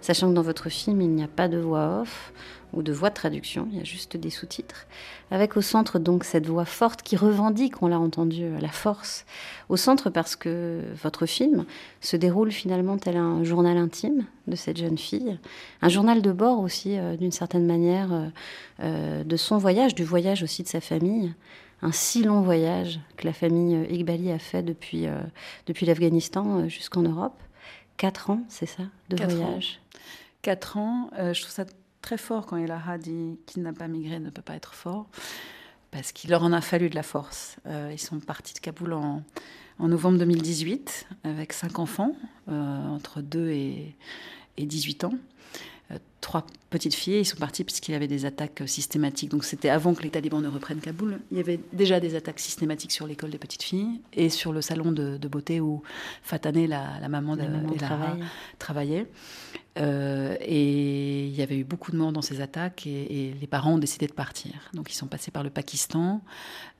sachant 0.00 0.28
que 0.28 0.34
dans 0.34 0.42
votre 0.42 0.68
film, 0.68 1.00
il 1.00 1.10
n'y 1.10 1.22
a 1.22 1.28
pas 1.28 1.46
de 1.46 1.58
voix 1.58 2.00
off 2.00 2.32
ou 2.72 2.82
de 2.82 2.92
voix 2.92 3.10
de 3.10 3.14
traduction, 3.14 3.68
il 3.70 3.78
y 3.78 3.80
a 3.80 3.84
juste 3.84 4.16
des 4.16 4.30
sous-titres, 4.30 4.86
avec 5.30 5.56
au 5.56 5.60
centre 5.60 6.00
donc 6.00 6.24
cette 6.24 6.46
voix 6.46 6.64
forte 6.64 7.02
qui 7.02 7.16
revendique, 7.16 7.82
on 7.82 7.86
l'a 7.86 8.00
entendu, 8.00 8.46
la 8.60 8.70
force, 8.70 9.24
au 9.68 9.76
centre 9.76 10.10
parce 10.10 10.34
que 10.34 10.80
votre 11.00 11.26
film 11.26 11.66
se 12.00 12.16
déroule 12.16 12.50
finalement 12.50 12.96
tel 12.96 13.16
un 13.16 13.44
journal 13.44 13.76
intime 13.76 14.24
de 14.48 14.56
cette 14.56 14.78
jeune 14.78 14.98
fille, 14.98 15.38
un 15.82 15.88
journal 15.88 16.20
de 16.20 16.32
bord 16.32 16.60
aussi, 16.60 16.98
euh, 16.98 17.16
d'une 17.16 17.30
certaine 17.30 17.66
manière, 17.66 18.08
de 18.80 19.36
son 19.36 19.58
voyage, 19.58 19.94
du 19.94 20.02
voyage 20.02 20.42
aussi 20.42 20.64
de 20.64 20.68
sa 20.68 20.80
famille, 20.80 21.32
un 21.82 21.92
si 21.92 22.22
long 22.22 22.40
voyage 22.40 23.00
que 23.16 23.26
la 23.26 23.32
famille 23.32 23.74
euh, 23.74 23.92
Iqbali 23.92 24.30
a 24.30 24.38
fait 24.38 24.62
depuis, 24.62 25.06
euh, 25.06 25.20
depuis 25.66 25.84
l'Afghanistan 25.84 26.60
euh, 26.60 26.68
jusqu'en 26.68 27.02
Europe. 27.02 27.38
Quatre 27.96 28.30
ans, 28.30 28.42
c'est 28.48 28.66
ça, 28.66 28.84
de 29.10 29.16
voyage 29.22 29.80
Quatre 30.40 30.76
ans. 30.76 31.10
je 31.16 31.40
trouve 31.40 31.52
ça 31.52 31.66
très 32.00 32.16
fort 32.16 32.46
quand 32.46 32.56
Elaha 32.56 32.98
dit 32.98 33.38
qu'il 33.46 33.62
n'a 33.62 33.72
pas 33.72 33.86
migré 33.86 34.18
ne 34.18 34.30
peut 34.30 34.42
pas 34.42 34.54
être 34.54 34.74
fort, 34.74 35.06
parce 35.92 36.10
qu'il 36.10 36.30
leur 36.30 36.42
en 36.42 36.52
a 36.52 36.60
fallu 36.60 36.90
de 36.90 36.96
la 36.96 37.04
force. 37.04 37.58
ils 37.92 38.00
sont 38.00 38.18
partis 38.18 38.54
de 38.54 38.58
Kaboul 38.58 38.94
en, 38.94 39.22
en, 39.78 39.88
novembre 39.88 40.18
2018 40.18 41.06
avec 41.22 41.52
cinq 41.52 41.78
enfants, 41.78 42.16
entre 42.48 43.20
2 43.20 43.50
et, 43.50 43.94
et 44.56 44.66
18 44.66 45.04
ans. 45.04 45.14
Euh, 45.92 45.98
trois 46.20 46.46
petites 46.70 46.94
filles. 46.94 47.20
Ils 47.20 47.24
sont 47.24 47.36
partis 47.36 47.64
puisqu'il 47.64 47.92
y 47.92 47.94
avait 47.94 48.06
des 48.06 48.24
attaques 48.24 48.62
systématiques. 48.66 49.30
Donc 49.30 49.44
c'était 49.44 49.68
avant 49.68 49.92
que 49.92 50.04
les 50.04 50.10
talibans 50.10 50.40
ne 50.40 50.48
reprennent 50.48 50.80
Kaboul. 50.80 51.18
Il 51.32 51.36
y 51.36 51.40
avait 51.40 51.58
déjà 51.72 51.98
des 51.98 52.14
attaques 52.14 52.38
systématiques 52.38 52.92
sur 52.92 53.08
l'école 53.08 53.30
des 53.30 53.38
petites 53.38 53.64
filles 53.64 54.00
et 54.12 54.28
sur 54.28 54.52
le 54.52 54.62
salon 54.62 54.92
de, 54.92 55.18
beauté 55.26 55.60
où 55.60 55.82
Fatané, 56.22 56.68
la, 56.68 57.08
maman 57.08 57.36
de 57.36 57.42
la 57.42 58.16
travaillait. 58.60 59.08
Euh, 59.78 60.36
et 60.40 61.26
il 61.26 61.34
y 61.34 61.42
avait 61.42 61.56
eu 61.56 61.64
beaucoup 61.64 61.90
de 61.90 61.96
morts 61.96 62.12
dans 62.12 62.22
ces 62.22 62.40
attaques 62.40 62.86
et, 62.86 63.34
les 63.40 63.46
parents 63.48 63.74
ont 63.74 63.78
décidé 63.78 64.06
de 64.06 64.12
partir. 64.12 64.52
Donc 64.74 64.92
ils 64.92 64.96
sont 64.96 65.08
passés 65.08 65.32
par 65.32 65.42
le 65.42 65.50
Pakistan, 65.50 66.22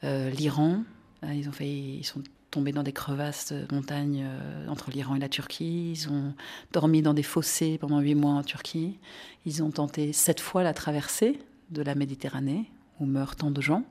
euh, 0.04 0.30
l'Iran. 0.30 0.84
Ils 1.24 1.48
ont 1.48 1.52
fait, 1.52 1.68
ils 1.68 2.04
sont 2.04 2.22
tombés 2.52 2.72
dans 2.72 2.82
des 2.82 2.92
crevasses 2.92 3.52
de 3.52 3.74
montagnes 3.74 4.24
euh, 4.24 4.68
entre 4.68 4.90
l'Iran 4.90 5.16
et 5.16 5.18
la 5.18 5.28
Turquie. 5.28 5.92
Ils 5.92 6.08
ont 6.10 6.34
dormi 6.72 7.02
dans 7.02 7.14
des 7.14 7.22
fossés 7.22 7.78
pendant 7.78 7.98
huit 7.98 8.14
mois 8.14 8.34
en 8.34 8.42
Turquie. 8.42 8.98
Ils 9.46 9.62
ont 9.62 9.70
tenté 9.70 10.12
sept 10.12 10.38
fois 10.38 10.62
la 10.62 10.74
traversée 10.74 11.40
de 11.70 11.82
la 11.82 11.94
Méditerranée, 11.94 12.70
où 13.00 13.06
meurent 13.06 13.36
tant 13.36 13.50
de 13.50 13.60
gens. 13.60 13.84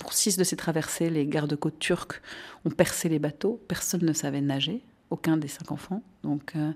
Pour 0.00 0.14
six 0.14 0.36
de 0.36 0.44
ces 0.44 0.56
traversées, 0.56 1.10
les 1.10 1.26
gardes-côtes 1.26 1.78
turcs 1.78 2.20
ont 2.64 2.70
percé 2.70 3.08
les 3.08 3.18
bateaux. 3.18 3.60
Personne 3.68 4.04
ne 4.04 4.14
savait 4.14 4.40
nager, 4.40 4.80
aucun 5.10 5.36
des 5.36 5.48
cinq 5.48 5.70
enfants. 5.70 6.02
Donc, 6.24 6.56
euh, 6.56 6.72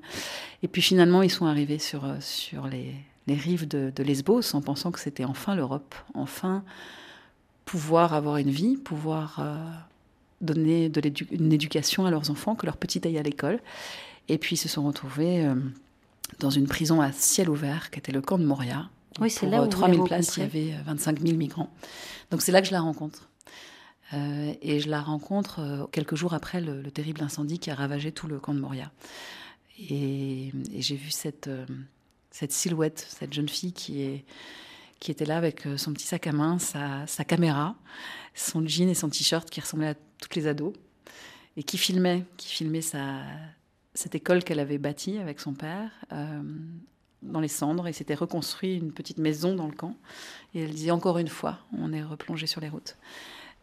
et 0.62 0.68
puis 0.68 0.82
finalement, 0.82 1.22
ils 1.22 1.30
sont 1.30 1.46
arrivés 1.46 1.78
sur, 1.78 2.04
euh, 2.04 2.16
sur 2.20 2.66
les, 2.66 2.94
les 3.26 3.34
rives 3.34 3.66
de, 3.66 3.90
de, 3.96 4.02
Lesbos 4.02 4.54
en 4.54 4.60
pensant 4.60 4.92
que 4.92 5.00
c'était 5.00 5.24
enfin 5.24 5.56
l'Europe, 5.56 5.94
enfin 6.14 6.62
pouvoir 7.64 8.12
avoir 8.12 8.36
une 8.36 8.50
vie, 8.50 8.76
pouvoir 8.76 9.40
donner 10.40 10.88
de 10.88 11.00
une 11.30 11.52
éducation 11.52 12.06
à 12.06 12.10
leurs 12.10 12.30
enfants, 12.30 12.54
que 12.54 12.66
leurs 12.66 12.76
petits 12.76 13.00
aillent 13.04 13.18
à 13.18 13.22
l'école. 13.22 13.60
Et 14.28 14.38
puis 14.38 14.54
ils 14.56 14.58
se 14.58 14.68
sont 14.68 14.84
retrouvés 14.84 15.44
euh, 15.44 15.54
dans 16.38 16.50
une 16.50 16.66
prison 16.66 17.00
à 17.00 17.12
ciel 17.12 17.48
ouvert, 17.48 17.90
qui 17.90 17.98
était 17.98 18.12
le 18.12 18.20
camp 18.20 18.38
de 18.38 18.44
Moria. 18.44 18.88
Oui, 19.20 19.30
c'est 19.30 19.46
là 19.46 19.62
où 19.62 19.66
3000 19.66 20.02
places, 20.02 20.36
il 20.36 20.40
y 20.40 20.44
avait 20.44 20.74
25 20.86 21.18
euh, 21.18 21.26
000 21.26 21.36
migrants. 21.36 21.72
Donc 22.30 22.42
c'est 22.42 22.52
là 22.52 22.60
que 22.60 22.68
je 22.68 22.72
la 22.72 22.80
rencontre. 22.80 23.28
Euh, 24.14 24.54
et 24.62 24.80
je 24.80 24.88
la 24.88 25.02
rencontre 25.02 25.88
quelques 25.92 26.14
jours 26.14 26.32
après 26.32 26.60
le, 26.60 26.90
terrible 26.90 27.22
incendie 27.22 27.58
qui 27.58 27.70
a 27.70 27.74
ravagé 27.74 28.12
tout 28.12 28.26
le 28.26 28.38
camp 28.38 28.54
de 28.54 28.60
Moria. 28.60 28.90
Et, 29.90 30.52
j'ai 30.78 30.96
vu 30.96 31.10
cette, 31.10 31.50
cette 32.30 32.52
silhouette, 32.52 33.06
cette 33.08 33.32
jeune 33.32 33.48
fille 33.48 33.72
qui 33.72 34.02
est 34.02 34.24
qui 35.00 35.10
était 35.10 35.24
là 35.24 35.36
avec 35.36 35.66
euh, 35.66 35.76
son 35.76 35.92
petit 35.92 36.06
sac 36.06 36.26
à 36.26 36.32
main, 36.32 36.58
sa, 36.58 37.06
caméra, 37.24 37.76
son 38.34 38.66
jean 38.66 38.88
et 38.88 38.94
son 38.94 39.08
t-shirt 39.08 39.48
qui 39.48 39.60
ressemblaient 39.60 39.88
à 39.88 39.94
toutes 40.20 40.34
les 40.34 40.46
ados, 40.46 40.72
et 41.56 41.62
qui 41.62 41.78
filmait, 41.78 42.24
qui 42.36 42.48
filmait 42.48 42.82
sa, 42.82 43.22
cette 43.94 44.14
école 44.14 44.44
qu'elle 44.44 44.60
avait 44.60 44.78
bâtie 44.78 45.18
avec 45.18 45.40
son 45.40 45.54
père 45.54 45.90
euh, 46.12 46.40
dans 47.22 47.40
les 47.40 47.48
cendres, 47.48 47.88
et 47.88 47.92
s'était 47.92 48.14
reconstruit 48.14 48.76
une 48.76 48.92
petite 48.92 49.18
maison 49.18 49.54
dans 49.54 49.66
le 49.66 49.74
camp. 49.74 49.96
Et 50.54 50.62
elle 50.62 50.70
disait 50.70 50.90
encore 50.90 51.18
une 51.18 51.28
fois, 51.28 51.58
on 51.76 51.92
est 51.92 52.02
replongé 52.02 52.46
sur 52.46 52.60
les 52.60 52.68
routes. 52.68 52.96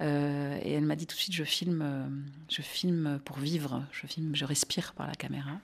Euh, 0.01 0.59
et 0.61 0.73
elle 0.73 0.83
m'a 0.83 0.97
dit 0.97 1.07
tout 1.07 1.15
de 1.15 1.19
suite, 1.21 1.33
je 1.33 1.45
filme, 1.45 2.11
je 2.49 2.61
filme 2.61 3.19
pour 3.23 3.37
vivre, 3.37 3.83
je 3.91 4.07
filme, 4.07 4.35
je 4.35 4.43
respire 4.43 4.93
par 4.93 5.07
la 5.07 5.15
caméra. 5.15 5.59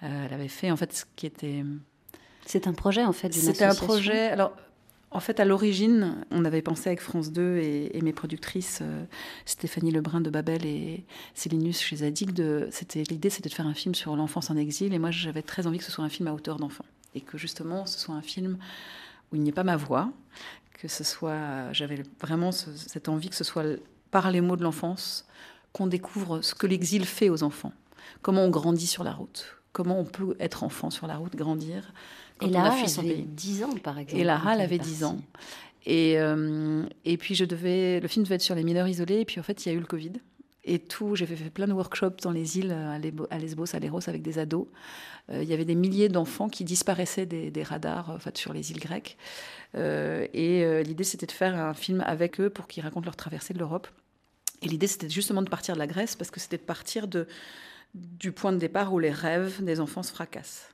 elle 0.00 0.32
avait 0.32 0.48
fait 0.48 0.70
en 0.70 0.76
fait 0.76 0.92
ce 0.92 1.04
qui 1.16 1.26
était 1.26 1.64
c'est 2.48 2.66
un 2.66 2.72
projet 2.72 3.04
en 3.04 3.12
fait 3.12 3.32
C'était 3.34 3.66
un 3.66 3.74
projet. 3.74 4.28
Alors 4.28 4.56
en 5.10 5.20
fait, 5.20 5.40
à 5.40 5.46
l'origine, 5.46 6.16
on 6.30 6.44
avait 6.44 6.60
pensé 6.60 6.90
avec 6.90 7.00
France 7.00 7.32
2 7.32 7.58
et, 7.58 8.00
mes 8.02 8.12
productrices, 8.12 8.80
euh, 8.82 9.04
Stéphanie 9.46 9.90
Lebrun 9.90 10.20
de 10.20 10.28
Babel 10.28 10.66
et 10.66 11.04
Célinus 11.34 11.80
chez 11.80 11.96
Zadig, 11.96 12.38
l'idée 12.38 13.30
c'était 13.30 13.48
de 13.48 13.54
faire 13.54 13.66
un 13.66 13.74
film 13.74 13.94
sur 13.94 14.14
l'enfance 14.16 14.50
en 14.50 14.56
exil. 14.56 14.92
Et 14.92 14.98
moi, 14.98 15.10
j'avais 15.10 15.42
très 15.42 15.66
envie 15.66 15.78
que 15.78 15.84
ce 15.84 15.92
soit 15.92 16.04
un 16.04 16.10
film 16.10 16.28
à 16.28 16.34
hauteur 16.34 16.56
d'enfant. 16.56 16.84
Et 17.14 17.22
que 17.22 17.38
justement, 17.38 17.86
ce 17.86 17.98
soit 17.98 18.14
un 18.14 18.22
film 18.22 18.58
où 19.32 19.36
il 19.36 19.42
n'y 19.42 19.48
ait 19.48 19.52
pas 19.52 19.64
ma 19.64 19.76
voix, 19.76 20.12
que 20.74 20.88
ce 20.88 21.04
soit. 21.04 21.72
J'avais 21.72 22.02
vraiment 22.20 22.52
cette 22.52 23.08
envie 23.08 23.30
que 23.30 23.36
ce 23.36 23.44
soit 23.44 23.64
par 24.10 24.30
les 24.30 24.42
mots 24.42 24.56
de 24.56 24.62
l'enfance 24.62 25.26
qu'on 25.72 25.86
découvre 25.86 26.42
ce 26.42 26.54
que 26.54 26.66
l'exil 26.66 27.06
fait 27.06 27.30
aux 27.30 27.42
enfants. 27.42 27.72
Comment 28.20 28.44
on 28.44 28.50
grandit 28.50 28.86
sur 28.86 29.04
la 29.04 29.12
route. 29.12 29.58
Comment 29.72 29.98
on 29.98 30.04
peut 30.04 30.36
être 30.40 30.64
enfant 30.64 30.90
sur 30.90 31.06
la 31.06 31.16
route, 31.16 31.36
grandir 31.36 31.92
et 32.42 32.48
là, 32.48 32.74
elle 32.76 33.06
avait 33.06 33.22
10 33.22 33.64
ans, 33.64 33.74
par 33.82 33.98
exemple. 33.98 34.20
Et 34.20 34.24
Lara, 34.24 34.54
elle 34.54 34.60
avait 34.60 34.78
10 34.78 35.04
ans. 35.04 35.18
Et, 35.86 36.18
euh, 36.18 36.84
et 37.04 37.16
puis, 37.16 37.34
je 37.34 37.44
devais, 37.44 38.00
le 38.00 38.08
film 38.08 38.24
devait 38.24 38.36
être 38.36 38.42
sur 38.42 38.54
les 38.54 38.64
mineurs 38.64 38.88
isolés. 38.88 39.20
Et 39.20 39.24
puis, 39.24 39.40
en 39.40 39.42
fait, 39.42 39.64
il 39.64 39.70
y 39.70 39.72
a 39.72 39.74
eu 39.74 39.80
le 39.80 39.86
Covid. 39.86 40.12
et 40.64 40.78
tout. 40.78 41.16
J'ai 41.16 41.26
fait, 41.26 41.50
plein 41.50 41.66
de 41.66 41.72
workshops 41.72 42.20
dans 42.22 42.30
les 42.30 42.58
îles, 42.58 42.72
à 42.72 43.38
Lesbos, 43.38 43.74
à 43.74 43.78
Léros, 43.78 44.08
avec 44.08 44.22
des 44.22 44.38
ados. 44.38 44.66
Euh, 45.30 45.42
il 45.42 45.48
y 45.48 45.52
avait 45.52 45.64
des 45.64 45.74
milliers 45.74 46.08
d'enfants 46.08 46.48
qui 46.48 46.64
disparaissaient 46.64 47.26
des, 47.26 47.62
radars 47.62 48.10
en 48.10 48.18
fait, 48.18 48.36
sur 48.36 48.52
les 48.52 48.70
îles 48.70 48.80
grecques. 48.80 49.16
Euh, 49.74 50.26
et 50.34 50.82
l'idée, 50.84 51.04
c'était 51.04 51.26
de 51.26 51.32
faire 51.32 51.58
un 51.58 51.74
film 51.74 52.02
avec 52.06 52.40
eux 52.40 52.50
pour 52.50 52.66
qu'ils 52.66 52.82
racontent 52.82 53.06
leur 53.06 53.16
traversée 53.16 53.54
de 53.54 53.58
l'Europe. 53.58 53.88
Et 54.60 54.68
l'idée, 54.68 54.88
c'était 54.88 55.08
justement 55.08 55.42
de 55.42 55.48
partir 55.48 55.74
de 55.74 55.78
la 55.78 55.86
Grèce, 55.86 56.16
parce 56.16 56.30
que 56.30 56.40
c'était 56.40 56.56
de 56.56 56.62
partir 56.62 57.06
de, 57.06 57.26
du 57.94 58.32
point 58.32 58.52
de 58.52 58.58
départ 58.58 58.92
où 58.92 58.98
les 58.98 59.10
rêves 59.10 59.62
des 59.62 59.80
enfants 59.80 60.02
se 60.02 60.12
fracassent. 60.12 60.68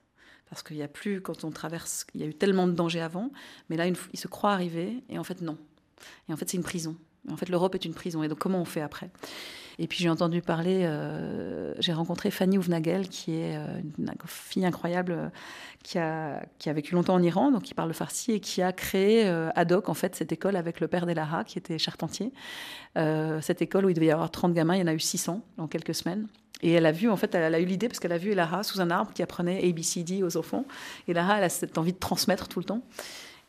Parce 0.50 0.62
qu'il 0.62 0.76
n'y 0.76 0.82
a 0.82 0.88
plus, 0.88 1.20
quand 1.20 1.44
on 1.44 1.50
traverse, 1.50 2.06
il 2.14 2.20
y 2.20 2.24
a 2.24 2.26
eu 2.26 2.34
tellement 2.34 2.66
de 2.66 2.72
dangers 2.72 3.00
avant, 3.00 3.30
mais 3.68 3.76
là, 3.76 3.86
ils 3.86 4.18
se 4.18 4.28
croient 4.28 4.52
arrivés, 4.52 5.02
et 5.08 5.18
en 5.18 5.24
fait, 5.24 5.40
non. 5.40 5.58
Et 6.28 6.32
en 6.32 6.36
fait, 6.36 6.48
c'est 6.48 6.56
une 6.56 6.62
prison. 6.62 6.96
En 7.30 7.36
fait, 7.36 7.48
l'Europe 7.48 7.74
est 7.74 7.84
une 7.84 7.94
prison. 7.94 8.22
Et 8.22 8.28
donc, 8.28 8.38
comment 8.38 8.60
on 8.60 8.66
fait 8.66 8.82
après? 8.82 9.10
Et 9.78 9.86
puis, 9.86 9.98
j'ai 9.98 10.08
entendu 10.08 10.40
parler, 10.40 10.84
euh, 10.84 11.74
j'ai 11.78 11.92
rencontré 11.92 12.30
Fanny 12.30 12.58
Ouvnagel, 12.58 13.08
qui 13.08 13.36
est 13.36 13.56
euh, 13.56 13.80
une 13.98 14.12
fille 14.26 14.64
incroyable, 14.64 15.12
euh, 15.12 15.28
qui, 15.82 15.98
a, 15.98 16.44
qui 16.58 16.70
a 16.70 16.72
vécu 16.72 16.94
longtemps 16.94 17.14
en 17.14 17.22
Iran, 17.22 17.50
donc 17.50 17.62
qui 17.62 17.74
parle 17.74 17.88
le 17.88 17.94
farsi, 17.94 18.32
et 18.32 18.40
qui 18.40 18.62
a 18.62 18.72
créé 18.72 19.26
ad 19.26 19.72
hoc, 19.72 19.88
en 19.88 19.94
fait, 19.94 20.14
cette 20.14 20.32
école 20.32 20.56
avec 20.56 20.80
le 20.80 20.88
père 20.88 21.06
d'Elara, 21.06 21.44
qui 21.44 21.58
était 21.58 21.78
charpentier. 21.78 22.32
cette 22.94 23.62
école 23.62 23.86
où 23.86 23.88
il 23.88 23.94
devait 23.94 24.06
y 24.06 24.10
avoir 24.10 24.30
30 24.30 24.54
gamins, 24.54 24.76
il 24.76 24.80
y 24.80 24.82
en 24.82 24.86
a 24.86 24.94
eu 24.94 25.00
600 25.00 25.42
en 25.58 25.66
quelques 25.66 25.94
semaines. 25.94 26.26
Et 26.62 26.72
elle 26.72 26.86
a 26.86 26.92
vu, 26.92 27.10
en 27.10 27.16
fait, 27.16 27.34
elle 27.34 27.54
a 27.54 27.60
eu 27.60 27.66
l'idée 27.66 27.88
parce 27.88 28.00
qu'elle 28.00 28.12
a 28.12 28.18
vu 28.18 28.30
Elara 28.30 28.62
sous 28.62 28.80
un 28.80 28.90
arbre 28.90 29.12
qui 29.12 29.22
apprenait 29.22 29.68
ABCD 29.68 30.22
aux 30.22 30.36
enfants. 30.38 30.64
Et 31.06 31.10
Elara, 31.10 31.38
elle 31.38 31.44
a 31.44 31.48
cette 31.50 31.76
envie 31.76 31.92
de 31.92 31.98
transmettre 31.98 32.48
tout 32.48 32.58
le 32.58 32.64
temps. 32.64 32.80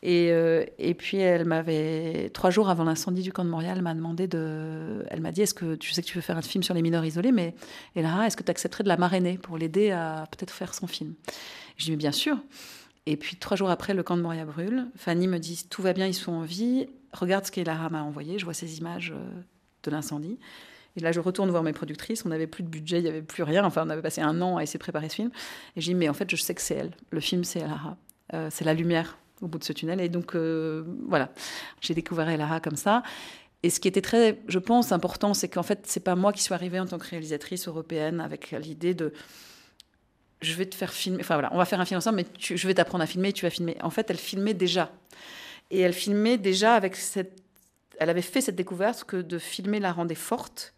Et, 0.08 0.30
euh, 0.30 0.64
et, 0.78 0.94
puis 0.94 1.16
elle 1.16 1.46
m'avait 1.46 2.30
trois 2.32 2.50
jours 2.50 2.68
avant 2.68 2.84
l'incendie 2.84 3.22
du 3.22 3.32
camp 3.32 3.44
de 3.44 3.50
Montréal, 3.50 3.82
m'a 3.82 3.92
demandé 3.92 4.28
de, 4.28 5.04
elle 5.10 5.20
m'a 5.20 5.32
dit 5.32 5.42
est-ce 5.42 5.52
que 5.52 5.74
tu 5.74 5.90
sais 5.90 6.00
que 6.00 6.06
tu 6.06 6.14
veux 6.14 6.22
faire 6.22 6.36
un 6.36 6.42
film 6.42 6.62
sur 6.62 6.74
les 6.74 6.82
mineurs 6.82 7.04
isolés, 7.04 7.32
mais 7.32 7.56
et 7.96 8.02
là 8.02 8.24
est-ce 8.24 8.36
que 8.36 8.44
tu 8.44 8.50
accepterais 8.52 8.84
de 8.84 8.88
la 8.88 8.96
marrainer 8.96 9.36
pour 9.36 9.58
l'aider 9.58 9.90
à 9.90 10.28
peut-être 10.30 10.52
faire 10.52 10.74
son 10.74 10.86
film? 10.86 11.14
Je 11.76 11.86
dis 11.86 11.90
mais 11.90 11.96
bien 11.96 12.12
sûr. 12.12 12.38
Et 13.06 13.16
puis 13.16 13.34
trois 13.34 13.56
jours 13.56 13.68
après, 13.68 13.94
le 13.94 14.04
camp 14.04 14.16
de 14.16 14.22
Montréal 14.22 14.46
brûle. 14.46 14.86
Fanny 14.94 15.26
me 15.26 15.38
dit 15.38 15.66
tout 15.68 15.82
va 15.82 15.92
bien, 15.92 16.06
ils 16.06 16.14
sont 16.14 16.30
en 16.30 16.42
vie. 16.42 16.86
Regarde 17.12 17.44
ce 17.44 17.50
qu'Elara 17.50 17.90
m'a 17.90 18.04
envoyé. 18.04 18.38
Je 18.38 18.44
vois 18.44 18.54
ces 18.54 18.78
images 18.78 19.12
euh, 19.12 19.40
de 19.82 19.90
l'incendie. 19.90 20.38
Et 20.96 21.00
là, 21.00 21.10
je 21.10 21.18
retourne 21.18 21.50
voir 21.50 21.64
mes 21.64 21.72
productrices. 21.72 22.24
On 22.24 22.28
n'avait 22.28 22.46
plus 22.46 22.62
de 22.62 22.68
budget, 22.68 22.98
il 22.98 23.02
n'y 23.02 23.08
avait 23.08 23.22
plus 23.22 23.42
rien. 23.42 23.64
Enfin, 23.64 23.82
on 23.84 23.90
avait 23.90 24.02
passé 24.02 24.20
un 24.20 24.40
an 24.40 24.56
à 24.56 24.62
essayer 24.62 24.78
de 24.78 24.84
préparer 24.84 25.08
ce 25.08 25.16
film. 25.16 25.30
Et 25.74 25.80
je 25.80 25.86
dis 25.86 25.94
mais 25.96 26.08
en 26.08 26.14
fait, 26.14 26.30
je 26.30 26.36
sais 26.36 26.54
que 26.54 26.62
c'est 26.62 26.76
elle. 26.76 26.92
Le 27.10 27.18
film, 27.18 27.42
c'est 27.42 27.58
Elara. 27.58 27.96
Euh, 28.34 28.48
c'est 28.52 28.64
la 28.64 28.74
lumière 28.74 29.18
au 29.40 29.48
bout 29.48 29.58
de 29.58 29.64
ce 29.64 29.72
tunnel. 29.72 30.00
Et 30.00 30.08
donc, 30.08 30.34
euh, 30.34 30.84
voilà, 31.08 31.30
j'ai 31.80 31.94
découvert 31.94 32.28
Elara 32.28 32.60
comme 32.60 32.76
ça. 32.76 33.02
Et 33.62 33.70
ce 33.70 33.80
qui 33.80 33.88
était 33.88 34.02
très, 34.02 34.40
je 34.48 34.58
pense, 34.58 34.92
important, 34.92 35.34
c'est 35.34 35.48
qu'en 35.48 35.62
fait, 35.62 35.80
c'est 35.86 36.00
pas 36.00 36.14
moi 36.14 36.32
qui 36.32 36.42
suis 36.42 36.54
arrivée 36.54 36.78
en 36.78 36.86
tant 36.86 36.98
que 36.98 37.08
réalisatrice 37.08 37.68
européenne 37.68 38.20
avec 38.20 38.52
l'idée 38.52 38.94
de 38.94 39.12
je 40.42 40.52
vais 40.54 40.66
te 40.66 40.74
faire 40.74 40.92
filmer, 40.92 41.20
enfin 41.20 41.34
voilà, 41.34 41.48
on 41.52 41.56
va 41.56 41.64
faire 41.64 41.80
un 41.80 41.86
film 41.86 41.98
ensemble, 41.98 42.16
mais 42.16 42.26
je 42.38 42.66
vais 42.66 42.74
t'apprendre 42.74 43.02
à 43.02 43.06
filmer, 43.06 43.32
tu 43.32 43.46
vas 43.46 43.50
filmer. 43.50 43.76
En 43.82 43.90
fait, 43.90 44.10
elle 44.10 44.18
filmait 44.18 44.54
déjà. 44.54 44.92
Et 45.70 45.80
elle 45.80 45.94
filmait 45.94 46.38
déjà 46.38 46.74
avec 46.74 46.94
cette. 46.94 47.42
Elle 47.98 48.10
avait 48.10 48.22
fait 48.22 48.42
cette 48.42 48.56
découverte 48.56 49.04
que 49.04 49.16
de 49.16 49.38
filmer 49.38 49.80
la 49.80 49.92
rendait 49.92 50.14
forte. 50.14 50.74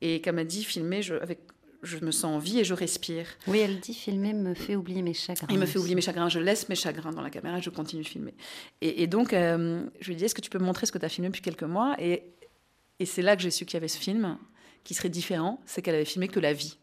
Et 0.00 0.20
comme 0.20 0.38
elle 0.38 0.46
dit, 0.46 0.64
filmer 0.64 1.02
je, 1.02 1.14
avec 1.14 1.40
je 1.82 1.98
me 1.98 2.12
sens 2.12 2.24
en 2.24 2.38
vie 2.38 2.60
et 2.60 2.64
je 2.64 2.74
respire. 2.74 3.26
Oui, 3.48 3.58
elle 3.58 3.80
dit 3.80 3.94
filmer 3.94 4.32
me 4.32 4.54
fait 4.54 4.76
oublier 4.76 5.02
mes 5.02 5.14
chagrins. 5.14 5.46
Il 5.50 5.58
me 5.58 5.66
fait 5.66 5.78
oublier 5.78 5.96
mes 5.96 6.00
chagrins. 6.00 6.28
Je 6.28 6.38
laisse 6.38 6.68
mes 6.68 6.74
chagrins 6.74 7.10
dans 7.10 7.22
la 7.22 7.30
caméra 7.30 7.58
et 7.58 7.62
je 7.62 7.70
continue 7.70 8.02
de 8.02 8.08
filmer. 8.08 8.34
Et, 8.80 9.06
donc, 9.06 9.32
euh, 9.32 9.84
je 10.00 10.08
lui 10.08 10.16
dis 10.16 10.24
est-ce 10.24 10.34
que 10.34 10.40
tu 10.40 10.50
peux 10.50 10.58
me 10.58 10.64
montrer 10.64 10.86
ce 10.86 10.92
que 10.92 10.98
tu 10.98 11.04
as 11.04 11.08
filmé 11.08 11.28
depuis 11.28 11.42
quelques 11.42 11.64
mois? 11.64 11.96
Et, 11.98 12.22
et 13.00 13.06
c'est 13.06 13.22
là 13.22 13.36
que 13.36 13.42
j'ai 13.42 13.50
su 13.50 13.64
qu'il 13.64 13.74
y 13.74 13.78
avait 13.78 13.88
ce 13.88 13.98
film 13.98 14.38
qui 14.84 14.94
serait 14.94 15.08
différent 15.08 15.60
c'est 15.64 15.82
qu'elle 15.82 15.94
avait 15.94 16.04
filmé 16.04 16.28
que 16.28 16.40
la 16.40 16.52
vie. 16.52 16.78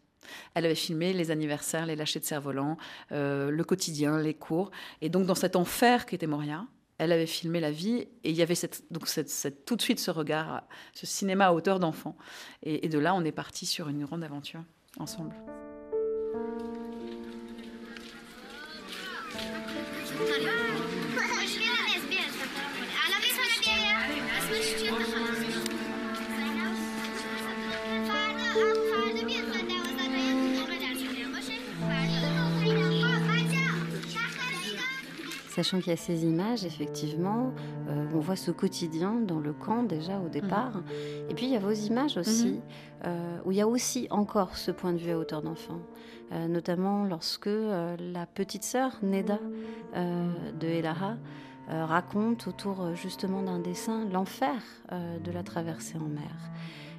Elle 0.54 0.66
avait 0.66 0.74
filmé 0.74 1.12
les 1.12 1.30
anniversaires, 1.30 1.86
les 1.86 1.96
lâchers 1.96 2.20
de 2.20 2.24
cerf-volant, 2.24 2.76
euh, 3.10 3.50
le 3.50 3.64
quotidien, 3.64 4.18
les 4.18 4.34
cours. 4.34 4.70
Et 5.00 5.08
donc, 5.08 5.26
dans 5.26 5.34
cet 5.34 5.56
enfer 5.56 6.06
qui 6.06 6.14
était 6.14 6.26
Moria, 6.26 6.66
elle 6.98 7.12
avait 7.12 7.26
filmé 7.26 7.58
la 7.58 7.70
vie 7.70 8.06
et 8.22 8.30
il 8.30 8.36
y 8.36 8.42
avait 8.42 8.54
cette, 8.54 8.84
donc 8.92 9.08
cette, 9.08 9.64
tout 9.64 9.76
de 9.76 9.82
suite 9.82 9.98
ce 9.98 10.10
regard, 10.10 10.62
ce 10.92 11.06
cinéma 11.06 11.46
à 11.46 11.52
hauteur 11.52 11.80
d'enfant. 11.80 12.16
et 12.62 12.88
de 12.88 12.98
là, 12.98 13.14
on 13.14 13.24
est 13.24 13.32
parti 13.32 13.64
sur 13.64 13.88
une 13.88 14.04
grande 14.04 14.22
aventure 14.22 14.62
ensemble. 14.98 15.34
Sachant 35.50 35.80
qu'il 35.80 35.88
y 35.88 35.92
a 35.92 35.96
ces 35.96 36.24
images, 36.24 36.64
effectivement, 36.64 37.52
euh, 37.88 38.06
on 38.14 38.20
voit 38.20 38.36
ce 38.36 38.52
quotidien 38.52 39.14
dans 39.14 39.40
le 39.40 39.52
camp 39.52 39.82
déjà 39.82 40.20
au 40.20 40.28
départ. 40.28 40.76
Mhm. 40.76 40.84
Et 41.28 41.34
puis 41.34 41.46
il 41.46 41.52
y 41.52 41.56
a 41.56 41.58
vos 41.58 41.72
images 41.72 42.16
aussi, 42.16 42.52
mhm. 42.52 42.60
euh, 43.06 43.38
où 43.44 43.50
il 43.50 43.58
y 43.58 43.60
a 43.60 43.66
aussi 43.66 44.06
encore 44.10 44.56
ce 44.56 44.70
point 44.70 44.92
de 44.92 44.98
vue 44.98 45.10
à 45.10 45.18
hauteur 45.18 45.42
d'enfant. 45.42 45.80
Euh, 46.30 46.46
notamment 46.46 47.04
lorsque 47.04 47.48
la 47.48 48.26
petite 48.32 48.62
sœur, 48.62 48.96
Neda, 49.02 49.40
de 49.92 50.68
Elara, 50.68 51.16
raconte 51.68 52.46
autour 52.46 52.94
justement 52.94 53.42
d'un 53.42 53.58
dessin 53.58 54.04
l'enfer 54.08 54.54
de 54.92 55.32
la 55.32 55.42
traversée 55.42 55.98
en 55.98 56.08
mer. 56.08 56.50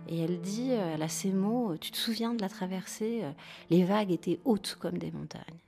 Et 0.10 0.20
elle 0.20 0.42
dit, 0.42 0.72
elle 0.72 1.04
a 1.04 1.08
ces 1.08 1.32
mots, 1.32 1.78
tu 1.80 1.92
te 1.92 1.98
souviens 1.98 2.34
de 2.34 2.42
la 2.42 2.50
traversée 2.50 3.24
Les 3.70 3.86
vagues 3.86 4.12
étaient 4.12 4.42
hautes 4.44 4.76
comme 4.78 4.98
des 4.98 5.12
montagnes. 5.12 5.62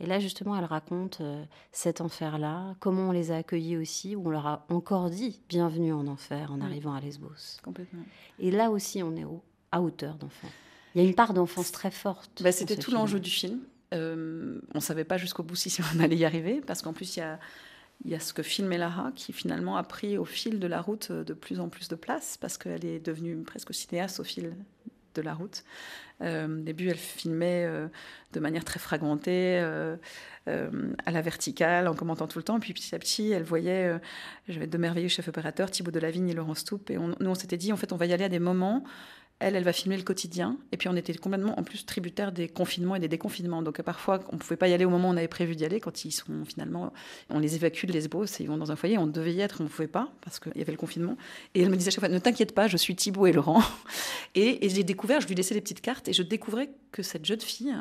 Et 0.00 0.06
là, 0.06 0.20
justement, 0.20 0.56
elle 0.56 0.64
raconte 0.64 1.20
euh, 1.20 1.44
cet 1.72 2.00
enfer-là, 2.00 2.76
comment 2.78 3.08
on 3.08 3.12
les 3.12 3.32
a 3.32 3.36
accueillis 3.36 3.76
aussi, 3.76 4.14
où 4.14 4.26
on 4.26 4.30
leur 4.30 4.46
a 4.46 4.66
encore 4.68 5.10
dit 5.10 5.40
bienvenue 5.48 5.92
en 5.92 6.06
enfer 6.06 6.52
en 6.52 6.60
arrivant 6.60 6.94
à 6.94 7.00
Lesbos. 7.00 7.58
Complètement. 7.62 8.04
Et 8.38 8.50
là 8.50 8.70
aussi, 8.70 9.02
on 9.02 9.16
est 9.16 9.26
à 9.72 9.80
hauteur 9.80 10.14
d'enfant. 10.16 10.48
Il 10.94 11.02
y 11.02 11.04
a 11.04 11.08
une 11.08 11.14
part 11.14 11.34
d'enfance 11.34 11.72
très 11.72 11.90
forte. 11.90 12.42
Bah, 12.42 12.52
C'était 12.52 12.76
tout 12.76 12.92
l'enjeu 12.92 13.18
du 13.18 13.30
film. 13.30 13.60
Euh, 13.92 14.60
on 14.74 14.78
ne 14.78 14.82
savait 14.82 15.04
pas 15.04 15.16
jusqu'au 15.16 15.42
bout 15.42 15.56
si 15.56 15.80
on 15.96 16.00
allait 16.00 16.16
y 16.16 16.24
arriver, 16.24 16.60
parce 16.64 16.82
qu'en 16.82 16.92
plus, 16.92 17.16
il 17.16 17.20
y 17.20 17.22
a, 17.22 17.40
y 18.04 18.14
a 18.14 18.20
ce 18.20 18.32
que 18.32 18.44
filme 18.44 18.70
Lara, 18.76 19.10
qui 19.16 19.32
finalement 19.32 19.76
a 19.76 19.82
pris 19.82 20.16
au 20.16 20.24
fil 20.24 20.60
de 20.60 20.66
la 20.68 20.80
route 20.80 21.10
de 21.10 21.34
plus 21.34 21.58
en 21.58 21.68
plus 21.68 21.88
de 21.88 21.96
place, 21.96 22.36
parce 22.36 22.56
qu'elle 22.56 22.84
est 22.84 23.00
devenue 23.00 23.42
presque 23.42 23.74
cinéaste 23.74 24.20
au 24.20 24.24
fil 24.24 24.54
de 25.14 25.22
la 25.22 25.34
route. 25.34 25.64
Euh, 26.22 26.46
au 26.46 26.62
début, 26.62 26.88
elle 26.88 26.96
filmait 26.96 27.64
euh, 27.64 27.86
de 28.32 28.40
manière 28.40 28.64
très 28.64 28.80
fragmentée, 28.80 29.60
euh, 29.60 29.96
à 30.46 31.10
la 31.10 31.20
verticale, 31.20 31.88
en 31.88 31.94
commentant 31.94 32.26
tout 32.26 32.38
le 32.38 32.42
temps. 32.42 32.58
Puis 32.58 32.72
petit 32.72 32.94
à 32.94 32.98
petit, 32.98 33.30
elle 33.32 33.42
voyait, 33.42 33.92
j'avais 34.48 34.66
deux 34.66 34.78
merveilleux 34.78 35.08
chefs 35.08 35.28
opérateurs, 35.28 35.70
Thibaut 35.70 35.90
Delavigne 35.90 36.30
et 36.30 36.34
Laurent 36.34 36.54
Stoup. 36.54 36.80
Et 36.90 36.96
nous, 36.96 37.14
on 37.20 37.34
s'était 37.34 37.58
dit, 37.58 37.72
en 37.72 37.76
fait, 37.76 37.92
on 37.92 37.96
va 37.96 38.06
y 38.06 38.14
aller 38.14 38.24
à 38.24 38.30
des 38.30 38.38
moments 38.38 38.82
elle, 39.40 39.54
elle 39.54 39.64
va 39.64 39.72
filmer 39.72 39.96
le 39.96 40.02
quotidien. 40.02 40.56
Et 40.72 40.76
puis 40.76 40.88
on 40.88 40.96
était 40.96 41.14
complètement 41.14 41.58
en 41.58 41.62
plus 41.62 41.86
tributaire 41.86 42.32
des 42.32 42.48
confinements 42.48 42.96
et 42.96 43.00
des 43.00 43.08
déconfinements. 43.08 43.62
Donc 43.62 43.80
parfois, 43.82 44.20
on 44.30 44.34
ne 44.34 44.38
pouvait 44.38 44.56
pas 44.56 44.68
y 44.68 44.72
aller 44.72 44.84
au 44.84 44.90
moment 44.90 45.10
où 45.10 45.12
on 45.12 45.16
avait 45.16 45.28
prévu 45.28 45.54
d'y 45.54 45.64
aller. 45.64 45.80
Quand 45.80 46.04
ils 46.04 46.10
sont 46.10 46.44
finalement, 46.44 46.92
on 47.30 47.38
les 47.38 47.54
évacue 47.54 47.86
de 47.86 47.92
Lesbos 47.92 48.24
et 48.24 48.42
ils 48.42 48.48
vont 48.48 48.56
dans 48.56 48.72
un 48.72 48.76
foyer. 48.76 48.98
On 48.98 49.06
devait 49.06 49.32
y 49.32 49.40
être, 49.40 49.60
on 49.60 49.64
ne 49.64 49.68
pouvait 49.68 49.86
pas 49.88 50.12
parce 50.22 50.40
qu'il 50.40 50.56
y 50.56 50.60
avait 50.60 50.72
le 50.72 50.78
confinement. 50.78 51.16
Et 51.54 51.62
elle 51.62 51.70
me 51.70 51.76
disait 51.76 51.88
à 51.88 51.90
chaque 51.92 52.00
fois, 52.00 52.08
ne 52.08 52.18
t'inquiète 52.18 52.54
pas, 52.54 52.66
je 52.66 52.76
suis 52.76 52.96
Thibaut 52.96 53.26
et 53.26 53.32
Laurent. 53.32 53.62
Et, 54.34 54.68
j'ai 54.68 54.84
découvert, 54.84 55.20
je 55.20 55.28
lui 55.28 55.34
laissais 55.34 55.54
des 55.54 55.60
petites 55.60 55.80
cartes 55.80 56.08
et 56.08 56.12
je 56.12 56.22
découvrais 56.22 56.70
que 56.92 57.02
cette 57.02 57.24
jeune 57.24 57.40
fille, 57.40 57.74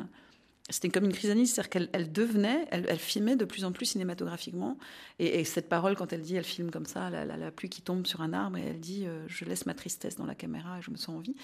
c'était 0.70 0.90
comme 0.90 1.06
une 1.06 1.14
crise 1.14 1.30
c'est-à-dire 1.30 1.70
qu'elle 1.70 1.90
elle 1.94 2.12
devenait, 2.12 2.68
elle, 2.72 3.00
filmait 3.00 3.36
de 3.36 3.46
plus 3.46 3.64
en 3.64 3.72
plus 3.72 3.86
cinématographiquement. 3.86 4.78
Et, 5.20 5.46
cette 5.46 5.70
parole, 5.70 5.96
quand 5.96 6.12
elle 6.12 6.22
dit, 6.22 6.36
elle 6.36 6.44
filme 6.44 6.72
comme 6.72 6.86
ça, 6.86 7.10
la, 7.10 7.52
pluie 7.52 7.70
qui 7.70 7.82
tombe 7.82 8.06
sur 8.06 8.22
un 8.22 8.34
arbre, 8.34 8.58
et 8.58 8.64
elle 8.64 8.80
dit, 8.80 9.06
euh, 9.06 9.24
je 9.28 9.46
laisse 9.46 9.66
ma 9.66 9.74
tristesse 9.74 10.16
dans 10.18 10.26
la 10.26 10.36
caméra 10.36 10.80
et 10.80 10.82
je 10.82 10.92
me 10.92 10.98
sens 10.98 11.10
en 11.10 11.20
vie. 11.20 11.36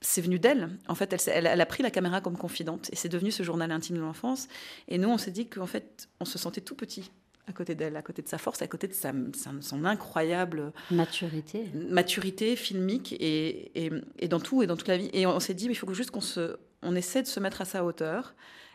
C'est 0.00 0.20
venu 0.20 0.38
d'elle. 0.38 0.70
En 0.88 0.94
fait, 0.94 1.12
elle, 1.28 1.46
elle, 1.46 1.60
a 1.60 1.66
pris 1.66 1.82
la 1.82 1.90
caméra 1.90 2.20
comme 2.20 2.38
confidente, 2.38 2.88
et 2.92 2.96
c'est 2.96 3.08
devenu 3.08 3.30
ce 3.30 3.42
journal 3.42 3.70
intime 3.70 3.96
de 3.96 4.02
l'enfance. 4.02 4.48
Et 4.88 4.98
nous, 4.98 5.08
on 5.08 5.18
s'est 5.18 5.30
dit 5.30 5.46
qu'en 5.46 5.66
fait, 5.66 6.08
on 6.20 6.24
se 6.24 6.38
sentait 6.38 6.60
tout 6.62 6.74
petit 6.74 7.10
à 7.46 7.52
côté 7.52 7.74
d'elle, 7.74 7.96
à 7.96 8.02
côté 8.02 8.22
de 8.22 8.28
sa 8.28 8.38
force, 8.38 8.62
à 8.62 8.66
côté 8.66 8.88
de 8.88 8.94
sa, 8.94 9.12
son 9.60 9.84
incroyable 9.84 10.72
maturité, 10.90 11.66
maturité 11.74 12.56
filmique 12.56 13.12
et, 13.20 13.90
et, 14.18 14.28
dans 14.28 14.40
tout 14.40 14.62
et 14.62 14.66
dans 14.66 14.76
toute 14.76 14.88
la 14.88 14.96
vie. 14.96 15.10
Et 15.12 15.26
on, 15.26 15.40
s'est 15.40 15.54
dit, 15.54 15.66
il 15.66 15.76
faut 15.76 15.92
juste 15.92 16.10
qu'on 16.10 16.22
se, 16.22 16.56
on 16.84 16.94
essaie 16.94 17.22
de 17.22 17.26
se 17.26 17.40
mettre 17.40 17.62
à 17.62 17.64
sa 17.64 17.84
hauteur 17.84 18.34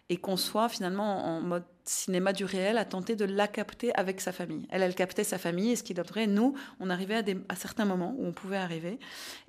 et 0.10 0.18
qu'on 0.18 0.38
soit 0.38 0.70
finalement 0.70 1.26
en 1.26 1.42
mode 1.42 1.64
cinéma 1.86 2.34
du 2.34 2.44
réel 2.44 2.78
à 2.78 2.86
tenter 2.86 3.16
de 3.16 3.26
la 3.26 3.48
capter 3.48 3.94
avec 3.96 4.22
sa 4.22 4.32
famille. 4.32 4.68
Elle, 4.70 4.82
elle 4.82 4.96
captait 4.96 5.24
sa 5.24 5.38
famille 5.38 5.72
et 5.72 5.76
ce 5.76 5.84
qui 5.84 5.94
donnerait, 5.94 6.28
nous, 6.28 6.56
on 6.80 6.90
arrivait 6.90 7.24
à, 7.48 7.56
certains 7.56 7.86
moments 7.86 8.16
où 8.18 8.26
on 8.26 8.32
pouvait 8.32 8.58
arriver 8.58 9.00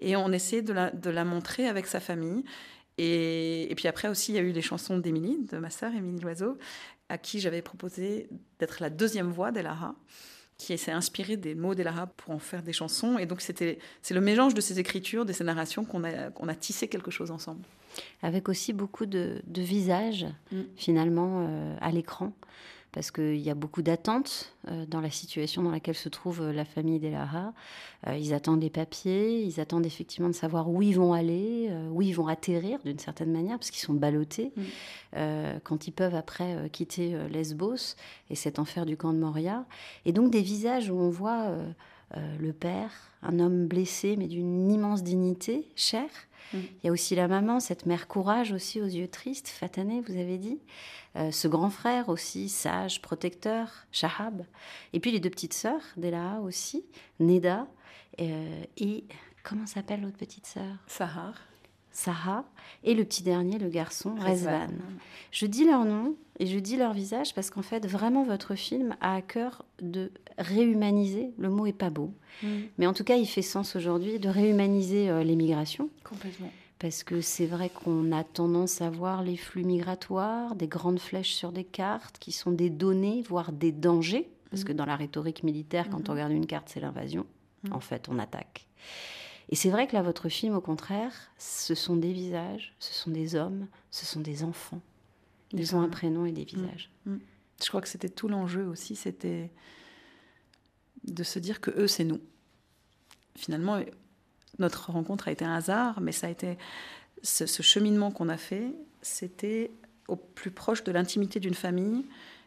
et 0.01 0.17
on 0.17 0.31
essayait 0.33 0.63
de 0.63 1.11
la, 1.11 1.25
montrer 1.25 1.67
avec 1.67 1.87
sa 1.87 1.99
famille. 1.99 2.45
Et, 2.99 3.73
puis 3.77 3.89
après 3.89 4.09
aussi, 4.09 4.33
il 4.33 4.35
y 4.35 4.39
a 4.39 4.43
eu 4.43 4.53
les 4.53 4.63
chansons 4.63 4.99
d'Émilie, 4.99 5.39
de 5.51 5.57
ma 5.57 5.71
sœur 5.71 5.95
Émilie 5.95 6.21
Loiseau, 6.21 6.59
à 7.09 7.17
qui 7.17 7.41
j'avais 7.41 7.63
proposé 7.63 8.29
d'être 8.59 8.81
la 8.81 8.91
deuxième 8.91 9.31
voix 9.31 9.53
d'Elara. 9.53 9.95
qui 10.59 10.77
s'est 10.77 10.93
inspiré 10.93 11.39
des 11.39 11.55
mots 11.55 11.75
d'Elara 11.75 12.07
pour 12.07 12.35
en 12.35 12.39
faire 12.39 12.63
des 12.63 12.75
chansons. 12.75 13.17
Et 13.17 13.25
donc, 13.25 13.41
c'était, 13.41 13.79
c'est 14.03 14.13
le 14.13 14.21
mélange 14.21 14.53
de 14.53 14.61
ces 14.61 14.79
écritures, 14.79 15.25
de 15.25 15.33
ces 15.33 15.45
narrations 15.45 15.87
qu'on 15.87 16.05
a 16.05 16.55
tissé 16.55 16.87
quelque 16.87 17.11
chose 17.11 17.31
ensemble. 17.31 17.65
Avec 18.23 18.49
aussi 18.49 18.73
beaucoup 18.73 19.07
de, 19.07 19.43
visages, 19.49 20.27
mm. 20.53 20.61
finalement, 20.77 21.47
euh, 21.49 21.77
à 21.81 21.91
l'écran 21.91 22.33
parce 22.93 23.11
qu'il 23.11 23.37
y 23.37 23.51
a 23.51 23.55
beaucoup 23.55 23.83
d'attentes 23.83 24.53
euh, 24.69 24.85
dans 24.87 25.01
la 25.01 25.11
situation 25.11 25.63
dans 25.63 25.71
laquelle 25.71 25.95
se 25.95 26.09
trouve 26.09 26.43
euh, 26.43 26.53
la 26.53 26.65
famille 26.65 26.99
des 26.99 27.11
Lara. 27.11 27.53
Euh, 28.07 28.17
ils 28.17 28.35
attendent 28.35 28.63
les 28.63 28.71
papiers, 28.71 29.43
ils 29.43 29.61
attendent 29.61 29.87
effectivement 29.87 30.29
de 30.29 30.35
savoir 30.35 30.69
où 30.69 30.83
ils 30.83 30.97
vont 30.97 31.13
aller, 31.13 31.71
où 31.91 32.03
ils 32.03 32.13
vont 32.13 32.27
atterrir 32.27 32.79
d'une 32.85 32.99
certaine 32.99 33.33
manière, 33.33 33.59
parce 33.59 33.71
qu'ils 33.71 33.83
sont 33.83 33.95
ballottés 33.95 34.53
mm. 34.57 35.59
quand 35.65 35.87
ils 35.87 35.93
peuvent 35.93 36.15
après 36.15 36.69
quitter 36.73 37.17
Lesbos 37.29 37.97
et 38.31 38.35
cet 38.35 38.59
enfer 38.59 38.87
du 38.87 38.97
camp 38.97 39.13
de 39.13 39.19
Moria. 39.19 39.67
Et 40.05 40.13
donc 40.13 40.31
des 40.31 40.43
visages 40.43 40.91
où 40.91 40.95
on 40.95 41.11
voit 41.11 41.55
le 42.17 42.53
père, 42.53 42.91
un 43.23 43.39
homme 43.39 43.67
blessé 43.67 44.17
mais 44.17 44.27
d'une 44.27 44.71
immense 44.71 45.03
dignité, 45.03 45.69
cher. 45.77 46.09
Mm. 46.53 46.59
Il 46.59 46.87
y 46.87 46.89
a 46.89 46.93
aussi 46.93 47.15
la 47.15 47.29
maman, 47.29 47.61
cette 47.61 47.87
mère 47.87 48.09
courage 48.09 48.53
aussi 48.53 48.81
aux 48.81 48.87
yeux 48.87 49.09
tristes, 49.09 49.49
Fatané, 49.49 50.01
vous 50.01 50.17
avez 50.17 50.39
dit. 50.39 50.59
Euh, 51.17 51.31
ce 51.31 51.49
grand 51.49 51.71
frère 51.71 52.09
aussi, 52.09 52.49
sage, 52.49 53.03
protecteur, 53.03 53.87
Shahab. 53.91 54.45
Et 54.93 55.01
puis 55.01 55.11
les 55.11 55.21
deux 55.21 55.31
petites 55.31 55.55
sœurs, 55.55 55.83
Dela 55.97 56.41
aussi, 56.43 56.85
Neda. 57.19 57.67
Euh, 58.21 58.63
et 58.77 59.05
comment 59.43 59.67
s'appelle 59.67 60.03
l'autre 60.03 60.19
petite 60.19 60.47
sœur? 60.47 60.77
Sahar. 60.87 61.35
Saha. 61.93 62.45
Et 62.85 62.95
le 62.95 63.05
petit 63.05 63.23
dernier, 63.23 63.59
le 63.59 63.69
garçon, 63.69 64.15
Rezvan. 64.15 64.69
Je 65.31 65.47
dis 65.47 65.65
leur 65.65 65.85
nom 65.85 66.15
et 66.39 66.47
je 66.47 66.59
dis 66.59 66.77
leur 66.77 66.93
visage 66.93 67.35
parce 67.35 67.51
qu'en 67.51 67.63
fait, 67.63 67.87
vraiment, 67.87 68.25
votre 68.25 68.55
film 68.55 68.97
a 69.01 69.17
à 69.17 69.23
cœur 69.23 69.65
de 69.83 70.11
réhumaniser. 70.39 71.33
Le 71.39 71.51
mot 71.51 71.67
est 71.67 71.73
pas 71.73 71.91
beau, 71.91 72.15
mm. 72.43 72.49
mais 72.79 72.87
en 72.87 72.93
tout 72.93 73.05
cas, 73.05 73.17
il 73.17 73.27
fait 73.27 73.43
sens 73.43 73.77
aujourd'hui 73.77 74.19
de 74.19 74.29
réhumaniser 74.29 75.11
euh, 75.11 75.23
l'émigration. 75.23 75.91
Complètement 76.05 76.51
parce 76.81 77.05
que 77.05 77.21
c'est 77.21 77.45
vrai 77.45 77.69
qu'on 77.69 78.11
a 78.11 78.25
tendance 78.25 78.81
à 78.81 78.89
voir 78.89 79.23
les 79.23 79.37
flux 79.37 79.65
migratoires, 79.65 80.55
des 80.55 80.67
grandes 80.67 80.99
flèches 80.99 81.35
sur 81.35 81.53
des 81.53 81.63
cartes 81.63 82.19
qui 82.19 82.33
sont 82.33 82.53
des 82.53 82.71
données, 82.71 83.23
voire 83.29 83.53
des 83.53 83.71
dangers, 83.71 84.31
parce 84.51 84.65
que 84.65 84.73
mm. 84.73 84.77
dans 84.77 84.87
la 84.87 84.97
rhétorique 84.97 85.43
militaire, 85.43 85.91
quand 85.91 85.99
on 85.99 86.01
mm-hmm. 86.01 86.11
regarde 86.13 86.33
une 86.33 86.47
carte, 86.47 86.71
c'est 86.71 86.81
l'invasion. 86.81 87.27
Mm. 87.65 87.75
En 87.75 87.81
fait, 87.81 88.09
on 88.09 88.19
attaque. 88.19 88.67
Et 89.51 89.57
c'est 89.57 89.71
vrai 89.71 89.89
que 89.89 89.95
là, 89.95 90.03
votre 90.03 90.29
film, 90.29 90.55
au 90.55 90.61
contraire, 90.61 91.13
ce 91.37 91.75
sont 91.75 91.97
des 91.97 92.13
visages, 92.13 92.73
ce 92.79 92.95
sont 92.95 93.11
des 93.11 93.35
hommes, 93.35 93.67
ce 93.91 94.07
sont 94.07 94.21
des 94.21 94.45
enfants. 94.45 94.81
Ils 95.53 95.75
ont 95.75 95.81
un 95.81 95.89
prénom 95.89 96.25
et 96.25 96.33
des 96.33 96.43
mm. 96.43 96.47
visages. 96.47 96.91
Je 97.07 97.69
crois 97.69 97.81
que 97.81 97.89
c'était 97.89 98.09
tout 98.09 98.29
l'enjeu 98.29 98.65
aussi, 98.65 98.95
c'était 98.97 99.51
de 101.05 101.23
se 101.25 101.39
dire 101.39 101.61
que 101.61 101.71
eux, 101.73 101.89
c'est 101.89 102.05
nous. 102.05 102.21
Finalement, 103.37 103.81
notre 104.59 104.91
rencontre 104.91 105.29
a 105.29 105.33
été 105.33 105.45
un 105.45 105.55
hasard, 105.55 106.01
mais 106.01 106.13
ça 106.13 106.29
a 106.29 106.31
été 106.31 106.57
ce, 107.23 107.45
cheminement 107.63 108.11
qu'on 108.13 108.29
a 108.29 108.37
fait, 108.37 108.73
c'était 109.03 109.73
au 110.09 110.17
plus 110.17 110.51
proche 110.51 110.85
de 110.85 110.93
l'intimité 110.93 111.41
d'une 111.41 111.55
famille. 111.55 112.05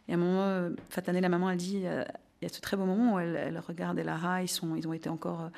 Et 0.08 0.12
à 0.12 0.14
un 0.14 0.18
moment, 0.18 0.42
euh, 0.42 0.70
Fatané, 0.88 1.20
la 1.20 1.28
maman, 1.28 1.48
a 1.48 1.56
dit, 1.56 1.82
euh, 1.84 2.04
il 2.40 2.44
y 2.44 2.50
a 2.50 2.54
ce 2.54 2.60
très 2.60 2.76
beau 2.76 2.84
moment 2.84 3.14
où 3.14 3.18
elle, 3.18 3.58
regarde 3.58 3.98
Elara, 3.98 4.42
ils, 4.42 4.48
sont, 4.48 4.74
ils 4.74 4.86
ont 4.88 4.92
été 4.92 5.08
encore 5.08 5.50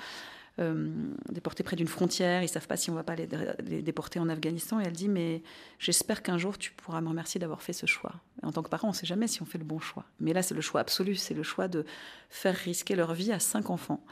déportés 0.58 1.62
près 1.62 1.76
d'une 1.76 1.88
frontière, 1.88 2.42
ils 2.42 2.48
savent 2.48 2.66
pas 2.66 2.76
si 2.76 2.90
on 2.90 2.94
va 2.94 3.04
pas 3.04 3.14
les, 3.14 3.82
déporter 3.82 4.18
en 4.18 4.28
Afghanistan. 4.28 4.80
Et 4.80 4.84
elle 4.84 4.92
dit, 4.92 5.08
mais 5.08 5.42
j'espère 5.78 6.22
qu'un 6.22 6.38
jour 6.38 6.56
tu 6.56 6.72
pourras 6.72 7.00
me 7.00 7.08
remercier 7.08 7.38
d'avoir 7.38 7.60
fait 7.62 7.74
ce 7.74 7.86
choix. 7.86 8.14
en 8.42 8.52
tant 8.52 8.62
que 8.62 8.68
parent, 8.68 8.88
on 8.88 8.92
ne 8.92 8.96
sait 8.96 9.06
jamais 9.06 9.28
si 9.28 9.42
on 9.42 9.44
fait 9.44 9.58
le 9.58 9.64
bon 9.64 9.78
choix. 9.78 10.04
Mais 10.18 10.32
là, 10.32 10.42
c'est 10.42 10.54
le 10.54 10.60
choix 10.60 10.80
absolu, 10.80 11.14
c'est 11.16 11.34
le 11.34 11.42
choix 11.42 11.68
de 11.68 11.84
faire 12.30 12.56
risquer 12.56 12.96
leur 12.96 13.12
vie 13.12 13.32
à 13.32 13.38
cinq 13.38 13.70
enfants. 13.70 14.04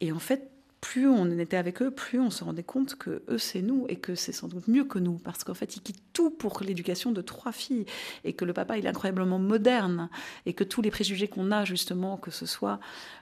Et 0.00 0.12
en 0.12 0.18
fait, 0.18 0.50
plus 0.80 1.08
on 1.08 1.38
était 1.38 1.56
avec 1.56 1.80
eux, 1.82 1.90
plus 1.90 2.20
on 2.20 2.30
se 2.30 2.44
rendait 2.44 2.62
compte 2.62 2.96
que 2.96 3.22
eux 3.28 3.38
c'est 3.38 3.62
nous 3.62 3.86
et 3.88 3.96
que 3.96 4.14
c'est 4.14 4.32
sans 4.32 4.48
doute 4.48 4.68
mieux 4.68 4.84
que 4.84 4.98
nous 4.98 5.18
parce 5.18 5.42
qu'en 5.42 5.54
fait 5.54 5.76
ils 5.76 5.82
quittent 5.82 6.02
tout 6.12 6.30
pour 6.30 6.60
l'éducation 6.60 7.12
de 7.12 7.20
trois 7.22 7.52
filles 7.52 7.86
et 8.24 8.34
que 8.34 8.44
le 8.44 8.52
papa 8.52 8.76
il 8.78 8.84
est 8.84 8.88
incroyablement 8.88 9.38
moderne 9.38 10.08
et 10.44 10.52
que 10.52 10.64
tous 10.64 10.82
les 10.82 10.90
préjugés 10.90 11.28
qu'on 11.28 11.50
a 11.50 11.64
justement 11.64 12.16
que 12.18 12.30
ce 12.30 12.46
soit 12.46 12.78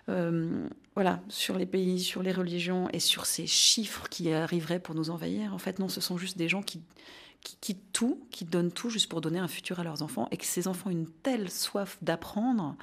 euh, 0.08 0.66
voilà 0.94 1.20
sur 1.28 1.56
les 1.56 1.66
pays, 1.66 2.00
sur 2.00 2.22
les 2.22 2.32
religions 2.32 2.88
et 2.92 3.00
sur 3.00 3.24
ces 3.24 3.46
chiffres 3.46 4.08
qui 4.08 4.32
arriveraient 4.32 4.80
pour 4.80 4.94
nous 4.94 5.10
envahir 5.10 5.54
en 5.54 5.58
fait 5.58 5.78
non 5.78 5.88
ce 5.88 6.00
sont 6.00 6.18
juste 6.18 6.36
des 6.36 6.48
gens 6.48 6.62
qui 6.62 6.82
qui 7.44 7.56
quittent 7.60 7.92
tout, 7.92 8.26
qui 8.30 8.46
donnent 8.46 8.72
tout 8.72 8.88
juste 8.88 9.08
pour 9.08 9.20
donner 9.20 9.38
un 9.38 9.48
futur 9.48 9.78
à 9.78 9.84
leurs 9.84 10.02
enfants 10.02 10.28
et 10.30 10.38
que 10.38 10.46
ces 10.46 10.66
enfants 10.66 10.88
ont 10.88 10.92
une 10.92 11.10
telle 11.10 11.50
soif 11.50 11.98
d'apprendre 12.00 12.74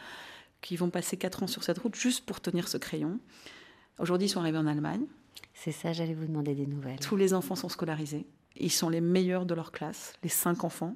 qu'ils 0.62 0.78
vont 0.78 0.92
passer 0.92 1.18
quatre 1.18 1.44
ans 1.44 1.48
sur 1.48 1.64
cette 1.64 1.80
route 1.80 1.96
juste 1.96 2.26
pour 2.26 2.40
tenir 2.40 2.68
ce 2.68 2.78
crayon. 2.78 3.20
Aujourd'hui, 4.02 4.28
ils 4.28 4.32
sont 4.32 4.40
arrivés 4.40 4.58
en 4.58 4.66
Allemagne. 4.66 5.06
C'est 5.54 5.72
ça, 5.72 5.94
j'allais 5.94 6.16
vous 6.16 6.26
demander 6.26 6.56
des 6.56 6.66
nouvelles. 6.66 7.00
Tous 7.00 7.16
les 7.16 7.36
enfants 7.36 7.56
sont 7.56 7.70
scolarisés. 7.70 8.26
Ils 8.58 8.72
sont 8.72 8.90
les 8.90 9.00
meilleurs 9.00 9.46
de 9.46 9.54
leur 9.54 9.72
classe, 9.72 10.14
les 10.24 10.30
cinq 10.30 10.64
enfants. 10.64 10.96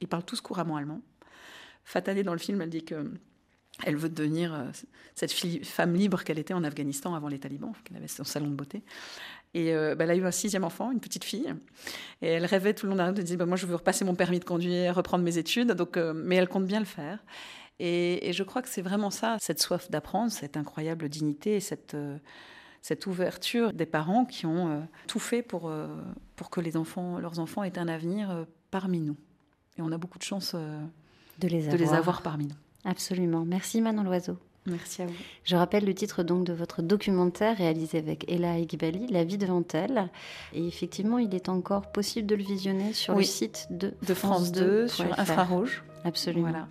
Ils 0.00 0.06
parlent 0.06 0.24
tous 0.24 0.40
couramment 0.40 0.76
allemand. 0.76 1.00
Fatané, 1.84 2.22
dans 2.22 2.32
le 2.32 2.38
film, 2.38 2.60
elle 2.60 2.70
dit 2.70 2.84
que 2.84 3.10
elle 3.84 3.96
veut 3.96 4.08
devenir 4.08 4.54
euh, 4.54 4.64
cette 5.14 5.32
femme 5.32 5.94
libre 5.94 6.24
qu'elle 6.24 6.38
était 6.38 6.54
en 6.54 6.64
Afghanistan 6.64 7.14
avant 7.14 7.28
les 7.28 7.38
talibans, 7.38 7.72
qu'elle 7.84 7.96
avait 7.96 8.08
son 8.08 8.24
salon 8.24 8.48
de 8.48 8.54
beauté. 8.54 8.82
Et 9.54 9.72
euh, 9.74 9.94
bah, 9.94 10.04
elle 10.04 10.10
a 10.10 10.16
eu 10.16 10.24
un 10.24 10.30
sixième 10.30 10.64
enfant, 10.64 10.90
une 10.90 11.00
petite 11.00 11.24
fille. 11.24 11.54
Et 12.22 12.28
elle 12.28 12.44
rêvait 12.44 12.74
tout 12.74 12.86
le 12.86 12.90
long 12.90 12.96
d'un 12.96 13.12
de 13.12 13.22
dire 13.22 13.36
bah, 13.36 13.46
Moi, 13.46 13.56
je 13.56 13.66
veux 13.66 13.76
repasser 13.76 14.04
mon 14.04 14.14
permis 14.14 14.40
de 14.40 14.44
conduire, 14.44 14.94
reprendre 14.94 15.24
mes 15.24 15.38
études. 15.38 15.72
Donc, 15.72 15.96
euh, 15.96 16.12
mais 16.12 16.36
elle 16.36 16.48
compte 16.48 16.66
bien 16.66 16.80
le 16.80 16.86
faire. 16.86 17.24
Et, 17.80 18.32
je 18.32 18.42
crois 18.42 18.62
que 18.62 18.68
c'est 18.68 18.82
vraiment 18.82 19.10
ça, 19.10 19.36
cette 19.40 19.60
soif 19.60 19.90
d'apprendre, 19.90 20.32
cette 20.32 20.56
incroyable 20.56 21.08
dignité 21.08 21.60
cette, 21.60 21.94
euh, 21.94 22.18
cette 22.82 23.06
ouverture 23.06 23.72
des 23.72 23.86
parents 23.86 24.24
qui 24.24 24.46
ont 24.46 24.68
euh, 24.68 24.80
tout 25.06 25.20
fait 25.20 25.42
pour, 25.42 25.68
euh, 25.68 25.86
pour 26.36 26.50
que 26.50 26.60
les 26.60 26.76
enfants, 26.76 27.18
leurs 27.18 27.38
enfants 27.38 27.62
aient 27.62 27.78
un 27.78 27.88
avenir 27.88 28.46
parmi 28.70 29.00
nous. 29.00 29.16
Et 29.78 29.82
on 29.82 29.92
a 29.92 29.98
beaucoup 29.98 30.18
de 30.18 30.24
chance 30.24 30.54
de, 30.54 31.48
les 31.48 31.68
avoir. 31.68 31.72
de 31.72 31.84
les 31.84 31.92
avoir 31.94 32.22
parmi 32.22 32.46
nous. 32.46 32.56
Absolument. 32.84 33.44
Merci 33.44 33.80
Manon 33.80 34.02
Loiseau. 34.02 34.38
Merci 34.66 35.02
à 35.02 35.06
vous. 35.06 35.14
Je 35.44 35.56
rappelle 35.56 35.84
le 35.84 35.94
titre 35.94 36.22
donc 36.22 36.44
de 36.44 36.52
votre 36.52 36.82
documentaire 36.82 37.56
réalisé 37.56 37.98
avec 37.98 38.30
Ella 38.30 38.58
Igbali, 38.58 39.06
La 39.06 39.24
vie 39.24 39.38
devant 39.38 39.64
elle. 39.72 40.10
Et 40.52 40.66
effectivement, 40.66 41.18
il 41.18 41.34
est 41.34 41.48
encore 41.48 41.90
possible 41.90 42.26
de 42.26 42.34
le 42.34 42.42
visionner 42.42 42.92
sur 42.92 43.14
le 43.14 43.22
site 43.22 43.68
de, 43.70 43.94
de 44.06 44.14
France 44.14 44.52
2, 44.52 44.88
sur 44.88 45.18
Infrarouge. 45.18 45.84
Absolument. 46.04 46.50
Voilà. 46.50 46.68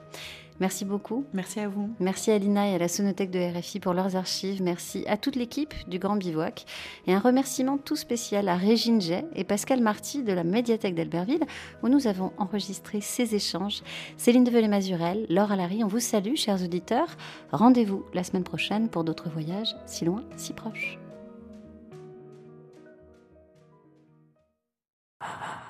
Merci 0.60 0.86
beaucoup. 0.86 1.26
Merci 1.34 1.60
à 1.60 1.68
vous. 1.68 1.90
Merci 2.00 2.32
à 2.32 2.38
Lina 2.38 2.70
et 2.70 2.76
à 2.76 2.78
la 2.78 2.88
Sonothèque 2.88 3.32
de 3.32 3.40
RFI 3.40 3.80
pour 3.80 3.94
leurs 3.94 4.16
archives. 4.16 4.62
Merci 4.62 5.04
à 5.08 5.18
toute 5.18 5.36
l'équipe 5.36 5.74
du 5.88 6.00
Grand 6.00 6.16
Bivouac. 6.16 6.66
Et 7.06 7.14
un 7.14 7.20
remerciement 7.20 7.78
tout 7.78 7.96
spécial 7.96 8.50
à 8.50 8.56
Régine 8.56 9.00
Jay 9.00 9.26
et 9.36 9.44
Pascal 9.44 9.82
Marty 9.82 10.24
de 10.24 10.34
la 10.34 10.44
médiathèque 10.44 10.96
d'Albertville 10.96 11.46
où 11.84 11.90
nous 11.90 12.08
avons 12.08 12.32
enregistré 12.38 13.02
ces 13.02 13.36
échanges. 13.36 13.84
Céline 14.18 14.44
Develay-Mazurel, 14.44 15.28
Laure 15.30 15.52
Alary, 15.52 15.84
on 15.84 15.88
vous 15.88 16.00
salue, 16.00 16.36
chers 16.36 16.64
auditeurs. 16.64 17.10
Rendez-vous 17.52 18.04
la 18.14 18.24
semaine 18.24 18.44
prochaine 18.44 18.90
pour 18.90 19.04
d'autres 19.04 19.30
voyages, 19.30 19.76
si 19.86 20.06
loin, 20.06 20.24
si 20.38 20.54
proches. 20.54 20.98